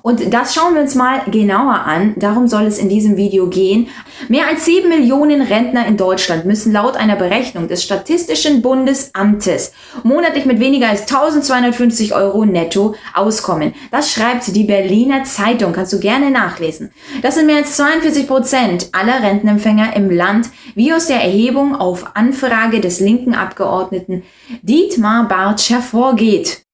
Und 0.06 0.36
das 0.36 0.54
schauen 0.54 0.76
wir 0.76 0.84
uns 0.84 0.94
mal 0.94 1.22
genauer 1.32 1.80
an. 1.84 2.14
Darum 2.18 2.48
soll 2.48 2.66
es 2.66 2.78
in 2.78 2.90
diesem 2.90 3.18
Video 3.18 3.48
gehen. 3.48 3.88
Mehr 4.28 4.46
als 4.46 4.64
sieben 4.64 4.88
Millionen 4.88 5.42
Rentner 5.42 5.88
in 5.88 5.98
Deutschland 5.98 6.46
müssen 6.46 6.72
laut 6.72 6.96
einer 6.96 7.16
Berechnung 7.16 7.68
des 7.68 7.82
Statistischen 7.82 8.62
Bundesamtes 8.62 9.74
monatlich 10.04 10.46
mit 10.46 10.60
weniger 10.60 10.90
als 10.90 11.12
1250 11.12 12.14
Euro 12.14 12.46
netto 12.46 12.94
auskommen. 13.16 13.74
Das 13.90 14.12
schreibt 14.12 14.56
die 14.56 14.66
Berliner 14.66 15.24
Zeitung. 15.24 15.74
Kannst 15.74 15.94
du 15.94 16.00
gerne 16.00 16.30
nachlesen. 16.30 16.92
Das 17.24 17.34
sind 17.34 17.48
mehr 17.48 17.58
als 17.58 17.76
42 17.76 18.28
Prozent 18.28 18.90
aller 18.92 19.24
Rentenempfänger 19.24 19.96
im 19.96 20.12
Land, 20.12 20.50
wie 20.76 20.94
aus 20.94 21.08
der 21.08 21.24
Erhebung 21.24 21.76
auf 21.76 22.16
Anfrage 22.16 22.80
des 22.80 23.00
linken 23.00 23.34
Abgeordneten 23.34 24.22
Dietmar 24.62 25.28
Bartsch 25.28 25.72
hervorgeht. 25.72 26.65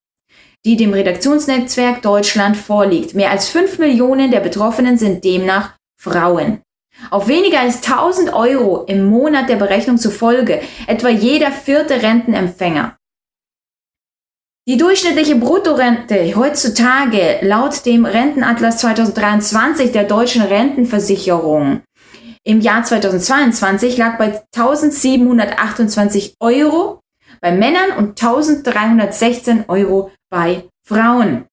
Die 0.65 0.78
dem 0.78 0.93
Redaktionsnetzwerk 0.93 2.02
Deutschland 2.02 2.58
vorliegt. 2.58 3.15
Mehr 3.15 3.32
als 3.32 3.50
5 3.50 3.80
Millionen 3.80 4.32
der 4.32 4.39
Betroffenen 4.39 4.97
sind 4.97 5.24
demnach 5.24 5.76
Frauen. 6.00 6.62
Auf 7.10 7.28
weniger 7.28 7.62
als 7.62 7.78
1000 7.78 8.34
Euro 8.34 8.84
im 8.84 9.06
Monat 9.06 9.50
der 9.50 9.56
Berechnung 9.56 9.98
zufolge 9.98 10.62
etwa 10.88 11.10
jeder 11.10 11.52
vierte 11.52 12.02
Rentenempfänger. 12.02 12.98
Die 14.67 14.77
durchschnittliche 14.77 15.36
Bruttorente 15.36 16.36
heutzutage 16.36 17.40
laut 17.42 17.86
dem 17.86 18.06
Rentenatlas 18.06 18.77
2023 18.77 19.92
der 19.92 20.04
deutschen 20.04 20.44
Rentenversicherung 20.44 21.81
im 22.44 22.60
Jahr 22.60 22.83
2022 22.83 23.98
lag 23.98 24.17
bei 24.17 24.42
1728 24.56 26.38
Euro 26.40 27.02
bei 27.40 27.52
Männern 27.52 27.92
und 27.98 28.19
1316 28.21 29.65
Euro 29.67 30.12
bei 30.32 30.63
Frauen. 30.84 31.46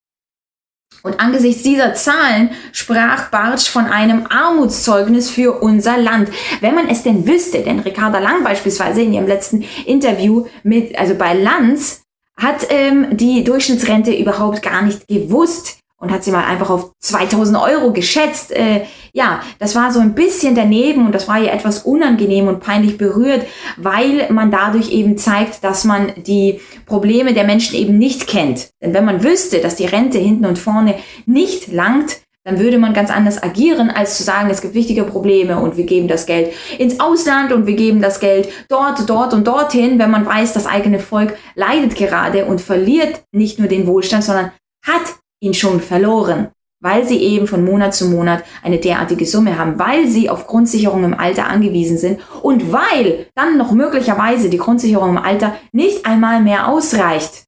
Und 1.03 1.21
angesichts 1.21 1.63
dieser 1.63 1.95
Zahlen 1.95 2.51
sprach 2.73 3.31
Bartsch 3.31 3.69
von 3.69 3.85
einem 3.85 4.27
Armutszeugnis 4.29 5.31
für 5.31 5.61
unser 5.61 5.99
Land. 5.99 6.31
Wenn 6.61 6.75
man 6.75 6.89
es 6.89 7.03
denn 7.03 7.27
wüsste, 7.27 7.63
denn 7.63 7.81
Ricarda 7.81 8.19
Lang 8.19 8.43
beispielsweise 8.43 9.03
in 9.03 9.13
ihrem 9.13 9.27
letzten 9.27 9.65
Interview 9.85 10.47
mit, 10.63 10.99
also 10.99 11.15
bei 11.15 11.35
Lanz, 11.35 12.03
hat 12.37 12.67
ähm, 12.71 13.17
die 13.17 13.45
Durchschnittsrente 13.45 14.15
überhaupt 14.15 14.63
gar 14.63 14.83
nicht 14.83 15.07
gewusst 15.09 15.79
und 16.01 16.13
hat 16.13 16.25
sie 16.25 16.31
mal 16.31 16.45
einfach 16.45 16.71
auf 16.71 16.93
2000 17.01 17.59
Euro 17.59 17.93
geschätzt. 17.93 18.53
Äh, 18.53 18.85
ja, 19.13 19.41
das 19.59 19.75
war 19.75 19.93
so 19.93 20.01
ein 20.01 20.15
bisschen 20.15 20.55
daneben 20.55 21.07
und 21.07 21.15
das 21.15 21.29
war 21.29 21.41
ihr 21.41 21.53
etwas 21.53 21.83
unangenehm 21.83 22.47
und 22.47 22.61
peinlich 22.61 22.97
berührt, 22.97 23.47
weil 23.77 24.31
man 24.31 24.51
dadurch 24.51 24.91
eben 24.91 25.19
zeigt, 25.19 25.65
dass 25.65 25.85
man 25.85 26.13
die 26.17 26.61
Probleme 26.87 27.35
der 27.35 27.45
Menschen 27.45 27.75
eben 27.75 27.99
nicht 27.99 28.29
kennt. 28.29 28.71
Denn 28.81 28.95
wenn 28.95 29.05
man 29.05 29.25
wüsste, 29.25 29.59
dass 29.59 29.75
die 29.75 29.87
Rente 29.87 30.19
hinten 30.19 30.47
und 30.47 30.59
vorne 30.59 30.95
nicht 31.27 31.73
langt, 31.73 32.21
dann 32.45 32.61
würde 32.61 32.79
man 32.79 32.95
ganz 32.95 33.11
anders 33.11 33.43
agieren, 33.43 33.91
als 33.91 34.17
zu 34.17 34.23
sagen, 34.23 34.49
es 34.49 34.63
gibt 34.63 34.73
wichtige 34.73 35.05
Probleme 35.05 35.61
und 35.61 35.77
wir 35.77 35.85
geben 35.85 36.09
das 36.09 36.25
Geld 36.25 36.55
ins 36.79 36.99
Ausland 36.99 37.53
und 37.53 37.67
wir 37.67 37.75
geben 37.75 38.01
das 38.01 38.21
Geld 38.21 38.49
dort, 38.71 39.11
dort 39.11 39.35
und 39.35 39.47
dorthin, 39.47 39.99
wenn 39.99 40.11
man 40.11 40.25
weiß, 40.25 40.55
das 40.55 40.67
eigene 40.67 40.99
Volk 40.99 41.37
leidet 41.57 41.95
gerade 41.95 42.47
und 42.47 42.63
verliert 42.63 43.23
nicht 43.33 43.59
nur 43.59 43.69
den 43.69 43.87
Wohlstand, 43.87 44.25
sondern 44.25 44.53
hat 44.83 45.03
ihn 45.41 45.55
schon 45.55 45.81
verloren, 45.81 46.49
weil 46.81 47.07
sie 47.07 47.19
eben 47.19 47.47
von 47.47 47.65
Monat 47.65 47.95
zu 47.95 48.09
Monat 48.09 48.45
eine 48.63 48.79
derartige 48.79 49.27
Summe 49.27 49.59
haben, 49.59 49.79
weil 49.79 50.07
sie 50.07 50.31
auf 50.31 50.47
Grundsicherung 50.47 51.05
im 51.05 51.15
Alter 51.15 51.47
angewiesen 51.47 51.99
sind 51.99 52.21
und 52.43 52.73
weil 52.73 53.27
dann 53.35 53.57
noch 53.57 53.73
möglicherweise 53.73 54.49
die 54.49 54.59
Grundsicherung 54.59 55.11
im 55.11 55.19
Alter 55.19 55.57
nicht 55.73 56.07
einmal 56.07 56.41
mehr 56.41 56.69
ausreicht. 56.69 57.45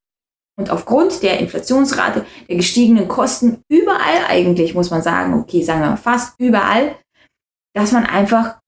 Und 0.58 0.70
aufgrund 0.70 1.22
der 1.22 1.38
Inflationsrate, 1.38 2.26
der 2.48 2.56
gestiegenen 2.56 3.08
Kosten, 3.08 3.62
überall 3.68 4.26
eigentlich, 4.28 4.74
muss 4.74 4.90
man 4.90 5.00
sagen, 5.00 5.34
okay, 5.34 5.62
sagen 5.62 5.80
wir 5.80 5.96
fast 5.96 6.34
überall, 6.38 6.96
dass 7.74 7.92
man 7.92 8.04
einfach 8.04 8.58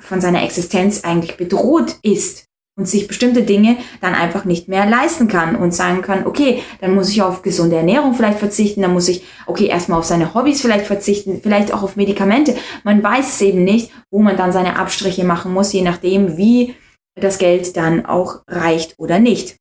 von 0.00 0.20
seiner 0.20 0.42
Existenz 0.42 1.04
eigentlich 1.04 1.36
bedroht 1.36 1.96
ist 2.02 2.46
und 2.76 2.88
sich 2.88 3.06
bestimmte 3.06 3.42
Dinge 3.42 3.76
dann 4.00 4.14
einfach 4.14 4.44
nicht 4.44 4.68
mehr 4.68 4.86
leisten 4.86 5.28
kann 5.28 5.56
und 5.56 5.74
sagen 5.74 6.00
kann, 6.00 6.26
okay, 6.26 6.62
dann 6.80 6.94
muss 6.94 7.10
ich 7.10 7.20
auf 7.20 7.42
gesunde 7.42 7.76
Ernährung 7.76 8.14
vielleicht 8.14 8.38
verzichten, 8.38 8.82
dann 8.82 8.94
muss 8.94 9.08
ich, 9.08 9.24
okay, 9.46 9.66
erstmal 9.66 9.98
auf 9.98 10.06
seine 10.06 10.34
Hobbys 10.34 10.62
vielleicht 10.62 10.86
verzichten, 10.86 11.40
vielleicht 11.42 11.72
auch 11.72 11.82
auf 11.82 11.96
Medikamente. 11.96 12.56
Man 12.82 13.02
weiß 13.02 13.34
es 13.34 13.40
eben 13.42 13.64
nicht, 13.64 13.90
wo 14.10 14.20
man 14.20 14.36
dann 14.36 14.52
seine 14.52 14.78
Abstriche 14.78 15.24
machen 15.24 15.52
muss, 15.52 15.72
je 15.72 15.82
nachdem, 15.82 16.38
wie 16.38 16.74
das 17.14 17.38
Geld 17.38 17.76
dann 17.76 18.06
auch 18.06 18.42
reicht 18.48 18.94
oder 18.98 19.18
nicht. 19.18 19.56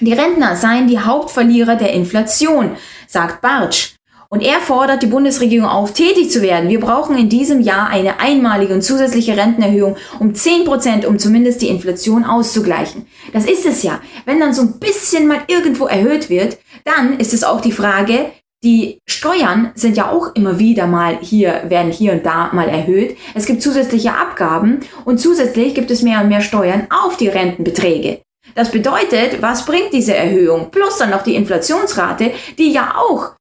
Die 0.00 0.12
Rentner 0.12 0.56
seien 0.56 0.88
die 0.88 0.98
Hauptverlierer 0.98 1.76
der 1.76 1.92
Inflation, 1.92 2.76
sagt 3.06 3.40
Bartsch. 3.40 3.94
Und 4.34 4.42
er 4.42 4.58
fordert 4.58 5.00
die 5.00 5.06
Bundesregierung 5.06 5.68
auf, 5.68 5.92
tätig 5.92 6.28
zu 6.28 6.42
werden. 6.42 6.68
Wir 6.68 6.80
brauchen 6.80 7.16
in 7.16 7.28
diesem 7.28 7.60
Jahr 7.60 7.88
eine 7.90 8.18
einmalige 8.18 8.74
und 8.74 8.82
zusätzliche 8.82 9.36
Rentenerhöhung 9.36 9.94
um 10.18 10.34
10 10.34 10.64
Prozent, 10.64 11.06
um 11.06 11.20
zumindest 11.20 11.62
die 11.62 11.68
Inflation 11.68 12.24
auszugleichen. 12.24 13.06
Das 13.32 13.44
ist 13.44 13.64
es 13.64 13.84
ja. 13.84 14.00
Wenn 14.24 14.40
dann 14.40 14.52
so 14.52 14.62
ein 14.62 14.80
bisschen 14.80 15.28
mal 15.28 15.42
irgendwo 15.46 15.86
erhöht 15.86 16.30
wird, 16.30 16.58
dann 16.84 17.20
ist 17.20 17.32
es 17.32 17.44
auch 17.44 17.60
die 17.60 17.70
Frage, 17.70 18.32
die 18.64 18.98
Steuern 19.06 19.70
sind 19.76 19.96
ja 19.96 20.10
auch 20.10 20.34
immer 20.34 20.58
wieder 20.58 20.88
mal 20.88 21.16
hier, 21.20 21.62
werden 21.68 21.92
hier 21.92 22.14
und 22.14 22.26
da 22.26 22.50
mal 22.52 22.68
erhöht. 22.68 23.16
Es 23.34 23.46
gibt 23.46 23.62
zusätzliche 23.62 24.14
Abgaben 24.14 24.80
und 25.04 25.20
zusätzlich 25.20 25.76
gibt 25.76 25.92
es 25.92 26.02
mehr 26.02 26.20
und 26.22 26.28
mehr 26.28 26.40
Steuern 26.40 26.88
auf 26.90 27.16
die 27.16 27.28
Rentenbeträge. 27.28 28.18
Das 28.56 28.72
bedeutet, 28.72 29.42
was 29.42 29.64
bringt 29.64 29.92
diese 29.92 30.16
Erhöhung? 30.16 30.72
Plus 30.72 30.98
dann 30.98 31.10
noch 31.10 31.22
die 31.22 31.36
Inflationsrate, 31.36 32.32
die 32.58 32.72
ja 32.72 32.96
auch 32.96 33.33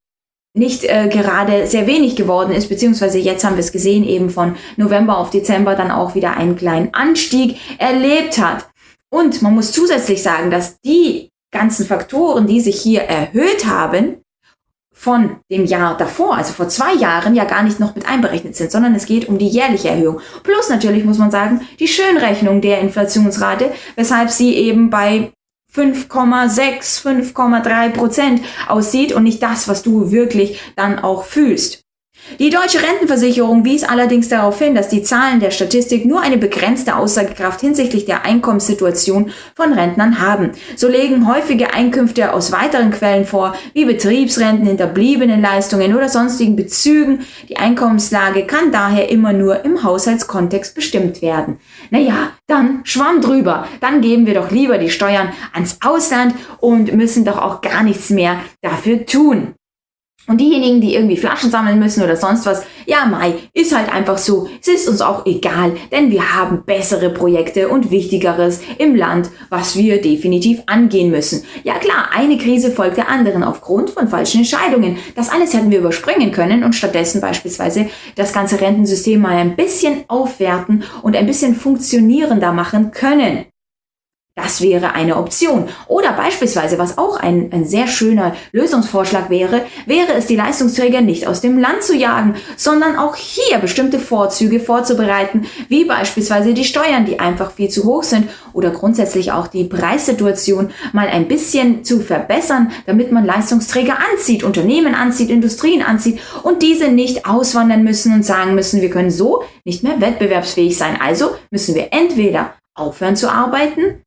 nicht 0.53 0.83
äh, 0.83 1.09
gerade 1.09 1.65
sehr 1.67 1.87
wenig 1.87 2.15
geworden 2.15 2.51
ist, 2.51 2.69
beziehungsweise 2.69 3.17
jetzt 3.17 3.43
haben 3.43 3.55
wir 3.55 3.63
es 3.63 3.71
gesehen, 3.71 4.03
eben 4.03 4.29
von 4.29 4.55
November 4.77 5.17
auf 5.17 5.31
Dezember 5.31 5.75
dann 5.75 5.91
auch 5.91 6.13
wieder 6.15 6.37
einen 6.37 6.55
kleinen 6.55 6.93
Anstieg 6.93 7.57
erlebt 7.79 8.37
hat. 8.37 8.67
Und 9.09 9.41
man 9.41 9.55
muss 9.55 9.71
zusätzlich 9.71 10.21
sagen, 10.21 10.51
dass 10.51 10.79
die 10.81 11.29
ganzen 11.51 11.85
Faktoren, 11.85 12.47
die 12.47 12.61
sich 12.61 12.81
hier 12.81 13.01
erhöht 13.01 13.65
haben, 13.65 14.23
von 15.03 15.37
dem 15.51 15.65
Jahr 15.65 15.97
davor, 15.97 16.37
also 16.37 16.53
vor 16.53 16.69
zwei 16.69 16.93
Jahren, 16.93 17.35
ja 17.35 17.43
gar 17.43 17.63
nicht 17.63 17.77
noch 17.77 17.93
mit 17.93 18.07
einberechnet 18.07 18.55
sind, 18.55 18.71
sondern 18.71 18.95
es 18.95 19.05
geht 19.05 19.27
um 19.27 19.37
die 19.37 19.49
jährliche 19.49 19.89
Erhöhung. 19.89 20.21
Plus 20.43 20.69
natürlich 20.69 21.03
muss 21.03 21.17
man 21.17 21.29
sagen, 21.29 21.59
die 21.79 21.89
Schönrechnung 21.89 22.61
der 22.61 22.79
Inflationsrate, 22.79 23.73
weshalb 23.97 24.29
sie 24.29 24.55
eben 24.55 24.89
bei 24.89 25.32
5,6, 25.75 27.01
5,3 27.33 27.89
Prozent 27.89 28.41
aussieht 28.67 29.13
und 29.13 29.23
nicht 29.23 29.41
das, 29.41 29.67
was 29.67 29.83
du 29.83 30.11
wirklich 30.11 30.59
dann 30.75 30.99
auch 30.99 31.23
fühlst. 31.23 31.82
Die 32.39 32.49
deutsche 32.49 32.81
Rentenversicherung 32.81 33.65
wies 33.65 33.83
allerdings 33.83 34.29
darauf 34.29 34.57
hin, 34.57 34.73
dass 34.73 34.89
die 34.89 35.03
Zahlen 35.03 35.39
der 35.39 35.51
Statistik 35.51 36.05
nur 36.05 36.21
eine 36.21 36.37
begrenzte 36.37 36.95
Aussagekraft 36.95 37.61
hinsichtlich 37.61 38.05
der 38.05 38.25
Einkommenssituation 38.25 39.31
von 39.55 39.73
Rentnern 39.73 40.19
haben. 40.19 40.51
So 40.75 40.87
legen 40.87 41.27
häufige 41.27 41.73
Einkünfte 41.73 42.33
aus 42.33 42.51
weiteren 42.51 42.91
Quellen 42.91 43.25
vor, 43.25 43.55
wie 43.73 43.85
Betriebsrenten, 43.85 44.65
hinterbliebenen 44.65 45.41
Leistungen 45.41 45.95
oder 45.95 46.09
sonstigen 46.09 46.55
Bezügen. 46.55 47.25
Die 47.49 47.57
Einkommenslage 47.57 48.47
kann 48.47 48.71
daher 48.71 49.09
immer 49.09 49.33
nur 49.33 49.63
im 49.65 49.83
Haushaltskontext 49.83 50.75
bestimmt 50.75 51.21
werden. 51.21 51.59
Naja, 51.91 52.31
dann 52.47 52.81
schwamm 52.83 53.21
drüber. 53.21 53.67
Dann 53.79 54.01
geben 54.01 54.25
wir 54.25 54.33
doch 54.33 54.49
lieber 54.49 54.77
die 54.77 54.89
Steuern 54.89 55.33
ans 55.53 55.77
Ausland 55.83 56.35
und 56.59 56.93
müssen 56.93 57.25
doch 57.25 57.41
auch 57.41 57.61
gar 57.61 57.83
nichts 57.83 58.09
mehr 58.09 58.39
dafür 58.61 59.05
tun. 59.05 59.53
Und 60.25 60.39
diejenigen, 60.39 60.79
die 60.79 60.95
irgendwie 60.95 61.17
Flaschen 61.17 61.51
sammeln 61.51 61.79
müssen 61.79 62.01
oder 62.01 62.15
sonst 62.15 62.45
was, 62.45 62.63
ja, 62.85 63.05
Mai, 63.05 63.35
ist 63.53 63.75
halt 63.75 63.93
einfach 63.93 64.17
so. 64.17 64.47
Es 64.61 64.69
ist 64.69 64.87
uns 64.87 65.01
auch 65.01 65.25
egal, 65.25 65.73
denn 65.91 66.11
wir 66.11 66.33
haben 66.33 66.63
bessere 66.65 67.09
Projekte 67.09 67.67
und 67.67 67.91
Wichtigeres 67.91 68.61
im 68.77 68.95
Land, 68.95 69.29
was 69.49 69.75
wir 69.75 70.01
definitiv 70.01 70.61
angehen 70.65 71.11
müssen. 71.11 71.43
Ja 71.65 71.73
klar, 71.73 72.09
eine 72.13 72.37
Krise 72.37 72.71
folgt 72.71 72.95
der 72.95 73.09
anderen 73.09 73.43
aufgrund 73.43 73.89
von 73.89 74.07
falschen 74.07 74.39
Entscheidungen. 74.39 74.97
Das 75.15 75.29
alles 75.29 75.53
hätten 75.53 75.71
wir 75.71 75.79
überspringen 75.79 76.31
können 76.31 76.63
und 76.63 76.73
stattdessen 76.73 77.19
beispielsweise 77.19 77.89
das 78.15 78.31
ganze 78.31 78.61
Rentensystem 78.61 79.19
mal 79.19 79.35
ein 79.35 79.57
bisschen 79.57 80.05
aufwerten 80.07 80.83
und 81.01 81.17
ein 81.17 81.25
bisschen 81.25 81.53
funktionierender 81.53 82.53
machen 82.53 82.91
können. 82.91 83.45
Das 84.35 84.61
wäre 84.61 84.95
eine 84.95 85.17
Option. 85.17 85.69
Oder 85.87 86.13
beispielsweise, 86.13 86.79
was 86.79 86.97
auch 86.97 87.17
ein, 87.17 87.51
ein 87.53 87.65
sehr 87.65 87.85
schöner 87.85 88.35
Lösungsvorschlag 88.51 89.29
wäre, 89.29 89.61
wäre 89.85 90.13
es, 90.13 90.25
die 90.25 90.35
Leistungsträger 90.35 91.01
nicht 91.01 91.27
aus 91.27 91.41
dem 91.41 91.59
Land 91.59 91.83
zu 91.83 91.95
jagen, 91.95 92.33
sondern 92.57 92.95
auch 92.95 93.15
hier 93.15 93.59
bestimmte 93.59 93.99
Vorzüge 93.99 94.59
vorzubereiten, 94.59 95.45
wie 95.69 95.85
beispielsweise 95.85 96.55
die 96.55 96.65
Steuern, 96.65 97.05
die 97.05 97.19
einfach 97.19 97.51
viel 97.51 97.69
zu 97.69 97.83
hoch 97.83 98.01
sind, 98.01 98.27
oder 98.53 98.71
grundsätzlich 98.71 99.31
auch 99.31 99.45
die 99.45 99.65
Preissituation 99.65 100.71
mal 100.93 101.07
ein 101.07 101.27
bisschen 101.27 101.83
zu 101.83 101.99
verbessern, 101.99 102.71
damit 102.87 103.11
man 103.11 103.25
Leistungsträger 103.25 103.97
anzieht, 104.11 104.43
Unternehmen 104.43 104.95
anzieht, 104.95 105.29
Industrien 105.29 105.83
anzieht 105.83 106.19
und 106.41 106.63
diese 106.63 106.87
nicht 106.87 107.27
auswandern 107.27 107.83
müssen 107.83 108.13
und 108.13 108.25
sagen 108.25 108.55
müssen, 108.55 108.81
wir 108.81 108.89
können 108.89 109.11
so 109.11 109.43
nicht 109.63 109.83
mehr 109.83 110.01
wettbewerbsfähig 110.01 110.75
sein. 110.75 110.99
Also 110.99 111.35
müssen 111.51 111.75
wir 111.75 111.89
entweder 111.91 112.55
aufhören 112.75 113.15
zu 113.15 113.31
arbeiten, 113.31 114.01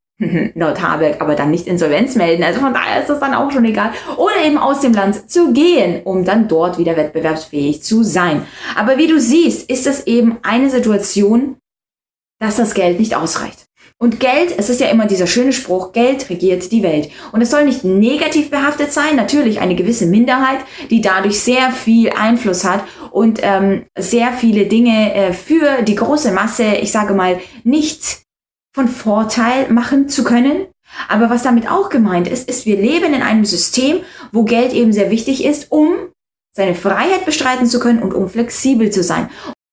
laut 0.55 0.81
Habeck 0.81 1.21
aber 1.21 1.35
dann 1.35 1.51
nicht 1.51 1.67
Insolvenz 1.67 2.15
melden. 2.15 2.43
Also 2.43 2.61
von 2.61 2.73
daher 2.73 3.01
ist 3.01 3.11
das 3.11 3.21
dann 3.21 3.35
auch 3.35 3.51
schon 3.51 3.65
egal. 3.65 3.91
Oder 4.17 4.45
eben 4.45 4.59
aus 4.59 4.81
dem 4.81 4.93
Land 4.93 5.31
zu 5.31 5.53
gehen, 5.53 6.03
um 6.05 6.25
dann 6.25 6.49
dort 6.49 6.79
wieder 6.79 6.97
wettbewerbsfähig 6.97 7.83
zu 7.83 8.03
sein. 8.03 8.47
Aber 8.77 8.97
wie 8.97 9.07
du 9.07 9.21
siehst, 9.21 9.71
ist 9.71 9.87
es 9.87 10.07
eben 10.07 10.39
eine 10.43 10.71
Situation, 10.71 11.57
dass 12.39 12.57
das 12.57 12.75
Geld 12.75 12.99
nicht 12.99 13.15
ausreicht. 13.15 13.67
Und 13.99 14.21
Geld, 14.21 14.55
es 14.59 14.69
ist 14.69 14.81
ja 14.81 14.89
immer 14.89 15.07
dieser 15.07 15.27
schöne 15.27 15.55
Spruch, 15.55 15.93
Geld 15.93 16.29
regiert 16.29 16.71
die 16.71 16.83
Welt. 16.83 17.11
Und 17.33 17.41
es 17.41 17.51
soll 17.51 17.65
nicht 17.65 17.83
negativ 17.83 18.51
behaftet 18.51 18.93
sein, 18.93 19.17
natürlich 19.17 19.61
eine 19.61 19.75
gewisse 19.75 20.05
Minderheit, 20.05 20.61
die 20.91 21.01
dadurch 21.01 21.41
sehr 21.41 21.71
viel 21.71 22.11
Einfluss 22.11 22.65
hat 22.65 22.85
und 23.11 23.41
ähm, 23.43 23.87
sehr 23.97 24.33
viele 24.35 24.67
Dinge 24.67 25.15
äh, 25.15 25.33
für 25.33 25.81
die 25.83 25.95
große 25.95 26.31
Masse, 26.33 26.75
ich 26.75 26.93
sage 26.93 27.15
mal, 27.15 27.41
nicht 27.65 28.26
von 28.77 28.89
Vorteil 28.89 29.73
machen 29.73 30.11
zu 30.11 30.23
können. 30.23 30.67
Aber 31.09 31.31
was 31.31 31.43
damit 31.43 31.67
auch 31.67 31.89
gemeint 31.89 32.29
ist, 32.29 32.47
ist, 32.47 32.67
wir 32.67 32.77
leben 32.77 33.15
in 33.15 33.23
einem 33.23 33.47
System, 33.47 34.01
wo 34.33 34.45
Geld 34.45 34.75
eben 34.75 34.93
sehr 34.93 35.11
wichtig 35.11 35.47
ist, 35.47 35.73
um 35.73 35.95
seine 36.55 36.75
Freiheit 36.75 37.25
bestreiten 37.25 37.67
zu 37.67 37.81
können 37.81 38.03
und 38.03 38.13
um 38.13 38.29
flexibel 38.29 38.91
zu 38.91 39.03
sein. 39.03 39.31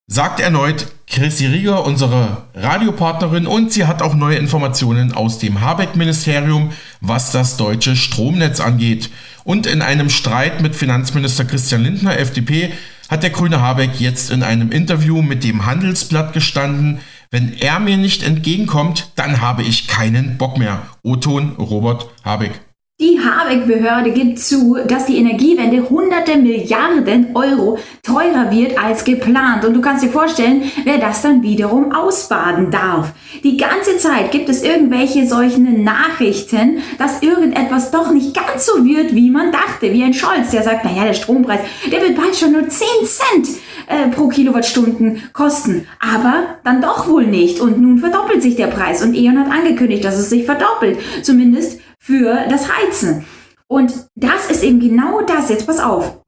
Sagt 0.07 0.39
erneut 0.39 0.87
Chrissy 1.07 1.47
Rieger, 1.47 1.85
unsere 1.85 2.45
Radiopartnerin, 2.55 3.45
und 3.45 3.73
sie 3.73 3.85
hat 3.85 4.01
auch 4.01 4.15
neue 4.15 4.37
Informationen 4.37 5.11
aus 5.11 5.37
dem 5.37 5.59
Habeck-Ministerium, 5.59 6.71
was 7.01 7.31
das 7.31 7.57
deutsche 7.57 7.97
Stromnetz 7.97 8.61
angeht. 8.61 9.09
Und 9.43 9.67
in 9.67 9.81
einem 9.81 10.09
Streit 10.09 10.61
mit 10.61 10.77
Finanzminister 10.77 11.43
Christian 11.43 11.83
Lindner, 11.83 12.17
FDP, 12.19 12.71
hat 13.09 13.23
der 13.23 13.31
grüne 13.31 13.59
Habeck 13.59 13.99
jetzt 13.99 14.31
in 14.31 14.43
einem 14.43 14.71
Interview 14.71 15.21
mit 15.21 15.43
dem 15.43 15.65
Handelsblatt 15.65 16.31
gestanden, 16.31 17.01
wenn 17.33 17.51
er 17.59 17.79
mir 17.79 17.97
nicht 17.97 18.21
entgegenkommt, 18.21 19.11
dann 19.15 19.41
habe 19.41 19.63
ich 19.63 19.87
keinen 19.87 20.37
Bock 20.37 20.59
mehr. 20.59 20.83
O-Ton 21.01 21.53
Robert 21.53 22.07
Habeck. 22.23 22.61
Die 23.01 23.19
Habeck-Behörde 23.19 24.11
gibt 24.11 24.37
zu, 24.37 24.77
dass 24.87 25.07
die 25.07 25.17
Energiewende 25.17 25.89
hunderte 25.89 26.37
Milliarden 26.37 27.35
Euro 27.35 27.79
teurer 28.03 28.51
wird 28.51 28.77
als 28.77 29.03
geplant. 29.03 29.65
Und 29.65 29.73
du 29.73 29.81
kannst 29.81 30.03
dir 30.03 30.09
vorstellen, 30.09 30.71
wer 30.83 30.99
das 30.99 31.23
dann 31.23 31.41
wiederum 31.41 31.91
ausbaden 31.91 32.69
darf. 32.69 33.11
Die 33.43 33.57
ganze 33.57 33.97
Zeit 33.97 34.31
gibt 34.31 34.47
es 34.47 34.61
irgendwelche 34.61 35.27
solchen 35.27 35.83
Nachrichten, 35.83 36.83
dass 36.99 37.23
irgendetwas 37.23 37.89
doch 37.89 38.11
nicht 38.11 38.35
ganz 38.35 38.67
so 38.67 38.85
wird, 38.85 39.15
wie 39.15 39.31
man 39.31 39.51
dachte. 39.51 39.91
Wie 39.91 40.03
ein 40.03 40.13
Scholz, 40.13 40.51
der 40.51 40.61
sagt, 40.61 40.85
naja, 40.85 41.03
der 41.03 41.13
Strompreis, 41.13 41.61
der 41.91 41.99
wird 41.99 42.15
bald 42.15 42.35
schon 42.35 42.51
nur 42.51 42.69
10 42.69 42.87
Cent 43.05 43.57
äh, 43.87 44.09
pro 44.09 44.27
Kilowattstunden 44.27 45.23
kosten. 45.33 45.87
Aber 45.99 46.57
dann 46.63 46.81
doch 46.81 47.09
wohl 47.09 47.25
nicht. 47.25 47.59
Und 47.59 47.81
nun 47.81 47.97
verdoppelt 47.97 48.43
sich 48.43 48.55
der 48.55 48.67
Preis. 48.67 49.03
Und 49.03 49.15
E.ON 49.15 49.39
hat 49.39 49.51
angekündigt, 49.51 50.05
dass 50.05 50.19
es 50.19 50.29
sich 50.29 50.45
verdoppelt. 50.45 50.99
Zumindest 51.23 51.79
für 52.03 52.37
das 52.49 52.67
Heizen. 52.69 53.25
Und 53.67 53.93
das 54.15 54.51
ist 54.51 54.61
eben 54.61 54.81
genau 54.81 55.21
das. 55.21 55.49
Jetzt 55.49 55.65
pass 55.65 55.79
auf. 55.79 56.19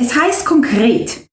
Es 0.00 0.14
heißt 0.14 0.46
konkret, 0.46 1.26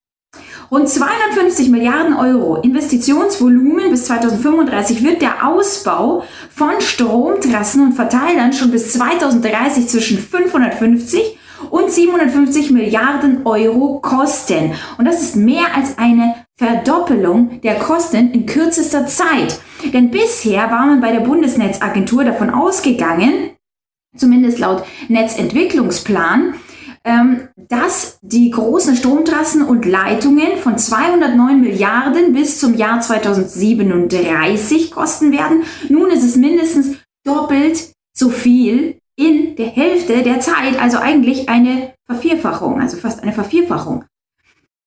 rund 0.72 0.90
250 0.90 1.70
Milliarden 1.70 2.16
Euro 2.16 2.56
Investitionsvolumen 2.62 3.92
bis 3.92 4.06
2035 4.06 5.04
wird 5.04 5.22
der 5.22 5.48
Ausbau 5.48 6.24
von 6.50 6.82
Stromtrassen 6.82 7.84
und 7.84 7.94
Verteilern 7.94 8.54
schon 8.54 8.72
bis 8.72 8.94
2030 8.94 9.88
zwischen 9.88 10.18
550 10.18 11.38
und 11.70 11.92
750 11.92 12.72
Milliarden 12.72 13.46
Euro 13.46 14.00
kosten. 14.00 14.74
Und 14.98 15.06
das 15.06 15.22
ist 15.22 15.36
mehr 15.36 15.76
als 15.76 16.00
eine 16.00 16.36
Verdoppelung 16.58 17.62
der 17.62 17.76
Kosten 17.76 18.32
in 18.32 18.48
kürzester 18.48 19.06
Zeit. 19.06 19.60
Denn 19.94 20.10
bisher 20.10 20.72
war 20.72 20.88
man 20.88 21.02
bei 21.02 21.12
der 21.12 21.22
Bundesnetzagentur 21.22 22.24
davon 22.24 22.50
ausgegangen, 22.50 23.52
zumindest 24.16 24.60
laut 24.60 24.84
Netzentwicklungsplan, 25.08 26.56
ähm, 27.06 27.48
dass 27.56 28.20
die 28.22 28.50
großen 28.50 28.96
Stromtrassen 28.96 29.64
und 29.64 29.86
Leitungen 29.86 30.58
von 30.62 30.78
209 30.78 31.62
Milliarden 31.62 32.34
bis 32.34 32.60
zum 32.60 32.76
Jahr 32.76 33.00
2037 33.02 34.92
kosten 34.92 35.32
werden. 35.32 35.64
Nun 35.88 36.12
ist 36.12 36.24
es 36.24 36.36
mindestens 36.36 36.98
doppelt 37.24 37.94
so 38.14 38.30
viel 38.30 38.98
in 39.16 39.56
der 39.56 39.68
Hälfte 39.68 40.24
der 40.24 40.40
Zeit, 40.40 40.80
also 40.82 40.98
eigentlich 40.98 41.50
eine 41.50 41.94
Vervierfachung, 42.06 42.80
also 42.80 42.98
fast 42.98 43.22
eine 43.22 43.34
Vervierfachung. 43.34 44.06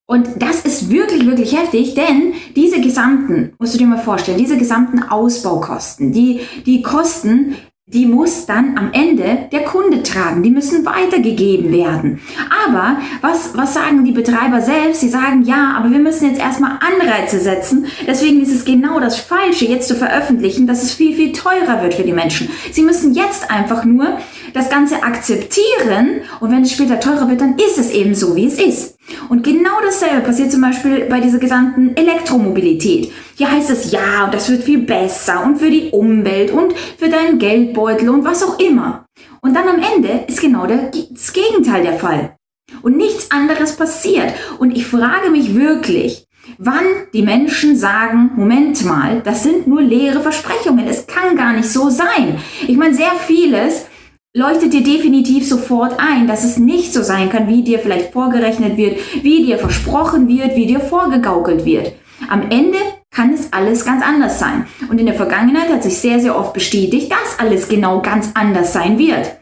Und 0.06 0.42
das 0.42 0.62
ist 0.62 0.90
wirklich, 0.90 1.26
wirklich 1.26 1.56
heftig, 1.56 1.94
denn 1.94 2.34
diese 2.56 2.80
gesamten, 2.80 3.54
musst 3.58 3.74
du 3.74 3.78
dir 3.78 3.86
mal 3.86 3.98
vorstellen, 3.98 4.38
diese 4.38 4.58
gesamten 4.58 5.02
Ausbaukosten, 5.02 6.12
die, 6.12 6.40
die 6.66 6.82
Kosten 6.82 7.54
die 7.87 8.07
muss 8.07 8.47
dann 8.47 8.78
am 8.78 8.93
Ende 8.93 9.49
der 9.51 9.64
Kunde 9.64 10.05
tragen. 10.05 10.45
Die 10.45 10.51
müssen 10.51 10.87
weitergegeben 10.87 11.72
werden. 11.72 12.20
Aber 12.64 12.99
was, 13.22 13.57
was 13.57 13.74
sagen 13.74 14.05
die 14.05 14.12
Betreiber 14.12 14.61
selbst? 14.61 15.01
Sie 15.01 15.09
sagen, 15.09 15.43
ja, 15.43 15.74
aber 15.76 15.91
wir 15.91 15.99
müssen 15.99 16.28
jetzt 16.28 16.41
erstmal 16.41 16.78
Anreize 16.78 17.41
setzen. 17.41 17.87
Deswegen 18.07 18.41
ist 18.41 18.55
es 18.55 18.64
genau 18.64 19.01
das 19.01 19.18
Falsche, 19.18 19.64
jetzt 19.64 19.89
zu 19.89 19.97
veröffentlichen, 19.97 20.68
dass 20.68 20.85
es 20.85 20.95
viel, 20.95 21.16
viel 21.16 21.33
teurer 21.33 21.83
wird 21.83 21.95
für 21.95 22.05
die 22.05 22.12
Menschen. 22.12 22.49
Sie 22.70 22.83
müssen 22.83 23.14
jetzt 23.14 23.51
einfach 23.51 23.85
nur 23.85 24.16
das 24.55 24.70
Ganze 24.70 25.03
akzeptieren 25.03 26.22
und 26.39 26.53
wenn 26.53 26.62
es 26.62 26.72
später 26.72 27.01
teurer 27.01 27.28
wird, 27.28 27.41
dann 27.41 27.57
ist 27.57 27.78
es 27.78 27.91
eben 27.91 28.14
so, 28.14 28.37
wie 28.37 28.47
es 28.47 28.61
ist. 28.61 28.97
Und 29.28 29.42
genau 29.42 29.80
dasselbe 29.84 30.20
passiert 30.20 30.53
zum 30.53 30.61
Beispiel 30.61 31.07
bei 31.07 31.20
dieser 31.20 31.38
gesamten 31.38 31.96
Elektromobilität. 31.96 33.12
Hier 33.36 33.50
heißt 33.50 33.70
es 33.70 33.90
ja, 33.90 34.24
und 34.24 34.34
das 34.34 34.48
wird 34.48 34.62
viel 34.62 34.78
besser 34.78 35.42
und 35.44 35.59
für 35.59 35.70
die 35.70 35.90
Umwelt 35.90 36.50
und 36.50 36.72
für 36.98 37.09
deinen 37.09 37.38
Geldbeutel 37.38 38.09
und 38.09 38.24
was 38.24 38.42
auch 38.42 38.59
immer. 38.59 39.07
Und 39.40 39.55
dann 39.55 39.68
am 39.68 39.82
Ende 39.94 40.24
ist 40.28 40.40
genau 40.40 40.66
das 40.66 41.32
Gegenteil 41.32 41.82
der 41.82 41.98
Fall. 41.98 42.36
Und 42.82 42.96
nichts 42.96 43.30
anderes 43.30 43.76
passiert. 43.76 44.32
Und 44.59 44.70
ich 44.70 44.86
frage 44.86 45.30
mich 45.30 45.55
wirklich, 45.55 46.26
wann 46.59 46.84
die 47.12 47.22
Menschen 47.22 47.76
sagen, 47.76 48.30
Moment 48.36 48.84
mal, 48.84 49.20
das 49.24 49.42
sind 49.42 49.66
nur 49.66 49.82
leere 49.82 50.20
Versprechungen. 50.20 50.86
Es 50.86 51.07
kann 51.07 51.36
gar 51.36 51.53
nicht 51.53 51.68
so 51.68 51.90
sein. 51.90 52.38
Ich 52.66 52.76
meine, 52.76 52.94
sehr 52.94 53.12
vieles 53.26 53.86
leuchtet 54.35 54.72
dir 54.72 54.83
definitiv 54.83 55.47
sofort 55.47 55.99
ein, 55.99 56.26
dass 56.26 56.45
es 56.45 56.57
nicht 56.57 56.93
so 56.93 57.03
sein 57.03 57.30
kann, 57.30 57.49
wie 57.49 57.62
dir 57.62 57.78
vielleicht 57.78 58.12
vorgerechnet 58.12 58.76
wird, 58.76 58.99
wie 59.22 59.45
dir 59.45 59.59
versprochen 59.59 60.28
wird, 60.28 60.57
wie 60.57 60.66
dir 60.66 60.80
vorgegaukelt 60.80 61.64
wird. 61.64 61.93
Am 62.28 62.51
Ende 62.51 62.78
kann 63.11 63.35
es 63.35 63.53
alles 63.53 63.85
ganz 63.85 64.03
anders 64.03 64.39
sein. 64.39 64.66
Und 64.89 64.99
in 64.99 65.07
der 65.07 65.14
Vergangenheit 65.14 65.68
hat 65.68 65.83
sich 65.83 65.99
sehr, 65.99 66.18
sehr 66.20 66.39
oft 66.39 66.55
bestätigt, 66.55 67.12
dass 67.12 67.39
alles 67.39 67.68
genau 67.68 68.01
ganz 68.01 68.30
anders 68.35 68.72
sein 68.72 68.99
wird. 68.99 69.37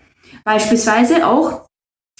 Beispielsweise 0.44 1.26
auch, 1.26 1.66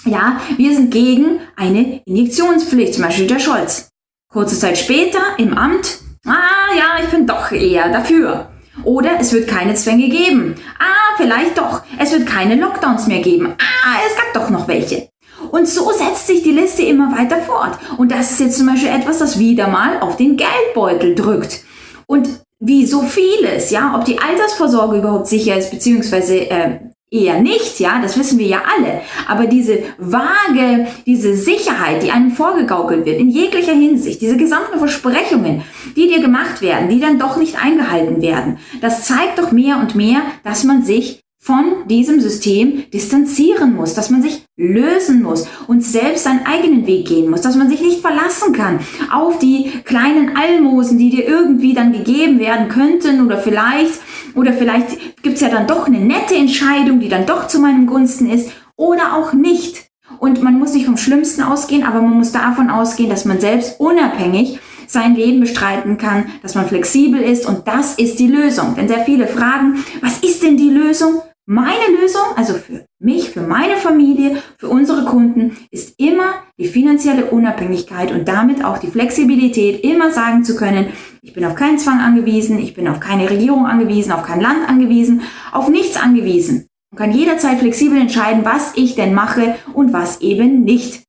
ja, 0.05 0.41
wir 0.57 0.75
sind 0.75 0.93
gegen 0.93 1.41
eine 1.57 2.03
Injektionspflicht, 2.05 2.95
zum 2.95 3.05
Beispiel 3.05 3.27
der 3.27 3.41
Scholz. 3.41 3.89
Kurze 4.33 4.59
Zeit 4.59 4.79
später 4.79 5.19
im 5.39 5.59
Amt, 5.59 5.99
ah 6.25 6.77
ja, 6.77 7.03
ich 7.03 7.11
bin 7.11 7.27
doch 7.27 7.51
eher 7.51 7.91
dafür. 7.91 8.50
Oder 8.85 9.19
es 9.21 9.33
wird 9.33 9.49
keine 9.49 9.75
Zwänge 9.75 10.09
geben. 10.09 10.55
Ah, 10.79 11.17
vielleicht 11.17 11.59
doch. 11.59 11.83
Es 11.99 12.13
wird 12.13 12.27
keine 12.27 12.57
Lockdowns 12.57 13.07
mehr 13.07 13.21
geben. 13.21 13.55
Ah, 13.59 13.99
es 14.07 14.17
gab 14.17 14.33
doch 14.35 14.51
noch 14.51 14.69
welche. 14.69 15.09
Und 15.51 15.69
so 15.69 15.91
setzt 15.91 16.27
sich 16.27 16.43
die 16.43 16.53
Liste 16.53 16.83
immer 16.83 17.17
weiter 17.17 17.39
fort. 17.39 17.79
Und 17.97 18.13
das 18.13 18.33
ist 18.33 18.41
jetzt 18.41 18.59
zum 18.59 18.67
Beispiel 18.67 18.91
etwas, 18.91 19.19
das 19.19 19.39
wieder 19.39 19.69
mal 19.69 20.01
auf 20.01 20.17
den 20.17 20.37
Geldbeutel 20.37 21.15
drückt. 21.15 21.65
Und 22.07 22.29
wie 22.59 22.87
so 22.87 23.03
vieles, 23.03 23.71
ja, 23.71 23.95
ob 23.97 24.05
die 24.05 24.19
Altersvorsorge 24.19 24.99
überhaupt 24.99 25.27
sicher 25.27 25.57
ist, 25.57 25.71
beziehungsweise 25.71 26.51
äh, 26.51 26.79
Eher 27.13 27.43
nicht, 27.43 27.81
ja, 27.81 28.01
das 28.01 28.17
wissen 28.17 28.39
wir 28.39 28.47
ja 28.47 28.63
alle. 28.77 29.01
Aber 29.27 29.47
diese 29.47 29.81
vage, 29.99 30.87
diese 31.07 31.35
Sicherheit, 31.35 32.05
die 32.05 32.13
einem 32.13 32.31
vorgegaukelt 32.31 33.05
wird, 33.05 33.19
in 33.19 33.31
jeglicher 33.31 33.73
Hinsicht, 33.73 34.23
diese 34.23 34.37
gesamten 34.37 34.79
Versprechungen, 34.79 35.63
die 35.97 36.07
dir 36.07 36.21
gemacht 36.21 36.63
werden, 36.63 36.89
die 36.89 37.01
dann 37.01 37.19
doch 37.19 37.37
nicht 37.37 37.61
eingehalten 37.61 38.23
werden, 38.23 38.59
das 38.81 39.07
zeigt 39.07 39.41
doch 39.41 39.51
mehr 39.51 39.79
und 39.79 39.97
mehr, 39.97 40.23
dass 40.45 40.63
man 40.63 40.85
sich 40.85 41.25
von 41.43 41.89
diesem 41.89 42.21
System 42.21 42.85
distanzieren 42.93 43.75
muss, 43.75 43.95
dass 43.95 44.11
man 44.11 44.23
sich 44.23 44.45
lösen 44.59 45.23
muss 45.23 45.49
und 45.67 45.83
selbst 45.83 46.25
seinen 46.25 46.45
eigenen 46.45 46.87
Weg 46.87 47.09
gehen 47.09 47.31
muss, 47.31 47.41
dass 47.41 47.57
man 47.57 47.71
sich 47.71 47.81
nicht 47.81 48.03
verlassen 48.03 48.53
kann 48.53 48.79
auf 49.11 49.39
die 49.39 49.71
kleinen 49.85 50.37
Almosen, 50.37 50.99
die 50.99 51.09
dir 51.09 51.27
irgendwie 51.27 51.73
dann 51.73 51.93
gegeben 51.93 52.39
werden 52.39 52.69
könnten 52.69 53.25
oder 53.25 53.39
vielleicht, 53.39 53.95
oder 54.35 54.53
vielleicht 54.53 55.23
gibt's 55.23 55.41
ja 55.41 55.49
dann 55.49 55.67
doch 55.67 55.87
eine 55.87 56.01
nette 56.01 56.35
Entscheidung, 56.35 57.01
die 57.01 57.09
dann 57.09 57.27
doch 57.27 57.47
zu 57.47 57.61
meinem 57.61 57.87
Gunsten 57.87 58.31
ist 58.31 58.51
oder 58.77 59.15
auch 59.17 59.33
nicht. 59.33 59.91
Und 60.19 60.43
man 60.43 60.59
muss 60.59 60.75
nicht 60.75 60.87
vom 60.87 60.97
Schlimmsten 60.97 61.43
ausgehen, 61.43 61.85
aber 61.85 62.01
man 62.03 62.19
muss 62.19 62.33
davon 62.33 62.71
ausgehen, 62.71 63.11
dass 63.11 63.25
man 63.25 63.41
selbst 63.41 63.79
unabhängig 63.79 64.59
sein 64.87 65.15
Leben 65.15 65.41
bestreiten 65.41 65.99
kann, 65.99 66.27
dass 66.43 66.57
man 66.57 66.67
flexibel 66.67 67.21
ist 67.21 67.47
und 67.47 67.69
das 67.69 67.95
ist 67.95 68.19
die 68.19 68.27
Lösung. 68.27 68.75
Denn 68.75 68.89
sehr 68.89 69.05
viele 69.05 69.29
fragen, 69.29 69.85
was 70.03 70.19
ist 70.19 70.43
denn 70.43 70.57
die 70.57 70.71
Lösung? 70.71 71.23
Meine 71.47 72.01
Lösung, 72.01 72.23
also 72.37 72.55
für 72.55 72.87
mich, 73.01 73.31
für 73.31 73.41
meine 73.41 73.77
Familie, 73.77 74.37
für 74.59 74.69
unsere 74.69 75.05
Kunden, 75.05 75.57
ist 75.71 75.99
immer 75.99 76.35
die 76.59 76.69
finanzielle 76.69 77.27
Unabhängigkeit 77.27 78.13
und 78.13 78.29
damit 78.29 78.65
auch 78.65 78.79
die 78.79 78.87
Flexibilität, 78.87 79.83
immer 79.83 80.13
sagen 80.13 80.45
zu 80.45 80.55
können, 80.55 80.89
ich 81.23 81.35
bin 81.35 81.45
auf 81.45 81.55
keinen 81.55 81.79
Zwang 81.79 82.01
angewiesen, 82.01 82.59
ich 82.59 82.75
bin 82.75 82.89
auf 82.89 83.01
keine 83.01 83.29
Regierung 83.29 83.67
angewiesen, 83.67 84.13
auf 84.13 84.23
kein 84.23 84.41
Land 84.41 84.69
angewiesen, 84.69 85.23
auf 85.53 85.69
nichts 85.69 85.97
angewiesen 85.97 86.67
und 86.91 86.99
kann 86.99 87.13
jederzeit 87.13 87.59
flexibel 87.59 88.01
entscheiden, 88.01 88.45
was 88.45 88.73
ich 88.77 88.95
denn 88.95 89.15
mache 89.15 89.57
und 89.75 89.93
was 89.93 90.21
eben 90.23 90.65
nicht. 90.65 91.05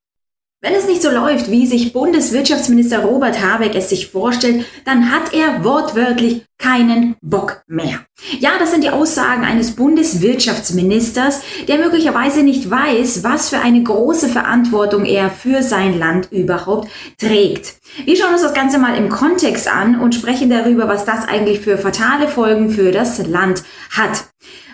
Wenn 0.64 0.76
es 0.76 0.86
nicht 0.86 1.02
so 1.02 1.10
läuft, 1.10 1.50
wie 1.50 1.66
sich 1.66 1.92
Bundeswirtschaftsminister 1.92 3.00
Robert 3.00 3.42
Habeck 3.42 3.74
es 3.74 3.90
sich 3.90 4.12
vorstellt, 4.12 4.64
dann 4.86 5.12
hat 5.12 5.34
er 5.34 5.64
wortwörtlich 5.64 6.46
keinen 6.60 7.16
Bock 7.24 7.64
mehr. 7.66 8.02
Ja, 8.40 8.52
das 8.60 8.70
sind 8.70 8.84
die 8.84 8.92
Aussagen 8.92 9.44
eines 9.44 9.76
Bundeswirtschaftsministers, 9.76 11.42
der 11.68 11.80
möglicherweise 11.80 12.44
nicht 12.44 12.70
weiß, 12.70 13.24
was 13.24 13.50
für 13.50 13.58
eine 13.58 13.82
große 13.82 14.30
Verantwortung 14.30 15.06
er 15.06 15.32
für 15.32 15.64
sein 15.64 15.98
Land 15.98 16.32
überhaupt 16.32 16.92
trägt. 17.18 17.78
Wir 18.06 18.16
schauen 18.16 18.34
uns 18.34 18.44
das 18.44 18.54
Ganze 18.54 18.78
mal 18.78 18.96
im 18.96 19.10
Kontext 19.10 19.68
an 19.68 20.00
und 20.00 20.14
sprechen 20.14 20.52
darüber, 20.52 20.88
was 20.88 21.06
das 21.06 21.28
eigentlich 21.28 21.62
für 21.62 21.80
fatale 21.80 22.28
Folgen 22.28 22.70
für 22.70 22.92
das 22.92 23.18
Land 23.26 23.64
hat. 23.90 24.26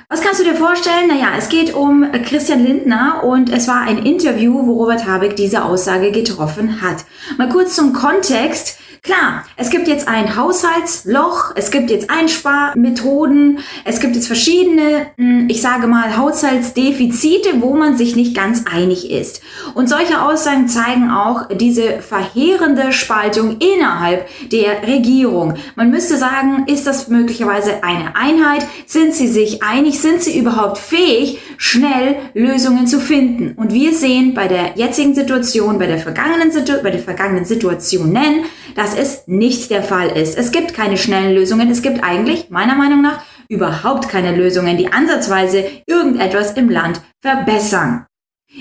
Was 0.10 0.22
kannst 0.22 0.40
du 0.40 0.46
dir 0.46 0.56
vorstellen? 0.56 1.10
Naja, 1.10 1.34
es 1.38 1.50
geht 1.50 1.74
um 1.74 2.10
Christian 2.24 2.64
Lindner 2.64 3.26
und 3.26 3.52
es 3.52 3.68
war 3.68 3.82
ein 3.82 4.06
Interview, 4.06 4.66
wo 4.66 4.82
Robert 4.82 5.06
Habeck 5.06 5.36
diese 5.36 5.66
Aussage 5.66 6.14
getroffen 6.14 6.82
hat. 6.82 7.04
Mal 7.38 7.50
kurz 7.50 7.76
zum 7.76 7.92
Kontext. 7.92 8.80
Klar, 9.04 9.46
es 9.56 9.70
gibt 9.70 9.88
jetzt 9.88 10.08
ein 10.08 10.36
Haushaltsloch, 10.36 11.52
es 11.56 11.72
gibt 11.72 11.90
jetzt 11.90 12.10
Einsparmethoden, 12.10 13.60
es 13.86 14.00
gibt 14.00 14.16
jetzt 14.16 14.28
verschiedene, 14.28 15.08
hm, 15.18 15.48
ich 15.50 15.62
sage 15.62 15.88
mal, 15.88 16.18
Haushaltsdefizite, 16.18 17.62
wo 17.62 17.74
man 17.74 17.98
sich 17.98 18.16
nicht 18.16 18.36
ganz 18.36 18.64
einig 18.66 19.10
ist. 19.12 19.42
Und 19.76 19.90
solche 19.90 20.22
Aussagen 20.22 20.68
zeigen 20.68 21.10
auch 21.10 21.48
diese 21.50 22.00
verheerende 22.02 22.92
Spaltung 22.92 23.58
innerhalb 23.60 24.28
der 24.52 24.84
Regierung. 24.88 25.56
Man 25.76 25.90
müsste 25.90 26.18
sagen, 26.18 26.66
ist 26.68 26.88
das 26.88 27.08
möglicherweise 27.08 27.84
eine 27.84 28.16
Einheit? 28.16 28.66
Sind 28.86 29.14
sie 29.14 29.28
sich 29.28 29.64
einig? 29.64 30.00
Sind 30.00 30.22
sie 30.22 30.38
überhaupt 30.38 30.78
fähig, 30.78 31.40
schnell 31.58 32.18
Lösungen 32.34 32.88
zu 32.88 33.00
finden? 33.00 33.54
Und 33.58 33.74
wir 33.74 33.94
sehen 33.94 34.34
bei 34.34 34.48
der 34.48 34.72
jetzigen 34.76 35.14
Situation, 35.14 35.80
bei 35.80 35.88
der 35.88 36.00
vergangenen, 36.00 36.52
bei 36.84 36.92
der 36.92 37.00
vergangenen 37.00 37.46
Situationen, 37.46 38.46
dass 38.76 38.97
es 38.98 39.28
nicht 39.28 39.70
der 39.70 39.84
Fall 39.84 40.10
ist. 40.10 40.38
Es 40.38 40.52
gibt 40.52 40.74
keine 40.74 40.98
schnellen 40.98 41.36
Lösungen. 41.36 41.70
Es 41.70 41.82
gibt 41.82 42.04
eigentlich, 42.04 42.50
meiner 42.50 42.76
Meinung 42.76 43.02
nach, 43.02 43.22
überhaupt 43.50 44.10
keine 44.10 44.36
Lösungen, 44.36 44.78
die 44.78 44.92
ansatzweise 44.92 45.64
irgendetwas 45.86 46.54
im 46.54 46.70
Land 46.70 47.02
verbessern. 47.22 48.06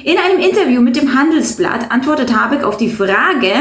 In 0.04 0.18
einem 0.18 0.40
Interview 0.40 0.80
mit 0.82 0.96
dem 0.96 1.14
Handelsblatt 1.14 1.90
antwortet 1.90 2.36
Habeck 2.36 2.64
auf 2.64 2.76
die 2.76 2.90
Frage, 2.90 3.52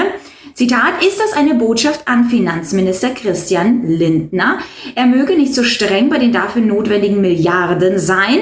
Zitat, 0.54 1.04
ist 1.06 1.20
das 1.20 1.34
eine 1.34 1.56
Botschaft 1.56 2.08
an 2.08 2.26
Finanzminister 2.26 3.10
Christian 3.10 3.86
Lindner? 3.86 4.60
Er 4.96 5.06
möge 5.06 5.36
nicht 5.36 5.54
so 5.54 5.64
streng 5.64 6.10
bei 6.10 6.18
den 6.18 6.32
dafür 6.32 6.62
notwendigen 6.62 7.20
Milliarden 7.20 8.00
sein. 8.00 8.40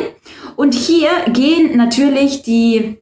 Und 0.56 0.76
hier 0.76 1.10
gehen 1.32 1.76
natürlich 1.76 2.44
die 2.44 3.00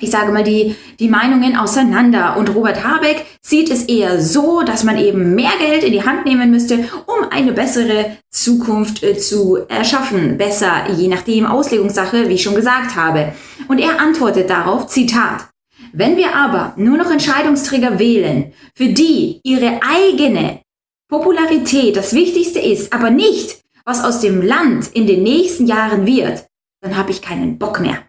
ich 0.00 0.10
sage 0.10 0.32
mal, 0.32 0.44
die, 0.44 0.76
die 0.98 1.08
Meinungen 1.08 1.56
auseinander. 1.56 2.36
Und 2.36 2.54
Robert 2.54 2.84
Habeck 2.84 3.24
sieht 3.42 3.70
es 3.70 3.84
eher 3.84 4.20
so, 4.20 4.62
dass 4.62 4.84
man 4.84 4.98
eben 4.98 5.34
mehr 5.34 5.52
Geld 5.58 5.82
in 5.82 5.92
die 5.92 6.04
Hand 6.04 6.24
nehmen 6.24 6.50
müsste, 6.50 6.88
um 7.06 7.28
eine 7.30 7.52
bessere 7.52 8.18
Zukunft 8.30 9.02
äh, 9.02 9.16
zu 9.18 9.58
erschaffen. 9.68 10.38
Besser, 10.38 10.90
je 10.96 11.08
nachdem, 11.08 11.46
Auslegungssache, 11.46 12.28
wie 12.28 12.34
ich 12.34 12.42
schon 12.42 12.54
gesagt 12.54 12.94
habe. 12.96 13.32
Und 13.66 13.78
er 13.78 14.00
antwortet 14.00 14.50
darauf, 14.50 14.86
Zitat, 14.86 15.48
wenn 15.92 16.16
wir 16.16 16.34
aber 16.34 16.74
nur 16.76 16.96
noch 16.96 17.10
Entscheidungsträger 17.10 17.98
wählen, 17.98 18.52
für 18.74 18.88
die 18.88 19.40
ihre 19.42 19.80
eigene 19.82 20.60
Popularität 21.08 21.96
das 21.96 22.12
Wichtigste 22.12 22.58
ist, 22.58 22.92
aber 22.92 23.10
nicht, 23.10 23.62
was 23.84 24.04
aus 24.04 24.20
dem 24.20 24.42
Land 24.42 24.88
in 24.92 25.06
den 25.06 25.22
nächsten 25.22 25.66
Jahren 25.66 26.06
wird, 26.06 26.44
dann 26.82 26.96
habe 26.96 27.10
ich 27.10 27.22
keinen 27.22 27.58
Bock 27.58 27.80
mehr. 27.80 28.07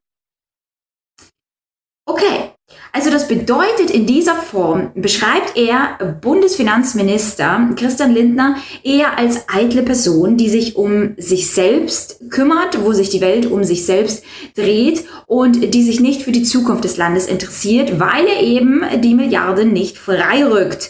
Okay, 2.10 2.54
also 2.92 3.12
das 3.12 3.28
bedeutet 3.28 3.92
in 3.92 4.08
dieser 4.08 4.34
Form, 4.34 4.90
beschreibt 4.96 5.56
er 5.56 6.16
Bundesfinanzminister 6.22 7.70
Christian 7.76 8.16
Lindner 8.16 8.56
eher 8.84 9.16
als 9.20 9.48
eitle 9.48 9.84
Person, 9.84 10.36
die 10.36 10.50
sich 10.50 10.76
um 10.76 11.14
sich 11.18 11.52
selbst 11.52 12.20
kümmert, 12.32 12.84
wo 12.84 12.94
sich 12.94 13.12
die 13.12 13.22
Welt 13.22 13.46
um 13.46 13.64
sich 13.64 13.86
selbst 13.86 14.24
dreht 14.56 15.06
und 15.28 15.72
die 15.76 15.84
sich 15.84 16.00
nicht 16.00 16.24
für 16.24 16.32
die 16.32 16.42
Zukunft 16.42 16.84
des 16.84 16.98
Landes 16.98 17.28
interessiert, 17.28 18.00
weil 18.00 18.26
er 18.26 18.42
eben 18.42 18.84
die 19.02 19.14
Milliarden 19.14 19.72
nicht 19.72 20.00
freirückt. 20.00 20.90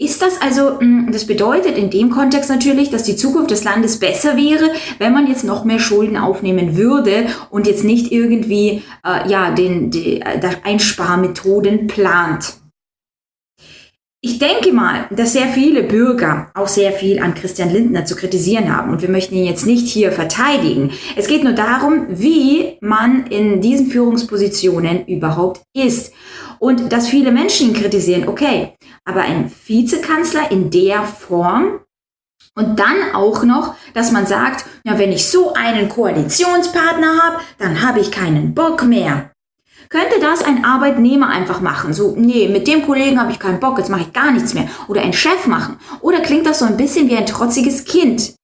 Ist 0.00 0.22
das 0.22 0.40
also, 0.40 0.78
hm, 0.78 1.10
das 1.10 1.26
bedeutet 1.26 1.76
in 1.76 1.90
dem 1.90 2.10
Kontext 2.10 2.48
natürlich, 2.48 2.88
dass 2.90 3.02
die 3.02 3.16
Zukunft 3.16 3.50
des 3.50 3.64
Landes 3.64 3.98
besser 3.98 4.36
wäre, 4.36 4.70
wenn 4.98 5.12
man 5.12 5.26
jetzt 5.26 5.42
noch 5.42 5.64
mehr 5.64 5.80
Schulden 5.80 6.16
aufnehmen 6.16 6.76
würde 6.76 7.26
und 7.50 7.66
jetzt 7.66 7.82
nicht 7.82 8.12
irgendwie 8.12 8.84
äh, 9.04 9.28
ja, 9.28 9.50
den, 9.50 9.90
die, 9.90 10.20
äh, 10.20 10.40
Einsparmethoden 10.62 11.88
plant. 11.88 12.58
Ich 14.20 14.38
denke 14.38 14.72
mal, 14.72 15.06
dass 15.10 15.32
sehr 15.32 15.46
viele 15.46 15.82
Bürger 15.82 16.50
auch 16.54 16.68
sehr 16.68 16.92
viel 16.92 17.20
an 17.20 17.34
Christian 17.34 17.72
Lindner 17.72 18.04
zu 18.04 18.14
kritisieren 18.14 18.76
haben 18.76 18.90
und 18.90 19.02
wir 19.02 19.08
möchten 19.08 19.34
ihn 19.34 19.44
jetzt 19.44 19.66
nicht 19.66 19.88
hier 19.88 20.12
verteidigen. 20.12 20.92
Es 21.16 21.26
geht 21.26 21.42
nur 21.42 21.52
darum, 21.52 22.06
wie 22.08 22.78
man 22.80 23.26
in 23.28 23.60
diesen 23.60 23.88
Führungspositionen 23.88 25.06
überhaupt 25.06 25.62
ist 25.72 26.12
und 26.58 26.92
dass 26.92 27.08
viele 27.08 27.32
Menschen 27.32 27.68
ihn 27.68 27.74
kritisieren, 27.74 28.28
okay, 28.28 28.74
aber 29.08 29.22
ein 29.22 29.50
Vizekanzler 29.66 30.50
in 30.50 30.70
der 30.70 31.02
Form 31.02 31.80
und 32.54 32.78
dann 32.78 33.14
auch 33.14 33.42
noch, 33.42 33.74
dass 33.94 34.12
man 34.12 34.26
sagt, 34.26 34.66
ja, 34.84 34.98
wenn 34.98 35.12
ich 35.12 35.28
so 35.28 35.54
einen 35.54 35.88
Koalitionspartner 35.88 37.22
habe, 37.22 37.36
dann 37.58 37.82
habe 37.82 38.00
ich 38.00 38.10
keinen 38.10 38.54
Bock 38.54 38.84
mehr. 38.84 39.30
Könnte 39.88 40.20
das 40.20 40.44
ein 40.44 40.62
Arbeitnehmer 40.64 41.30
einfach 41.30 41.62
machen? 41.62 41.94
So, 41.94 42.14
nee, 42.18 42.48
mit 42.48 42.68
dem 42.68 42.84
Kollegen 42.84 43.18
habe 43.18 43.32
ich 43.32 43.38
keinen 43.38 43.60
Bock, 43.60 43.78
jetzt 43.78 43.88
mache 43.88 44.02
ich 44.02 44.12
gar 44.12 44.30
nichts 44.30 44.52
mehr. 44.52 44.68
Oder 44.88 45.00
ein 45.00 45.14
Chef 45.14 45.46
machen. 45.46 45.78
Oder 46.02 46.20
klingt 46.20 46.44
das 46.44 46.58
so 46.58 46.66
ein 46.66 46.76
bisschen 46.76 47.08
wie 47.08 47.16
ein 47.16 47.24
trotziges 47.24 47.86
Kind? 47.86 48.34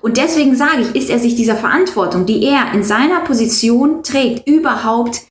Und 0.00 0.16
deswegen 0.16 0.56
sage 0.56 0.80
ich, 0.80 0.94
ist 0.94 1.10
er 1.10 1.18
sich 1.18 1.34
dieser 1.34 1.56
Verantwortung, 1.56 2.24
die 2.24 2.42
er 2.42 2.72
in 2.72 2.82
seiner 2.82 3.20
Position 3.20 4.02
trägt, 4.02 4.48
überhaupt 4.48 5.26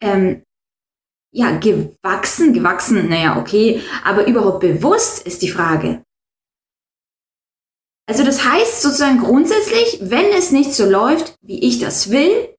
ähm, 0.00 0.42
ja, 1.34 1.58
gewachsen, 1.58 2.52
gewachsen, 2.52 3.08
naja, 3.08 3.38
okay, 3.38 3.82
aber 4.04 4.26
überhaupt 4.26 4.60
bewusst 4.60 5.26
ist 5.26 5.42
die 5.42 5.48
Frage. 5.48 6.02
Also 8.08 8.22
das 8.22 8.44
heißt 8.44 8.82
sozusagen 8.82 9.18
grundsätzlich, 9.18 9.98
wenn 10.02 10.26
es 10.26 10.52
nicht 10.52 10.72
so 10.72 10.84
läuft, 10.84 11.34
wie 11.42 11.66
ich 11.66 11.80
das 11.80 12.10
will, 12.10 12.54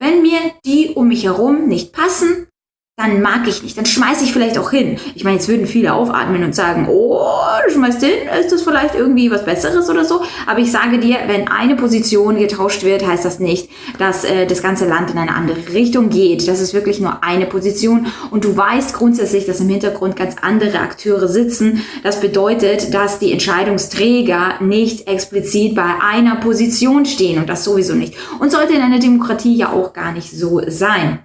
wenn 0.00 0.22
mir 0.22 0.40
die 0.64 0.90
um 0.90 1.08
mich 1.08 1.24
herum 1.24 1.68
nicht 1.68 1.92
passen, 1.92 2.48
dann 2.96 3.20
mag 3.22 3.48
ich 3.48 3.64
nicht, 3.64 3.76
dann 3.76 3.86
schmeiße 3.86 4.22
ich 4.22 4.32
vielleicht 4.32 4.56
auch 4.56 4.70
hin. 4.70 4.98
Ich 5.16 5.24
meine, 5.24 5.36
jetzt 5.36 5.48
würden 5.48 5.66
viele 5.66 5.94
aufatmen 5.94 6.44
und 6.44 6.54
sagen, 6.54 6.86
oh, 6.88 7.18
du 7.66 7.72
schmeißt 7.72 8.00
hin, 8.00 8.28
ist 8.40 8.52
das 8.52 8.62
vielleicht 8.62 8.94
irgendwie 8.94 9.32
was 9.32 9.44
Besseres 9.44 9.90
oder 9.90 10.04
so. 10.04 10.22
Aber 10.46 10.60
ich 10.60 10.70
sage 10.70 11.00
dir, 11.00 11.18
wenn 11.26 11.48
eine 11.48 11.74
Position 11.74 12.36
getauscht 12.36 12.84
wird, 12.84 13.04
heißt 13.04 13.24
das 13.24 13.40
nicht, 13.40 13.68
dass 13.98 14.22
äh, 14.22 14.46
das 14.46 14.62
ganze 14.62 14.86
Land 14.86 15.10
in 15.10 15.18
eine 15.18 15.34
andere 15.34 15.74
Richtung 15.74 16.08
geht. 16.08 16.46
Das 16.46 16.60
ist 16.60 16.72
wirklich 16.72 17.00
nur 17.00 17.24
eine 17.24 17.46
Position 17.46 18.06
und 18.30 18.44
du 18.44 18.56
weißt 18.56 18.94
grundsätzlich, 18.94 19.44
dass 19.44 19.58
im 19.58 19.68
Hintergrund 19.68 20.14
ganz 20.14 20.36
andere 20.40 20.78
Akteure 20.78 21.26
sitzen. 21.26 21.82
Das 22.04 22.20
bedeutet, 22.20 22.94
dass 22.94 23.18
die 23.18 23.32
Entscheidungsträger 23.32 24.60
nicht 24.60 25.08
explizit 25.08 25.74
bei 25.74 25.94
einer 26.00 26.36
Position 26.36 27.06
stehen 27.06 27.40
und 27.40 27.48
das 27.48 27.64
sowieso 27.64 27.94
nicht. 27.94 28.14
Und 28.38 28.52
sollte 28.52 28.74
in 28.74 28.82
einer 28.82 29.00
Demokratie 29.00 29.56
ja 29.56 29.72
auch 29.72 29.92
gar 29.92 30.12
nicht 30.12 30.30
so 30.30 30.62
sein. 30.68 31.24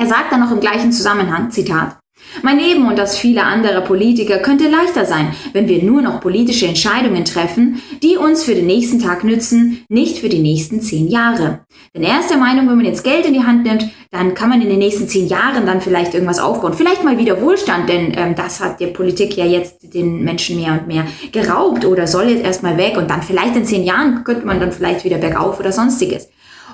Er 0.00 0.06
sagt 0.06 0.32
dann 0.32 0.40
noch 0.40 0.50
im 0.50 0.60
gleichen 0.60 0.92
Zusammenhang, 0.92 1.50
Zitat, 1.50 1.98
mein 2.42 2.58
Leben 2.58 2.88
und 2.88 2.98
das 2.98 3.18
viele 3.18 3.42
andere 3.42 3.82
Politiker 3.82 4.38
könnte 4.38 4.66
leichter 4.66 5.04
sein, 5.04 5.34
wenn 5.52 5.68
wir 5.68 5.82
nur 5.82 6.00
noch 6.00 6.22
politische 6.22 6.66
Entscheidungen 6.66 7.26
treffen, 7.26 7.82
die 8.02 8.16
uns 8.16 8.42
für 8.42 8.54
den 8.54 8.64
nächsten 8.64 8.98
Tag 8.98 9.24
nützen, 9.24 9.84
nicht 9.90 10.16
für 10.16 10.30
die 10.30 10.38
nächsten 10.38 10.80
zehn 10.80 11.06
Jahre. 11.08 11.66
Denn 11.94 12.02
er 12.02 12.20
ist 12.20 12.30
der 12.30 12.38
Meinung, 12.38 12.66
wenn 12.66 12.76
man 12.76 12.86
jetzt 12.86 13.04
Geld 13.04 13.26
in 13.26 13.34
die 13.34 13.44
Hand 13.44 13.64
nimmt, 13.64 13.90
dann 14.10 14.32
kann 14.32 14.48
man 14.48 14.62
in 14.62 14.70
den 14.70 14.78
nächsten 14.78 15.06
zehn 15.06 15.26
Jahren 15.28 15.66
dann 15.66 15.82
vielleicht 15.82 16.14
irgendwas 16.14 16.38
aufbauen. 16.38 16.72
Vielleicht 16.72 17.04
mal 17.04 17.18
wieder 17.18 17.42
Wohlstand, 17.42 17.90
denn 17.90 18.14
ähm, 18.16 18.34
das 18.34 18.60
hat 18.60 18.80
die 18.80 18.86
Politik 18.86 19.36
ja 19.36 19.44
jetzt 19.44 19.92
den 19.92 20.24
Menschen 20.24 20.56
mehr 20.58 20.72
und 20.72 20.86
mehr 20.86 21.04
geraubt 21.30 21.84
oder 21.84 22.06
soll 22.06 22.30
jetzt 22.30 22.46
erstmal 22.46 22.78
weg 22.78 22.96
und 22.96 23.10
dann 23.10 23.22
vielleicht 23.22 23.54
in 23.54 23.66
zehn 23.66 23.84
Jahren 23.84 24.24
könnte 24.24 24.46
man 24.46 24.60
dann 24.60 24.72
vielleicht 24.72 25.04
wieder 25.04 25.18
bergauf 25.18 25.60
oder 25.60 25.72
sonstiges. 25.72 26.30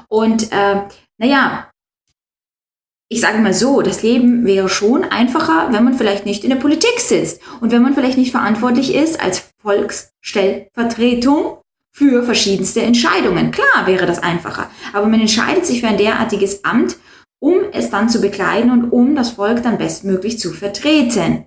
Und 0.07 0.53
äh, 0.53 0.83
naja, 1.19 1.67
ich 3.09 3.21
sage 3.21 3.39
mal 3.39 3.55
so, 3.55 3.83
das 3.83 4.03
Leben 4.03 4.45
wäre 4.45 4.69
schon 4.69 5.05
einfacher, 5.05 5.69
wenn 5.71 5.85
man 5.85 5.95
vielleicht 5.95 6.27
nicht 6.27 6.43
in 6.43 6.51
der 6.51 6.57
Politik 6.57 6.99
sitzt 6.99 7.41
und 7.61 7.71
wenn 7.71 7.83
man 7.83 7.95
vielleicht 7.95 8.19
nicht 8.19 8.33
verantwortlich 8.33 8.95
ist 8.95 9.21
als 9.21 9.51
Volksstellvertretung 9.63 11.59
für 11.93 12.25
verschiedenste 12.25 12.83
Entscheidungen. 12.83 13.53
Klar 13.53 13.87
wäre 13.87 14.07
das 14.07 14.23
einfacher, 14.23 14.69
aber 14.93 15.07
man 15.07 15.21
entscheidet 15.21 15.65
sich 15.67 15.81
für 15.81 15.89
ein 15.89 15.99
derartiges 15.99 16.65
Amt, 16.65 16.97
um 17.39 17.55
es 17.73 17.91
dann 17.91 18.09
zu 18.09 18.21
bekleiden 18.21 18.73
und 18.73 18.91
um 18.91 19.15
das 19.15 19.31
Volk 19.31 19.63
dann 19.63 19.79
bestmöglich 19.79 20.41
zu 20.41 20.53
vertreten. 20.53 21.47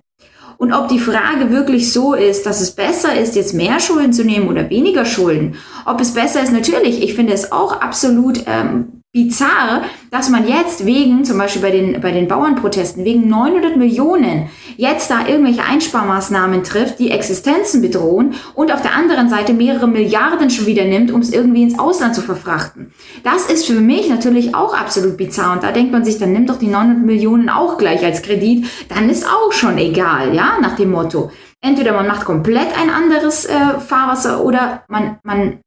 Und 0.56 0.72
ob 0.72 0.88
die 0.88 0.98
Frage 0.98 1.50
wirklich 1.50 1.92
so 1.92 2.14
ist, 2.14 2.46
dass 2.46 2.60
es 2.60 2.72
besser 2.72 3.18
ist, 3.18 3.34
jetzt 3.34 3.54
mehr 3.54 3.80
Schulden 3.80 4.12
zu 4.12 4.24
nehmen 4.24 4.48
oder 4.48 4.68
weniger 4.70 5.04
Schulden, 5.04 5.56
ob 5.86 6.00
es 6.00 6.14
besser 6.14 6.42
ist, 6.42 6.52
natürlich, 6.52 7.02
ich 7.02 7.14
finde 7.14 7.32
es 7.32 7.52
auch 7.52 7.80
absolut 7.80 8.44
ähm, 8.46 8.99
bizarr, 9.12 9.82
dass 10.12 10.28
man 10.28 10.46
jetzt 10.46 10.86
wegen, 10.86 11.24
zum 11.24 11.36
Beispiel 11.36 11.62
bei 11.62 11.72
den, 11.72 12.00
bei 12.00 12.12
den 12.12 12.28
Bauernprotesten, 12.28 13.04
wegen 13.04 13.28
900 13.28 13.76
Millionen 13.76 14.48
jetzt 14.76 15.10
da 15.10 15.26
irgendwelche 15.26 15.64
Einsparmaßnahmen 15.64 16.62
trifft, 16.62 17.00
die 17.00 17.10
Existenzen 17.10 17.82
bedrohen 17.82 18.34
und 18.54 18.72
auf 18.72 18.82
der 18.82 18.94
anderen 18.94 19.28
Seite 19.28 19.52
mehrere 19.52 19.88
Milliarden 19.88 20.48
schon 20.48 20.66
wieder 20.66 20.84
nimmt, 20.84 21.10
um 21.10 21.22
es 21.22 21.32
irgendwie 21.32 21.64
ins 21.64 21.78
Ausland 21.78 22.14
zu 22.14 22.22
verfrachten. 22.22 22.92
Das 23.24 23.46
ist 23.50 23.66
für 23.66 23.80
mich 23.80 24.08
natürlich 24.08 24.54
auch 24.54 24.74
absolut 24.74 25.16
bizarr 25.16 25.54
und 25.54 25.64
da 25.64 25.72
denkt 25.72 25.90
man 25.90 26.04
sich, 26.04 26.18
dann 26.18 26.32
nimmt 26.32 26.48
doch 26.48 26.58
die 26.58 26.68
900 26.68 27.04
Millionen 27.04 27.48
auch 27.48 27.78
gleich 27.78 28.04
als 28.04 28.22
Kredit, 28.22 28.66
dann 28.88 29.10
ist 29.10 29.26
auch 29.26 29.50
schon 29.50 29.76
egal, 29.78 30.36
ja, 30.36 30.58
nach 30.60 30.76
dem 30.76 30.92
Motto. 30.92 31.32
Entweder 31.60 31.92
man 31.92 32.06
macht 32.06 32.24
komplett 32.24 32.78
ein 32.80 32.90
anderes 32.90 33.44
äh, 33.44 33.80
Fahrwasser 33.80 34.44
oder 34.44 34.84
man, 34.88 35.18
man 35.24 35.58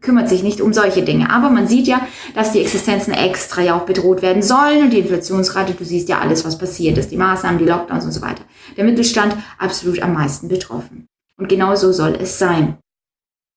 kümmert 0.00 0.28
sich 0.28 0.42
nicht 0.42 0.60
um 0.60 0.72
solche 0.72 1.02
Dinge. 1.02 1.30
Aber 1.30 1.50
man 1.50 1.66
sieht 1.66 1.86
ja, 1.86 2.06
dass 2.34 2.52
die 2.52 2.60
Existenzen 2.60 3.12
extra 3.12 3.62
ja 3.62 3.78
auch 3.78 3.84
bedroht 3.84 4.22
werden 4.22 4.42
sollen 4.42 4.84
und 4.84 4.90
die 4.90 5.00
Inflationsrate, 5.00 5.74
du 5.74 5.84
siehst 5.84 6.08
ja 6.08 6.20
alles, 6.20 6.44
was 6.44 6.58
passiert 6.58 6.98
ist, 6.98 7.10
die 7.10 7.16
Maßnahmen, 7.16 7.58
die 7.58 7.66
Lockdowns 7.66 8.04
und 8.04 8.12
so 8.12 8.22
weiter. 8.22 8.42
Der 8.76 8.84
Mittelstand 8.84 9.36
absolut 9.58 10.02
am 10.02 10.14
meisten 10.14 10.48
betroffen. 10.48 11.06
Und 11.36 11.48
genau 11.48 11.74
so 11.74 11.92
soll 11.92 12.16
es 12.20 12.38
sein. 12.38 12.78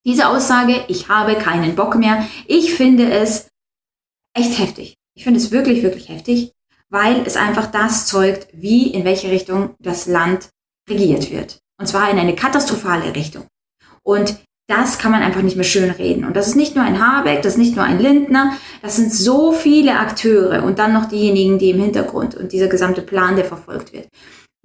Diese 0.06 0.28
Aussage, 0.28 0.84
ich 0.88 1.08
habe 1.08 1.36
keinen 1.36 1.76
Bock 1.76 1.96
mehr, 1.96 2.28
ich 2.46 2.74
finde 2.74 3.10
es 3.12 3.48
echt 4.34 4.60
heftig. 4.60 4.96
Ich 5.16 5.24
finde 5.24 5.40
es 5.40 5.52
wirklich, 5.52 5.84
wirklich 5.84 6.10
heftig, 6.10 6.52
weil 6.90 7.22
es 7.26 7.38
einfach 7.38 7.68
das 7.68 8.08
zeugt, 8.08 8.48
wie, 8.54 8.88
in 8.88 9.06
welche 9.06 9.30
Richtung 9.30 9.76
das 9.80 10.08
Land 10.08 10.50
regiert 10.90 11.32
wird. 11.32 11.60
Und 11.80 11.88
zwar 11.88 12.10
in 12.10 12.20
eine 12.20 12.36
katastrophale 12.36 13.16
Richtung. 13.16 13.46
Und 14.04 14.38
das 14.76 14.98
kann 14.98 15.12
man 15.12 15.22
einfach 15.22 15.42
nicht 15.42 15.56
mehr 15.56 15.66
schön 15.66 15.90
reden. 15.90 16.26
Und 16.26 16.36
das 16.36 16.48
ist 16.48 16.56
nicht 16.56 16.76
nur 16.76 16.84
ein 16.84 17.00
Habeck, 17.00 17.42
das 17.42 17.54
ist 17.54 17.60
nicht 17.60 17.76
nur 17.76 17.86
ein 17.86 18.00
Lindner, 18.00 18.54
das 18.82 18.96
sind 18.96 19.14
so 19.14 19.52
viele 19.52 20.00
Akteure 20.00 20.64
und 20.64 20.80
dann 20.80 20.94
noch 20.94 21.06
diejenigen, 21.06 21.60
die 21.60 21.72
im 21.72 21.82
Hintergrund 21.82 22.36
und 22.36 22.52
dieser 22.52 22.68
gesamte 22.68 23.02
Plan, 23.02 23.36
der 23.36 23.46
verfolgt 23.46 23.94
wird. 23.94 24.08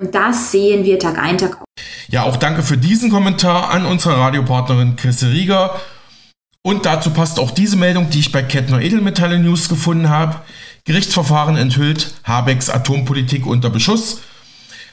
Und 0.01 0.15
das 0.15 0.53
sehen 0.53 0.85
wir 0.85 0.99
Tag 0.99 1.19
ein, 1.19 1.39
Tag 1.39 1.59
aus. 1.61 1.67
Ja, 2.09 2.23
auch 2.23 2.37
danke 2.37 2.63
für 2.63 2.77
diesen 2.77 3.11
Kommentar 3.11 3.71
an 3.71 3.85
unsere 3.85 4.17
Radiopartnerin 4.17 4.97
Chrisse 4.97 5.31
Rieger. 5.31 5.81
Und 6.63 6.87
dazu 6.87 7.11
passt 7.11 7.39
auch 7.39 7.51
diese 7.51 7.77
Meldung, 7.77 8.09
die 8.11 8.21
ich 8.21 8.33
bei 8.33 8.43
Kettner 8.43 8.81
Edelmetalle 8.81 9.39
News 9.39 9.69
gefunden 9.69 10.09
habe. 10.09 10.37
Gerichtsverfahren 10.85 11.57
enthüllt 11.57 12.15
Habecks 12.25 12.71
Atompolitik 12.71 13.45
unter 13.45 13.71
Beschuss. 13.71 14.21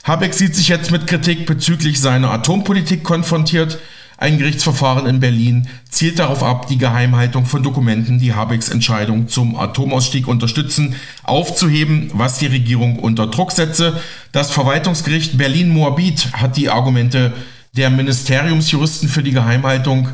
Habeck 0.03 0.33
sieht 0.33 0.55
sich 0.55 0.67
jetzt 0.67 0.91
mit 0.91 1.07
Kritik 1.07 1.45
bezüglich 1.45 2.01
seiner 2.01 2.31
Atompolitik 2.31 3.03
konfrontiert. 3.03 3.79
Ein 4.17 4.37
Gerichtsverfahren 4.37 5.07
in 5.07 5.19
Berlin 5.19 5.67
zielt 5.89 6.19
darauf 6.19 6.41
ab, 6.41 6.67
die 6.67 6.77
Geheimhaltung 6.77 7.45
von 7.45 7.63
Dokumenten, 7.63 8.17
die 8.17 8.33
Habecks 8.33 8.69
Entscheidung 8.69 9.27
zum 9.27 9.57
Atomausstieg 9.57 10.27
unterstützen, 10.27 10.95
aufzuheben, 11.23 12.09
was 12.13 12.39
die 12.39 12.47
Regierung 12.47 12.97
unter 12.99 13.27
Druck 13.27 13.51
setze. 13.51 13.99
Das 14.31 14.51
Verwaltungsgericht 14.51 15.37
Berlin-Moabit 15.37 16.31
hat 16.33 16.55
die 16.55 16.69
Argumente 16.69 17.33
der 17.75 17.89
Ministeriumsjuristen 17.89 19.09
für 19.09 19.21
die 19.21 19.31
Geheimhaltung 19.31 20.09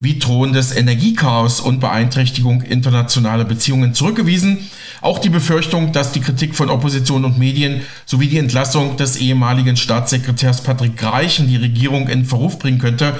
wie 0.00 0.18
drohendes 0.18 0.76
Energiechaos 0.76 1.60
und 1.60 1.80
Beeinträchtigung 1.80 2.60
internationaler 2.62 3.44
Beziehungen 3.44 3.94
zurückgewiesen. 3.94 4.58
Auch 5.00 5.18
die 5.18 5.30
Befürchtung, 5.30 5.92
dass 5.92 6.12
die 6.12 6.20
Kritik 6.20 6.54
von 6.54 6.68
Opposition 6.68 7.24
und 7.24 7.38
Medien 7.38 7.82
sowie 8.04 8.28
die 8.28 8.38
Entlassung 8.38 8.96
des 8.96 9.16
ehemaligen 9.16 9.76
Staatssekretärs 9.76 10.62
Patrick 10.62 10.96
Greichen 10.96 11.48
die 11.48 11.56
Regierung 11.56 12.08
in 12.08 12.24
Verruf 12.24 12.58
bringen 12.58 12.78
könnte, 12.78 13.14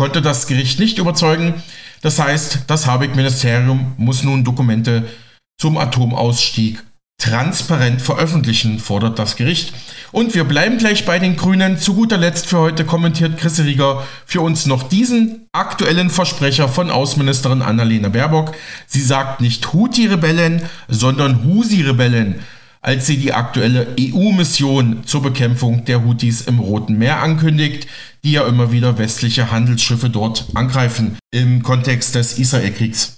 konnte 0.00 0.22
das 0.22 0.46
Gericht 0.46 0.80
nicht 0.80 0.96
überzeugen. 0.96 1.62
Das 2.00 2.18
heißt, 2.18 2.60
das 2.68 2.86
Habeck-Ministerium 2.86 3.92
muss 3.98 4.22
nun 4.22 4.44
Dokumente 4.44 5.06
zum 5.60 5.76
Atomausstieg 5.76 6.82
transparent 7.18 8.00
veröffentlichen, 8.00 8.78
fordert 8.78 9.18
das 9.18 9.36
Gericht. 9.36 9.74
Und 10.10 10.34
wir 10.34 10.44
bleiben 10.44 10.78
gleich 10.78 11.04
bei 11.04 11.18
den 11.18 11.36
Grünen. 11.36 11.76
Zu 11.76 11.92
guter 11.92 12.16
Letzt 12.16 12.46
für 12.46 12.60
heute 12.60 12.86
kommentiert 12.86 13.36
Chris 13.36 13.60
Rieger 13.60 14.06
für 14.24 14.40
uns 14.40 14.64
noch 14.64 14.84
diesen 14.84 15.46
aktuellen 15.52 16.08
Versprecher 16.08 16.70
von 16.70 16.90
Außenministerin 16.90 17.60
Annalena 17.60 18.08
Baerbock. 18.08 18.54
Sie 18.86 19.02
sagt 19.02 19.42
nicht 19.42 19.74
Houthi-Rebellen, 19.74 20.62
sondern 20.88 21.44
Husi-Rebellen, 21.44 22.36
als 22.82 23.06
sie 23.06 23.18
die 23.18 23.32
aktuelle 23.32 23.88
EU-Mission 23.98 25.02
zur 25.04 25.22
Bekämpfung 25.22 25.84
der 25.84 26.04
Houthis 26.04 26.42
im 26.42 26.58
Roten 26.60 26.98
Meer 26.98 27.22
ankündigt 27.22 27.86
die 28.24 28.32
ja 28.32 28.46
immer 28.46 28.72
wieder 28.72 28.98
westliche 28.98 29.50
Handelsschiffe 29.50 30.10
dort 30.10 30.46
angreifen 30.54 31.16
im 31.30 31.62
Kontext 31.62 32.14
des 32.14 32.38
Israelkriegs. 32.38 33.16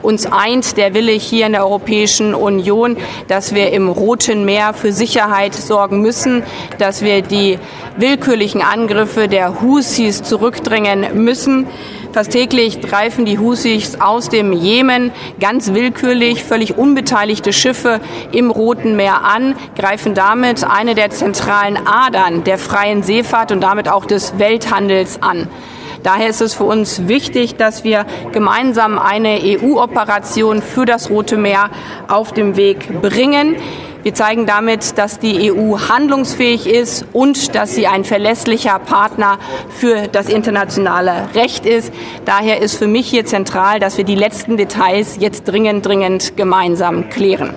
Uns 0.00 0.24
eint 0.24 0.78
der 0.78 0.94
Wille 0.94 1.12
hier 1.12 1.44
in 1.44 1.52
der 1.52 1.64
Europäischen 1.64 2.34
Union, 2.34 2.96
dass 3.28 3.54
wir 3.54 3.72
im 3.72 3.88
Roten 3.88 4.46
Meer 4.46 4.72
für 4.72 4.92
Sicherheit 4.92 5.54
sorgen 5.54 6.00
müssen, 6.00 6.42
dass 6.78 7.02
wir 7.02 7.20
die 7.20 7.58
willkürlichen 7.98 8.62
Angriffe 8.62 9.28
der 9.28 9.60
Husis 9.60 10.22
zurückdrängen 10.22 11.22
müssen. 11.22 11.66
Fast 12.14 12.30
täglich 12.30 12.80
greifen 12.80 13.24
die 13.24 13.40
Husis 13.40 14.00
aus 14.00 14.28
dem 14.28 14.52
Jemen 14.52 15.10
ganz 15.40 15.74
willkürlich 15.74 16.44
völlig 16.44 16.78
unbeteiligte 16.78 17.52
Schiffe 17.52 18.00
im 18.30 18.52
Roten 18.52 18.94
Meer 18.94 19.24
an, 19.24 19.56
greifen 19.76 20.14
damit 20.14 20.62
eine 20.62 20.94
der 20.94 21.10
zentralen 21.10 21.76
Adern 21.76 22.44
der 22.44 22.58
freien 22.58 23.02
Seefahrt 23.02 23.50
und 23.50 23.62
damit 23.62 23.88
auch 23.88 24.04
des 24.04 24.38
Welthandels 24.38 25.22
an. 25.22 25.48
Daher 26.04 26.28
ist 26.28 26.40
es 26.40 26.54
für 26.54 26.62
uns 26.62 27.08
wichtig, 27.08 27.56
dass 27.56 27.82
wir 27.82 28.06
gemeinsam 28.30 28.96
eine 28.96 29.40
EU-Operation 29.42 30.62
für 30.62 30.84
das 30.84 31.10
Rote 31.10 31.36
Meer 31.36 31.68
auf 32.06 32.30
den 32.30 32.56
Weg 32.56 33.02
bringen. 33.02 33.56
Wir 34.04 34.12
zeigen 34.12 34.44
damit, 34.44 34.98
dass 34.98 35.18
die 35.18 35.50
EU 35.50 35.78
handlungsfähig 35.88 36.66
ist 36.66 37.06
und 37.14 37.54
dass 37.54 37.74
sie 37.74 37.86
ein 37.86 38.04
verlässlicher 38.04 38.78
Partner 38.78 39.38
für 39.70 40.08
das 40.08 40.28
internationale 40.28 41.30
Recht 41.34 41.64
ist. 41.64 41.90
Daher 42.26 42.60
ist 42.60 42.76
für 42.76 42.86
mich 42.86 43.08
hier 43.08 43.24
zentral, 43.24 43.80
dass 43.80 43.96
wir 43.96 44.04
die 44.04 44.14
letzten 44.14 44.58
Details 44.58 45.16
jetzt 45.20 45.44
dringend, 45.44 45.86
dringend 45.86 46.36
gemeinsam 46.36 47.08
klären. 47.08 47.54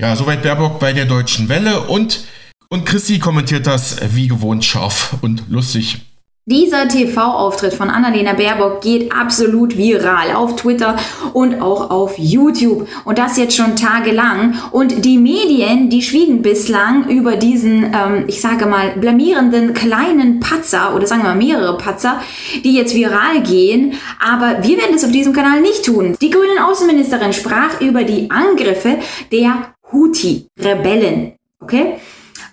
Ja, 0.00 0.14
soweit 0.14 0.44
Baerbock 0.44 0.78
bei 0.78 0.92
der 0.92 1.06
Deutschen 1.06 1.48
Welle 1.48 1.80
und, 1.80 2.24
und 2.68 2.86
Christi 2.86 3.18
kommentiert 3.18 3.66
das 3.66 3.96
wie 4.14 4.28
gewohnt 4.28 4.64
scharf 4.64 5.16
und 5.22 5.42
lustig. 5.48 6.02
Dieser 6.46 6.88
TV-Auftritt 6.88 7.74
von 7.74 7.90
Annalena 7.90 8.32
Baerbock 8.32 8.80
geht 8.80 9.12
absolut 9.12 9.76
viral 9.76 10.34
auf 10.34 10.56
Twitter 10.56 10.96
und 11.32 11.60
auch 11.60 11.90
auf 11.90 12.18
YouTube. 12.18 12.88
Und 13.04 13.18
das 13.18 13.36
jetzt 13.36 13.54
schon 13.54 13.76
tagelang. 13.76 14.58
Und 14.72 15.04
die 15.04 15.18
Medien, 15.18 15.90
die 15.90 16.02
schwiegen 16.02 16.40
bislang 16.40 17.08
über 17.08 17.36
diesen, 17.36 17.92
ähm, 17.94 18.24
ich 18.26 18.40
sage 18.40 18.66
mal, 18.66 18.96
blamierenden 18.96 19.74
kleinen 19.74 20.40
Patzer 20.40 20.96
oder 20.96 21.06
sagen 21.06 21.22
wir 21.22 21.28
mal 21.28 21.36
mehrere 21.36 21.76
Patzer, 21.76 22.20
die 22.64 22.74
jetzt 22.74 22.94
viral 22.94 23.42
gehen. 23.42 23.94
Aber 24.18 24.64
wir 24.64 24.78
werden 24.78 24.94
das 24.94 25.04
auf 25.04 25.12
diesem 25.12 25.34
Kanal 25.34 25.60
nicht 25.60 25.84
tun. 25.84 26.16
Die 26.20 26.30
grünen 26.30 26.58
Außenministerin 26.58 27.34
sprach 27.34 27.80
über 27.82 28.02
die 28.02 28.30
Angriffe 28.30 28.96
der 29.30 29.74
Houthi-Rebellen, 29.92 31.34
okay, 31.60 31.96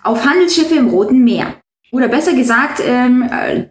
auf 0.04 0.24
Handelsschiffe 0.24 0.74
im 0.74 0.88
Roten 0.88 1.24
Meer. 1.24 1.54
Oder 1.90 2.08
besser 2.08 2.34
gesagt, 2.34 2.82
ähm, 2.84 3.22
äh, 3.22 3.64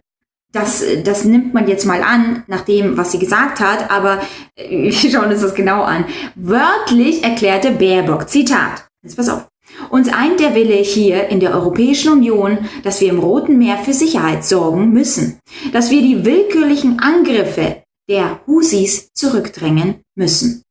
das, 0.52 0.84
das 1.04 1.26
nimmt 1.26 1.54
man 1.54 1.68
jetzt 1.68 1.86
mal 1.86 2.02
an, 2.02 2.44
nach 2.48 2.62
dem, 2.62 2.98
was 2.98 3.12
sie 3.12 3.20
gesagt 3.20 3.60
hat, 3.60 3.92
aber 3.92 4.22
äh, 4.56 4.92
wir 4.92 5.12
schauen 5.12 5.32
uns 5.32 5.42
das 5.42 5.56
genau 5.56 5.84
an. 5.84 6.06
Wörtlich 6.36 7.24
erklärte 7.24 7.72
Baerbock, 7.72 8.30
Zitat, 8.30 8.88
jetzt 9.04 9.18
pass 9.18 9.30
auf, 9.30 9.48
uns 9.90 10.10
eint 10.10 10.40
der 10.40 10.56
Wille 10.56 10.76
hier 10.76 11.28
in 11.28 11.40
der 11.40 11.54
Europäischen 11.54 12.12
Union, 12.12 12.70
dass 12.84 13.02
wir 13.02 13.10
im 13.10 13.20
Roten 13.20 13.58
Meer 13.58 13.78
für 13.78 13.94
Sicherheit 13.94 14.46
sorgen 14.46 14.92
müssen, 14.92 15.40
dass 15.74 15.92
wir 15.92 16.02
die 16.02 16.26
willkürlichen 16.26 17.00
Angriffe 17.00 17.84
der 18.10 18.40
Husis 18.48 19.10
zurückdrängen 19.14 20.02
müssen. 20.16 20.64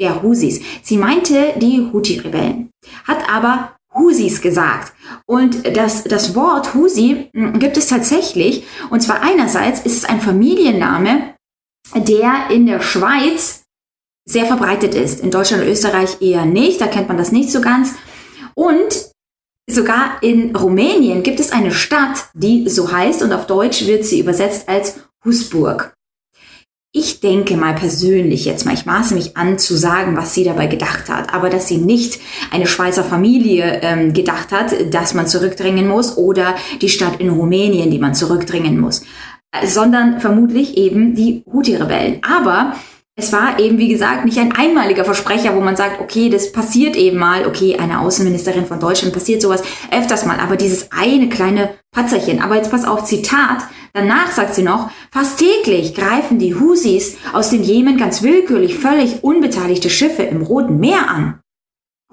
Der 0.00 0.22
Husis. 0.22 0.60
Sie 0.82 0.96
meinte 0.96 1.54
die 1.58 1.88
Houthi-Rebellen, 1.92 2.70
hat 3.04 3.30
aber 3.30 3.76
Husis 3.94 4.40
gesagt. 4.40 4.92
Und 5.26 5.76
das, 5.76 6.04
das 6.04 6.34
Wort 6.34 6.74
Husi 6.74 7.30
hm, 7.32 7.58
gibt 7.58 7.76
es 7.76 7.88
tatsächlich. 7.88 8.64
Und 8.90 9.02
zwar 9.02 9.22
einerseits 9.22 9.80
ist 9.80 9.96
es 9.96 10.04
ein 10.04 10.20
Familienname, 10.20 11.34
der 11.94 12.50
in 12.50 12.66
der 12.66 12.80
Schweiz 12.80 13.64
sehr 14.24 14.46
verbreitet 14.46 14.94
ist. 14.94 15.20
In 15.20 15.30
Deutschland 15.30 15.62
und 15.62 15.68
Österreich 15.68 16.20
eher 16.20 16.46
nicht. 16.46 16.80
Da 16.80 16.86
kennt 16.86 17.08
man 17.08 17.16
das 17.16 17.32
nicht 17.32 17.50
so 17.50 17.60
ganz. 17.60 17.94
Und 18.54 19.10
sogar 19.68 20.22
in 20.22 20.54
Rumänien 20.54 21.22
gibt 21.22 21.40
es 21.40 21.52
eine 21.52 21.72
Stadt, 21.72 22.28
die 22.34 22.68
so 22.68 22.92
heißt 22.92 23.22
und 23.22 23.32
auf 23.32 23.46
Deutsch 23.46 23.86
wird 23.86 24.04
sie 24.04 24.20
übersetzt 24.20 24.68
als 24.68 25.00
Husburg. 25.24 25.94
Ich 26.94 27.20
denke 27.20 27.56
mal 27.56 27.74
persönlich 27.74 28.44
jetzt 28.44 28.66
mal, 28.66 28.74
ich 28.74 28.84
maße 28.84 29.14
mich 29.14 29.34
an 29.34 29.58
zu 29.58 29.78
sagen, 29.78 30.14
was 30.14 30.34
sie 30.34 30.44
dabei 30.44 30.66
gedacht 30.66 31.08
hat, 31.08 31.32
aber 31.32 31.48
dass 31.48 31.66
sie 31.66 31.78
nicht 31.78 32.20
eine 32.50 32.66
Schweizer 32.66 33.02
Familie 33.02 33.80
ähm, 33.82 34.12
gedacht 34.12 34.52
hat, 34.52 34.74
dass 34.92 35.14
man 35.14 35.26
zurückdrängen 35.26 35.88
muss 35.88 36.18
oder 36.18 36.54
die 36.82 36.90
Stadt 36.90 37.18
in 37.18 37.30
Rumänien, 37.30 37.90
die 37.90 37.98
man 37.98 38.14
zurückdrängen 38.14 38.78
muss, 38.78 39.04
äh, 39.52 39.66
sondern 39.66 40.20
vermutlich 40.20 40.76
eben 40.76 41.14
die 41.14 41.42
Houthi-Rebellen. 41.50 42.20
Aber 42.22 42.74
es 43.22 43.32
war 43.32 43.58
eben, 43.58 43.78
wie 43.78 43.88
gesagt, 43.88 44.24
nicht 44.24 44.38
ein 44.38 44.52
einmaliger 44.52 45.04
Versprecher, 45.04 45.54
wo 45.54 45.60
man 45.60 45.76
sagt, 45.76 46.00
okay, 46.00 46.28
das 46.28 46.50
passiert 46.50 46.96
eben 46.96 47.18
mal, 47.18 47.46
okay, 47.46 47.78
eine 47.78 48.00
Außenministerin 48.00 48.66
von 48.66 48.80
Deutschland 48.80 49.14
passiert 49.14 49.40
sowas 49.40 49.62
öfters 49.90 50.26
mal, 50.26 50.40
aber 50.40 50.56
dieses 50.56 50.90
eine 50.90 51.28
kleine 51.28 51.70
Patzerchen. 51.92 52.42
Aber 52.42 52.56
jetzt 52.56 52.70
pass 52.70 52.84
auf, 52.84 53.04
Zitat, 53.04 53.66
Danach 53.94 54.30
sagt 54.30 54.54
sie 54.54 54.62
noch, 54.62 54.90
fast 55.10 55.38
täglich 55.38 55.94
greifen 55.94 56.38
die 56.38 56.54
Husis 56.54 57.18
aus 57.34 57.50
dem 57.50 57.62
Jemen 57.62 57.98
ganz 57.98 58.22
willkürlich 58.22 58.78
völlig 58.78 59.22
unbeteiligte 59.22 59.90
Schiffe 59.90 60.22
im 60.22 60.40
Roten 60.40 60.78
Meer 60.78 61.10
an. 61.10 61.41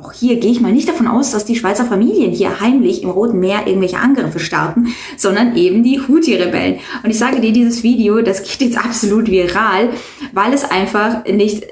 Auch 0.02 0.14
hier 0.14 0.38
gehe 0.38 0.52
ich 0.52 0.62
mal 0.62 0.72
nicht 0.72 0.88
davon 0.88 1.08
aus, 1.08 1.32
dass 1.32 1.46
die 1.46 1.56
Schweizer 1.56 1.86
Familien 1.86 2.32
hier 2.32 2.62
heimlich 2.62 3.04
im 3.04 3.10
Roten 3.10 3.40
Meer 3.40 3.68
irgendwelche 3.68 4.00
Angriffe 4.00 4.40
starten, 4.40 4.96
sondern 5.18 5.56
eben 5.58 5.84
die 5.84 6.00
Houthi-Rebellen. 6.00 6.80
Und 7.04 7.10
ich 7.10 7.18
sage 7.18 7.42
dir, 7.42 7.52
dieses 7.52 7.84
Video, 7.84 8.22
das 8.22 8.44
geht 8.44 8.62
jetzt 8.62 8.78
absolut 8.86 9.30
viral, 9.30 9.90
weil 10.34 10.54
es 10.54 10.64
einfach 10.64 11.26
nicht 11.26 11.66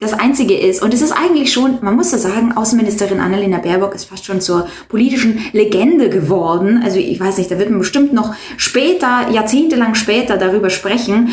das 0.00 0.12
Einzige 0.12 0.58
ist. 0.58 0.82
Und 0.82 0.92
es 0.92 1.00
ist 1.00 1.12
eigentlich 1.12 1.52
schon, 1.52 1.78
man 1.80 1.94
muss 1.94 2.10
das 2.10 2.22
sagen, 2.22 2.52
Außenministerin 2.52 3.20
Annalena 3.20 3.58
Baerbock 3.58 3.94
ist 3.94 4.04
fast 4.04 4.24
schon 4.26 4.40
zur 4.40 4.66
politischen 4.88 5.40
Legende 5.52 6.10
geworden. 6.10 6.82
Also 6.84 6.98
ich 6.98 7.18
weiß 7.20 7.38
nicht, 7.38 7.50
da 7.50 7.58
wird 7.58 7.70
man 7.70 7.78
bestimmt 7.78 8.12
noch 8.12 8.34
später, 8.56 9.30
jahrzehntelang 9.30 9.94
später 9.94 10.36
darüber 10.36 10.70
sprechen, 10.70 11.30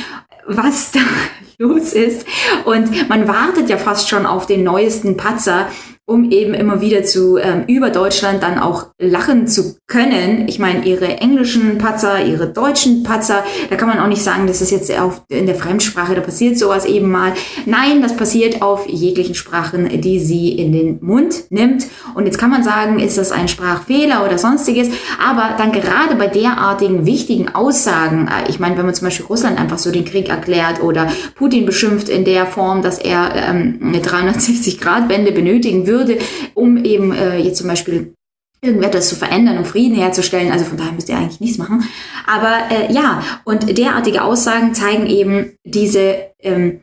was 0.47 0.91
da 0.91 0.99
los 1.57 1.93
ist. 1.93 2.25
Und 2.65 3.09
man 3.09 3.27
wartet 3.27 3.69
ja 3.69 3.77
fast 3.77 4.07
schon 4.07 4.25
auf 4.25 4.45
den 4.45 4.63
neuesten 4.63 5.17
Patzer, 5.17 5.67
um 6.10 6.32
eben 6.32 6.55
immer 6.55 6.82
wieder 6.82 7.03
zu 7.03 7.38
ähm, 7.38 7.66
über 7.68 7.91
Deutschland 7.91 8.41
dann 8.41 8.57
auch 8.57 8.88
lachen 8.97 9.47
zu 9.47 9.78
können. 9.86 10.47
Ich 10.47 10.57
meine, 10.57 10.84
ihre 10.84 11.18
englischen 11.18 11.78
Patzer, 11.78 12.26
ihre 12.26 12.47
deutschen 12.47 13.03
Patzer, 13.03 13.43
da 13.70 13.76
kann 13.76 13.88
man 13.88 13.99
auch 13.99 14.07
nicht 14.07 14.24
sagen, 14.24 14.47
das 14.47 14.60
ist 14.60 14.72
jetzt 14.72 14.91
auf, 14.99 15.22
in 15.30 15.45
der 15.45 15.53
Fremdsprache, 15.53 16.16
da 16.16 16.22
passiert 16.22 16.57
sowas 16.57 16.86
eben 16.86 17.12
mal. 17.12 17.34
Nein, 17.68 18.01
das 18.01 18.18
passiert 18.18 18.64
auf 18.64 18.89
jeglichen 18.89 19.36
Sprachen, 19.36 20.01
die 20.01 20.20
sie 20.20 20.49
in 20.53 20.74
den 20.74 20.97
Mund 21.01 21.51
nimmt. 21.51 21.86
Und 22.16 22.26
jetzt 22.26 22.39
kann 22.39 22.49
man 22.49 22.64
sagen, 22.64 22.99
ist 22.99 23.20
das 23.20 23.32
ein 23.32 23.47
Sprachfehler 23.47 24.26
oder 24.26 24.39
sonstiges. 24.39 24.89
Aber 25.24 25.55
dann 25.60 25.72
gerade 25.72 26.16
bei 26.16 26.26
derartigen 26.26 27.05
wichtigen 27.05 27.49
Aussagen, 27.49 28.28
äh, 28.28 28.49
ich 28.49 28.60
meine, 28.60 28.78
wenn 28.78 28.86
man 28.86 28.95
zum 28.95 29.05
Beispiel 29.05 29.28
Russland 29.28 29.60
einfach 29.60 29.78
so 29.78 29.91
den 29.91 30.05
Krieg 30.05 30.30
erklärt 30.30 30.82
oder 30.82 31.12
Putin 31.36 31.68
beschimpft 31.68 32.10
in 32.10 32.26
der 32.26 32.47
Form, 32.47 32.82
dass 32.82 32.97
er 32.97 33.32
ähm, 33.36 33.80
eine 33.84 33.99
360-Grad-Wende 33.99 35.32
benötigen 35.32 35.86
würde, 35.86 35.98
würde, 35.99 36.17
um 36.55 36.83
eben 36.83 37.13
äh, 37.13 37.37
jetzt 37.37 37.59
zum 37.59 37.67
Beispiel 37.67 38.13
irgendetwas 38.61 39.09
zu 39.09 39.15
verändern, 39.15 39.57
um 39.57 39.65
Frieden 39.65 39.95
herzustellen. 39.95 40.51
Also 40.51 40.65
von 40.65 40.77
daher 40.77 40.91
müsst 40.91 41.09
ihr 41.09 41.17
eigentlich 41.17 41.39
nichts 41.39 41.57
machen. 41.57 41.83
Aber 42.25 42.71
äh, 42.71 42.91
ja, 42.91 43.23
und 43.45 43.77
derartige 43.77 44.23
Aussagen 44.23 44.73
zeigen 44.73 45.07
eben 45.07 45.53
diese 45.63 46.31
ähm, 46.41 46.81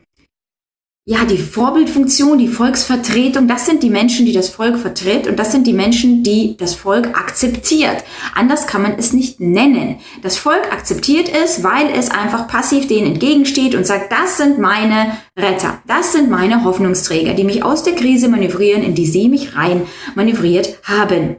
ja, 1.09 1.23
die 1.23 1.37
Vorbildfunktion, 1.37 2.37
die 2.37 2.49
Volksvertretung, 2.49 3.47
das 3.47 3.65
sind 3.65 3.81
die 3.81 3.89
Menschen, 3.89 4.25
die 4.25 4.33
das 4.33 4.49
Volk 4.49 4.77
vertritt 4.77 5.25
und 5.25 5.39
das 5.39 5.53
sind 5.53 5.65
die 5.65 5.71
Menschen, 5.71 6.21
die 6.21 6.57
das 6.57 6.75
Volk 6.75 7.17
akzeptiert. 7.17 8.03
Anders 8.35 8.67
kann 8.67 8.81
man 8.81 8.95
es 8.97 9.13
nicht 9.13 9.39
nennen. 9.39 10.01
Das 10.21 10.37
Volk 10.37 10.69
akzeptiert 10.69 11.31
es, 11.33 11.63
weil 11.63 11.89
es 11.97 12.11
einfach 12.11 12.49
passiv 12.49 12.89
denen 12.89 13.13
entgegensteht 13.13 13.73
und 13.73 13.87
sagt, 13.87 14.11
das 14.11 14.35
sind 14.35 14.59
meine 14.59 15.17
Retter, 15.39 15.81
das 15.87 16.11
sind 16.11 16.29
meine 16.29 16.65
Hoffnungsträger, 16.65 17.35
die 17.35 17.45
mich 17.45 17.63
aus 17.63 17.83
der 17.83 17.95
Krise 17.95 18.27
manövrieren, 18.27 18.83
in 18.83 18.93
die 18.93 19.07
sie 19.07 19.29
mich 19.29 19.55
rein 19.55 19.83
manövriert 20.13 20.77
haben. 20.83 21.37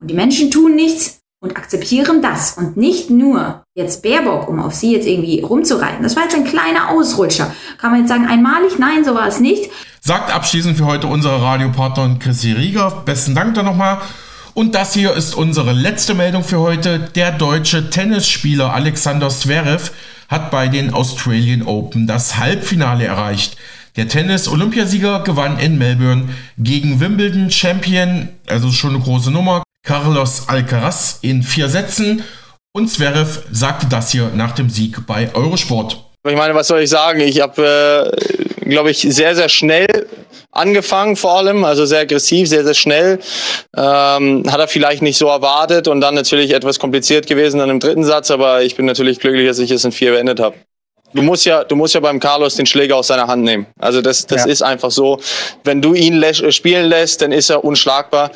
Und 0.00 0.08
die 0.08 0.14
Menschen 0.14 0.52
tun 0.52 0.76
nichts, 0.76 1.19
und 1.40 1.56
akzeptieren 1.56 2.20
das 2.20 2.52
und 2.58 2.76
nicht 2.76 3.10
nur 3.10 3.64
jetzt 3.74 4.02
Baerbock, 4.02 4.48
um 4.48 4.60
auf 4.60 4.74
sie 4.74 4.92
jetzt 4.92 5.06
irgendwie 5.06 5.40
rumzureiten. 5.40 6.02
Das 6.02 6.14
war 6.14 6.24
jetzt 6.24 6.34
ein 6.34 6.44
kleiner 6.44 6.90
Ausrutscher. 6.90 7.52
Kann 7.78 7.92
man 7.92 8.00
jetzt 8.00 8.10
sagen, 8.10 8.26
einmalig? 8.26 8.78
Nein, 8.78 9.04
so 9.04 9.14
war 9.14 9.26
es 9.26 9.40
nicht. 9.40 9.70
Sagt 10.00 10.32
abschließend 10.32 10.76
für 10.76 10.84
heute 10.84 11.06
unsere 11.06 11.40
Radiopartnerin 11.40 12.18
Chrissy 12.18 12.52
Rieger. 12.52 13.02
Besten 13.06 13.34
Dank 13.34 13.54
da 13.54 13.62
nochmal. 13.62 13.98
Und 14.52 14.74
das 14.74 14.92
hier 14.92 15.14
ist 15.14 15.34
unsere 15.34 15.72
letzte 15.72 16.14
Meldung 16.14 16.44
für 16.44 16.60
heute. 16.60 16.98
Der 17.14 17.32
deutsche 17.32 17.88
Tennisspieler 17.88 18.74
Alexander 18.74 19.30
Zverev 19.30 19.92
hat 20.28 20.50
bei 20.50 20.68
den 20.68 20.92
Australian 20.92 21.62
Open 21.62 22.06
das 22.06 22.36
Halbfinale 22.36 23.04
erreicht. 23.04 23.56
Der 23.96 24.08
Tennis-Olympiasieger 24.08 25.20
gewann 25.24 25.58
in 25.58 25.78
Melbourne 25.78 26.28
gegen 26.58 27.00
Wimbledon-Champion, 27.00 28.28
also 28.46 28.70
schon 28.70 28.94
eine 28.94 29.02
große 29.02 29.30
Nummer, 29.30 29.62
Carlos 29.82 30.48
Alcaraz 30.48 31.18
in 31.22 31.42
vier 31.42 31.68
Sätzen 31.68 32.22
und 32.72 32.88
Zverev 32.88 33.42
sagte 33.50 33.86
das 33.88 34.12
hier 34.12 34.30
nach 34.34 34.52
dem 34.52 34.70
Sieg 34.70 35.06
bei 35.06 35.34
Eurosport. 35.34 36.04
Ich 36.28 36.36
meine, 36.36 36.54
was 36.54 36.68
soll 36.68 36.80
ich 36.80 36.90
sagen? 36.90 37.20
Ich 37.20 37.40
habe, 37.40 38.12
äh, 38.12 38.68
glaube 38.68 38.90
ich, 38.90 39.00
sehr, 39.00 39.34
sehr 39.34 39.48
schnell 39.48 40.06
angefangen 40.52 41.16
vor 41.16 41.38
allem, 41.38 41.64
also 41.64 41.86
sehr 41.86 42.00
aggressiv, 42.00 42.48
sehr, 42.48 42.64
sehr 42.64 42.74
schnell. 42.74 43.18
Ähm, 43.76 44.44
hat 44.50 44.60
er 44.60 44.68
vielleicht 44.68 45.02
nicht 45.02 45.16
so 45.16 45.28
erwartet 45.28 45.88
und 45.88 46.00
dann 46.00 46.14
natürlich 46.14 46.52
etwas 46.52 46.78
kompliziert 46.78 47.26
gewesen 47.26 47.58
dann 47.58 47.70
im 47.70 47.80
dritten 47.80 48.04
Satz, 48.04 48.30
aber 48.30 48.62
ich 48.62 48.76
bin 48.76 48.86
natürlich 48.86 49.18
glücklich, 49.18 49.46
dass 49.46 49.58
ich 49.58 49.70
es 49.70 49.84
in 49.84 49.92
vier 49.92 50.12
beendet 50.12 50.40
habe. 50.40 50.56
Du 51.12 51.22
musst 51.22 51.44
ja, 51.44 51.64
du 51.64 51.74
musst 51.74 51.94
ja 51.94 52.00
beim 52.00 52.20
Carlos 52.20 52.54
den 52.54 52.66
Schläger 52.66 52.96
aus 52.96 53.08
seiner 53.08 53.26
Hand 53.26 53.42
nehmen. 53.42 53.66
Also 53.78 54.00
das, 54.00 54.26
das 54.26 54.44
ja. 54.44 54.50
ist 54.50 54.62
einfach 54.62 54.92
so. 54.92 55.18
Wenn 55.64 55.82
du 55.82 55.94
ihn 55.94 56.14
lä 56.14 56.32
spielen 56.52 56.88
lässt, 56.88 57.22
dann 57.22 57.32
ist 57.32 57.50
er 57.50 57.64
unschlagbar. 57.64 58.30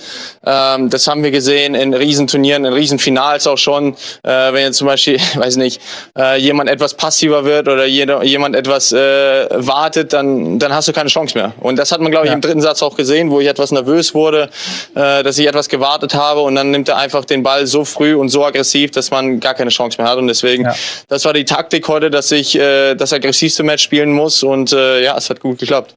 Ähm, 0.44 0.90
das 0.90 1.06
haben 1.06 1.22
wir 1.22 1.30
gesehen 1.30 1.76
in 1.76 1.94
Riesenturnieren, 1.94 2.64
in 2.64 2.72
Riesenfinals 2.72 3.46
auch 3.46 3.58
schon. 3.58 3.94
Äh, 4.24 4.52
wenn 4.52 4.64
jetzt 4.64 4.78
zum 4.78 4.88
Beispiel, 4.88 5.20
weiß 5.36 5.56
nicht, 5.56 5.80
äh, 6.18 6.38
jemand 6.40 6.68
etwas 6.68 6.94
passiver 6.94 7.44
wird 7.44 7.68
oder 7.68 7.86
jeder, 7.86 8.24
jemand 8.24 8.56
etwas 8.56 8.92
äh, 8.92 9.46
wartet, 9.50 10.12
dann, 10.12 10.58
dann 10.58 10.74
hast 10.74 10.88
du 10.88 10.92
keine 10.92 11.08
Chance 11.08 11.38
mehr. 11.38 11.52
Und 11.60 11.76
das 11.76 11.92
hat 11.92 12.00
man, 12.00 12.10
glaube 12.10 12.26
ich, 12.26 12.30
ja. 12.30 12.34
im 12.34 12.40
dritten 12.40 12.60
Satz 12.60 12.82
auch 12.82 12.96
gesehen, 12.96 13.30
wo 13.30 13.38
ich 13.40 13.46
etwas 13.46 13.70
nervös 13.70 14.14
wurde, 14.14 14.50
äh, 14.96 15.22
dass 15.22 15.38
ich 15.38 15.46
etwas 15.46 15.68
gewartet 15.68 16.14
habe 16.14 16.40
und 16.40 16.56
dann 16.56 16.72
nimmt 16.72 16.88
er 16.88 16.96
einfach 16.96 17.24
den 17.24 17.44
Ball 17.44 17.68
so 17.68 17.84
früh 17.84 18.16
und 18.16 18.30
so 18.30 18.44
aggressiv, 18.44 18.90
dass 18.90 19.12
man 19.12 19.38
gar 19.38 19.54
keine 19.54 19.70
Chance 19.70 20.02
mehr 20.02 20.10
hat. 20.10 20.18
Und 20.18 20.26
deswegen, 20.26 20.64
ja. 20.64 20.74
das 21.06 21.24
war 21.24 21.32
die 21.32 21.44
Taktik 21.44 21.86
heute, 21.86 22.10
dass 22.10 22.32
ich 22.32 22.58
äh, 22.64 22.94
das 22.96 23.12
aggressivste 23.12 23.62
Match 23.62 23.82
spielen 23.82 24.12
muss 24.12 24.42
und 24.42 24.72
äh, 24.72 25.02
ja, 25.02 25.16
es 25.16 25.30
hat 25.30 25.40
gut 25.40 25.58
geklappt. 25.58 25.94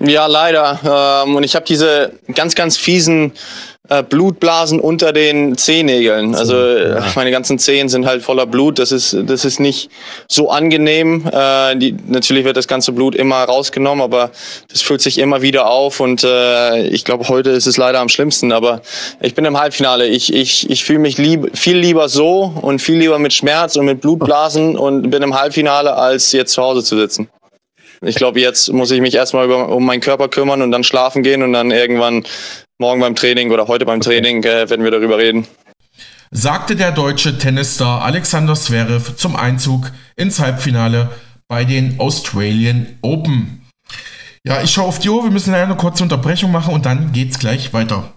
Ja, 0.00 0.26
leider. 0.26 1.24
Ähm, 1.24 1.36
und 1.36 1.44
ich 1.44 1.54
habe 1.54 1.64
diese 1.64 2.12
ganz, 2.34 2.54
ganz 2.54 2.76
fiesen 2.76 3.32
Blutblasen 4.08 4.80
unter 4.80 5.12
den 5.12 5.58
Zehennägeln. 5.58 6.34
Also 6.34 6.56
äh, 6.56 6.94
ja. 6.94 7.06
meine 7.16 7.30
ganzen 7.30 7.58
Zehen 7.58 7.90
sind 7.90 8.06
halt 8.06 8.22
voller 8.22 8.46
Blut. 8.46 8.78
Das 8.78 8.92
ist, 8.92 9.14
das 9.26 9.44
ist 9.44 9.60
nicht 9.60 9.90
so 10.26 10.50
angenehm. 10.50 11.28
Äh, 11.30 11.76
die, 11.76 11.94
natürlich 12.06 12.46
wird 12.46 12.56
das 12.56 12.66
ganze 12.66 12.92
Blut 12.92 13.14
immer 13.14 13.44
rausgenommen, 13.44 14.02
aber 14.02 14.30
das 14.70 14.80
füllt 14.80 15.02
sich 15.02 15.18
immer 15.18 15.42
wieder 15.42 15.66
auf. 15.66 16.00
Und 16.00 16.24
äh, 16.24 16.86
ich 16.86 17.04
glaube, 17.04 17.28
heute 17.28 17.50
ist 17.50 17.66
es 17.66 17.76
leider 17.76 18.00
am 18.00 18.08
schlimmsten. 18.08 18.52
Aber 18.52 18.80
ich 19.20 19.34
bin 19.34 19.44
im 19.44 19.60
Halbfinale. 19.60 20.06
Ich, 20.06 20.32
ich, 20.32 20.70
ich 20.70 20.82
fühle 20.82 21.00
mich 21.00 21.18
lieb, 21.18 21.50
viel 21.54 21.76
lieber 21.76 22.08
so 22.08 22.54
und 22.62 22.80
viel 22.80 22.96
lieber 22.96 23.18
mit 23.18 23.34
Schmerz 23.34 23.76
und 23.76 23.84
mit 23.84 24.00
Blutblasen 24.00 24.78
und 24.78 25.10
bin 25.10 25.22
im 25.22 25.38
Halbfinale, 25.38 25.94
als 25.94 26.32
jetzt 26.32 26.52
zu 26.52 26.62
Hause 26.62 26.82
zu 26.82 26.96
sitzen. 26.96 27.28
Ich 28.06 28.16
glaube, 28.16 28.40
jetzt 28.40 28.72
muss 28.72 28.90
ich 28.90 29.00
mich 29.00 29.14
erstmal 29.14 29.50
um 29.50 29.84
meinen 29.84 30.00
Körper 30.00 30.28
kümmern 30.28 30.62
und 30.62 30.70
dann 30.70 30.84
schlafen 30.84 31.22
gehen 31.22 31.42
und 31.42 31.52
dann 31.52 31.70
irgendwann 31.70 32.24
morgen 32.78 33.00
beim 33.00 33.14
Training 33.14 33.50
oder 33.50 33.68
heute 33.68 33.84
beim 33.84 34.00
Training 34.00 34.42
äh, 34.44 34.68
werden 34.68 34.84
wir 34.84 34.90
darüber 34.90 35.18
reden. 35.18 35.46
Sagte 36.30 36.74
der 36.74 36.90
deutsche 36.90 37.38
Tennisstar 37.38 38.02
Alexander 38.02 38.54
Zverev 38.54 39.14
zum 39.16 39.36
Einzug 39.36 39.92
ins 40.16 40.40
Halbfinale 40.40 41.10
bei 41.46 41.64
den 41.64 42.00
Australian 42.00 42.98
Open. 43.02 43.62
Ja, 44.46 44.62
ich 44.62 44.72
schaue 44.72 44.86
auf 44.86 44.98
die 44.98 45.08
Uhr, 45.10 45.22
wir 45.22 45.30
müssen 45.30 45.54
eine 45.54 45.76
kurze 45.76 46.02
Unterbrechung 46.02 46.50
machen 46.50 46.74
und 46.74 46.86
dann 46.86 47.12
geht's 47.12 47.38
gleich 47.38 47.72
weiter. 47.72 48.13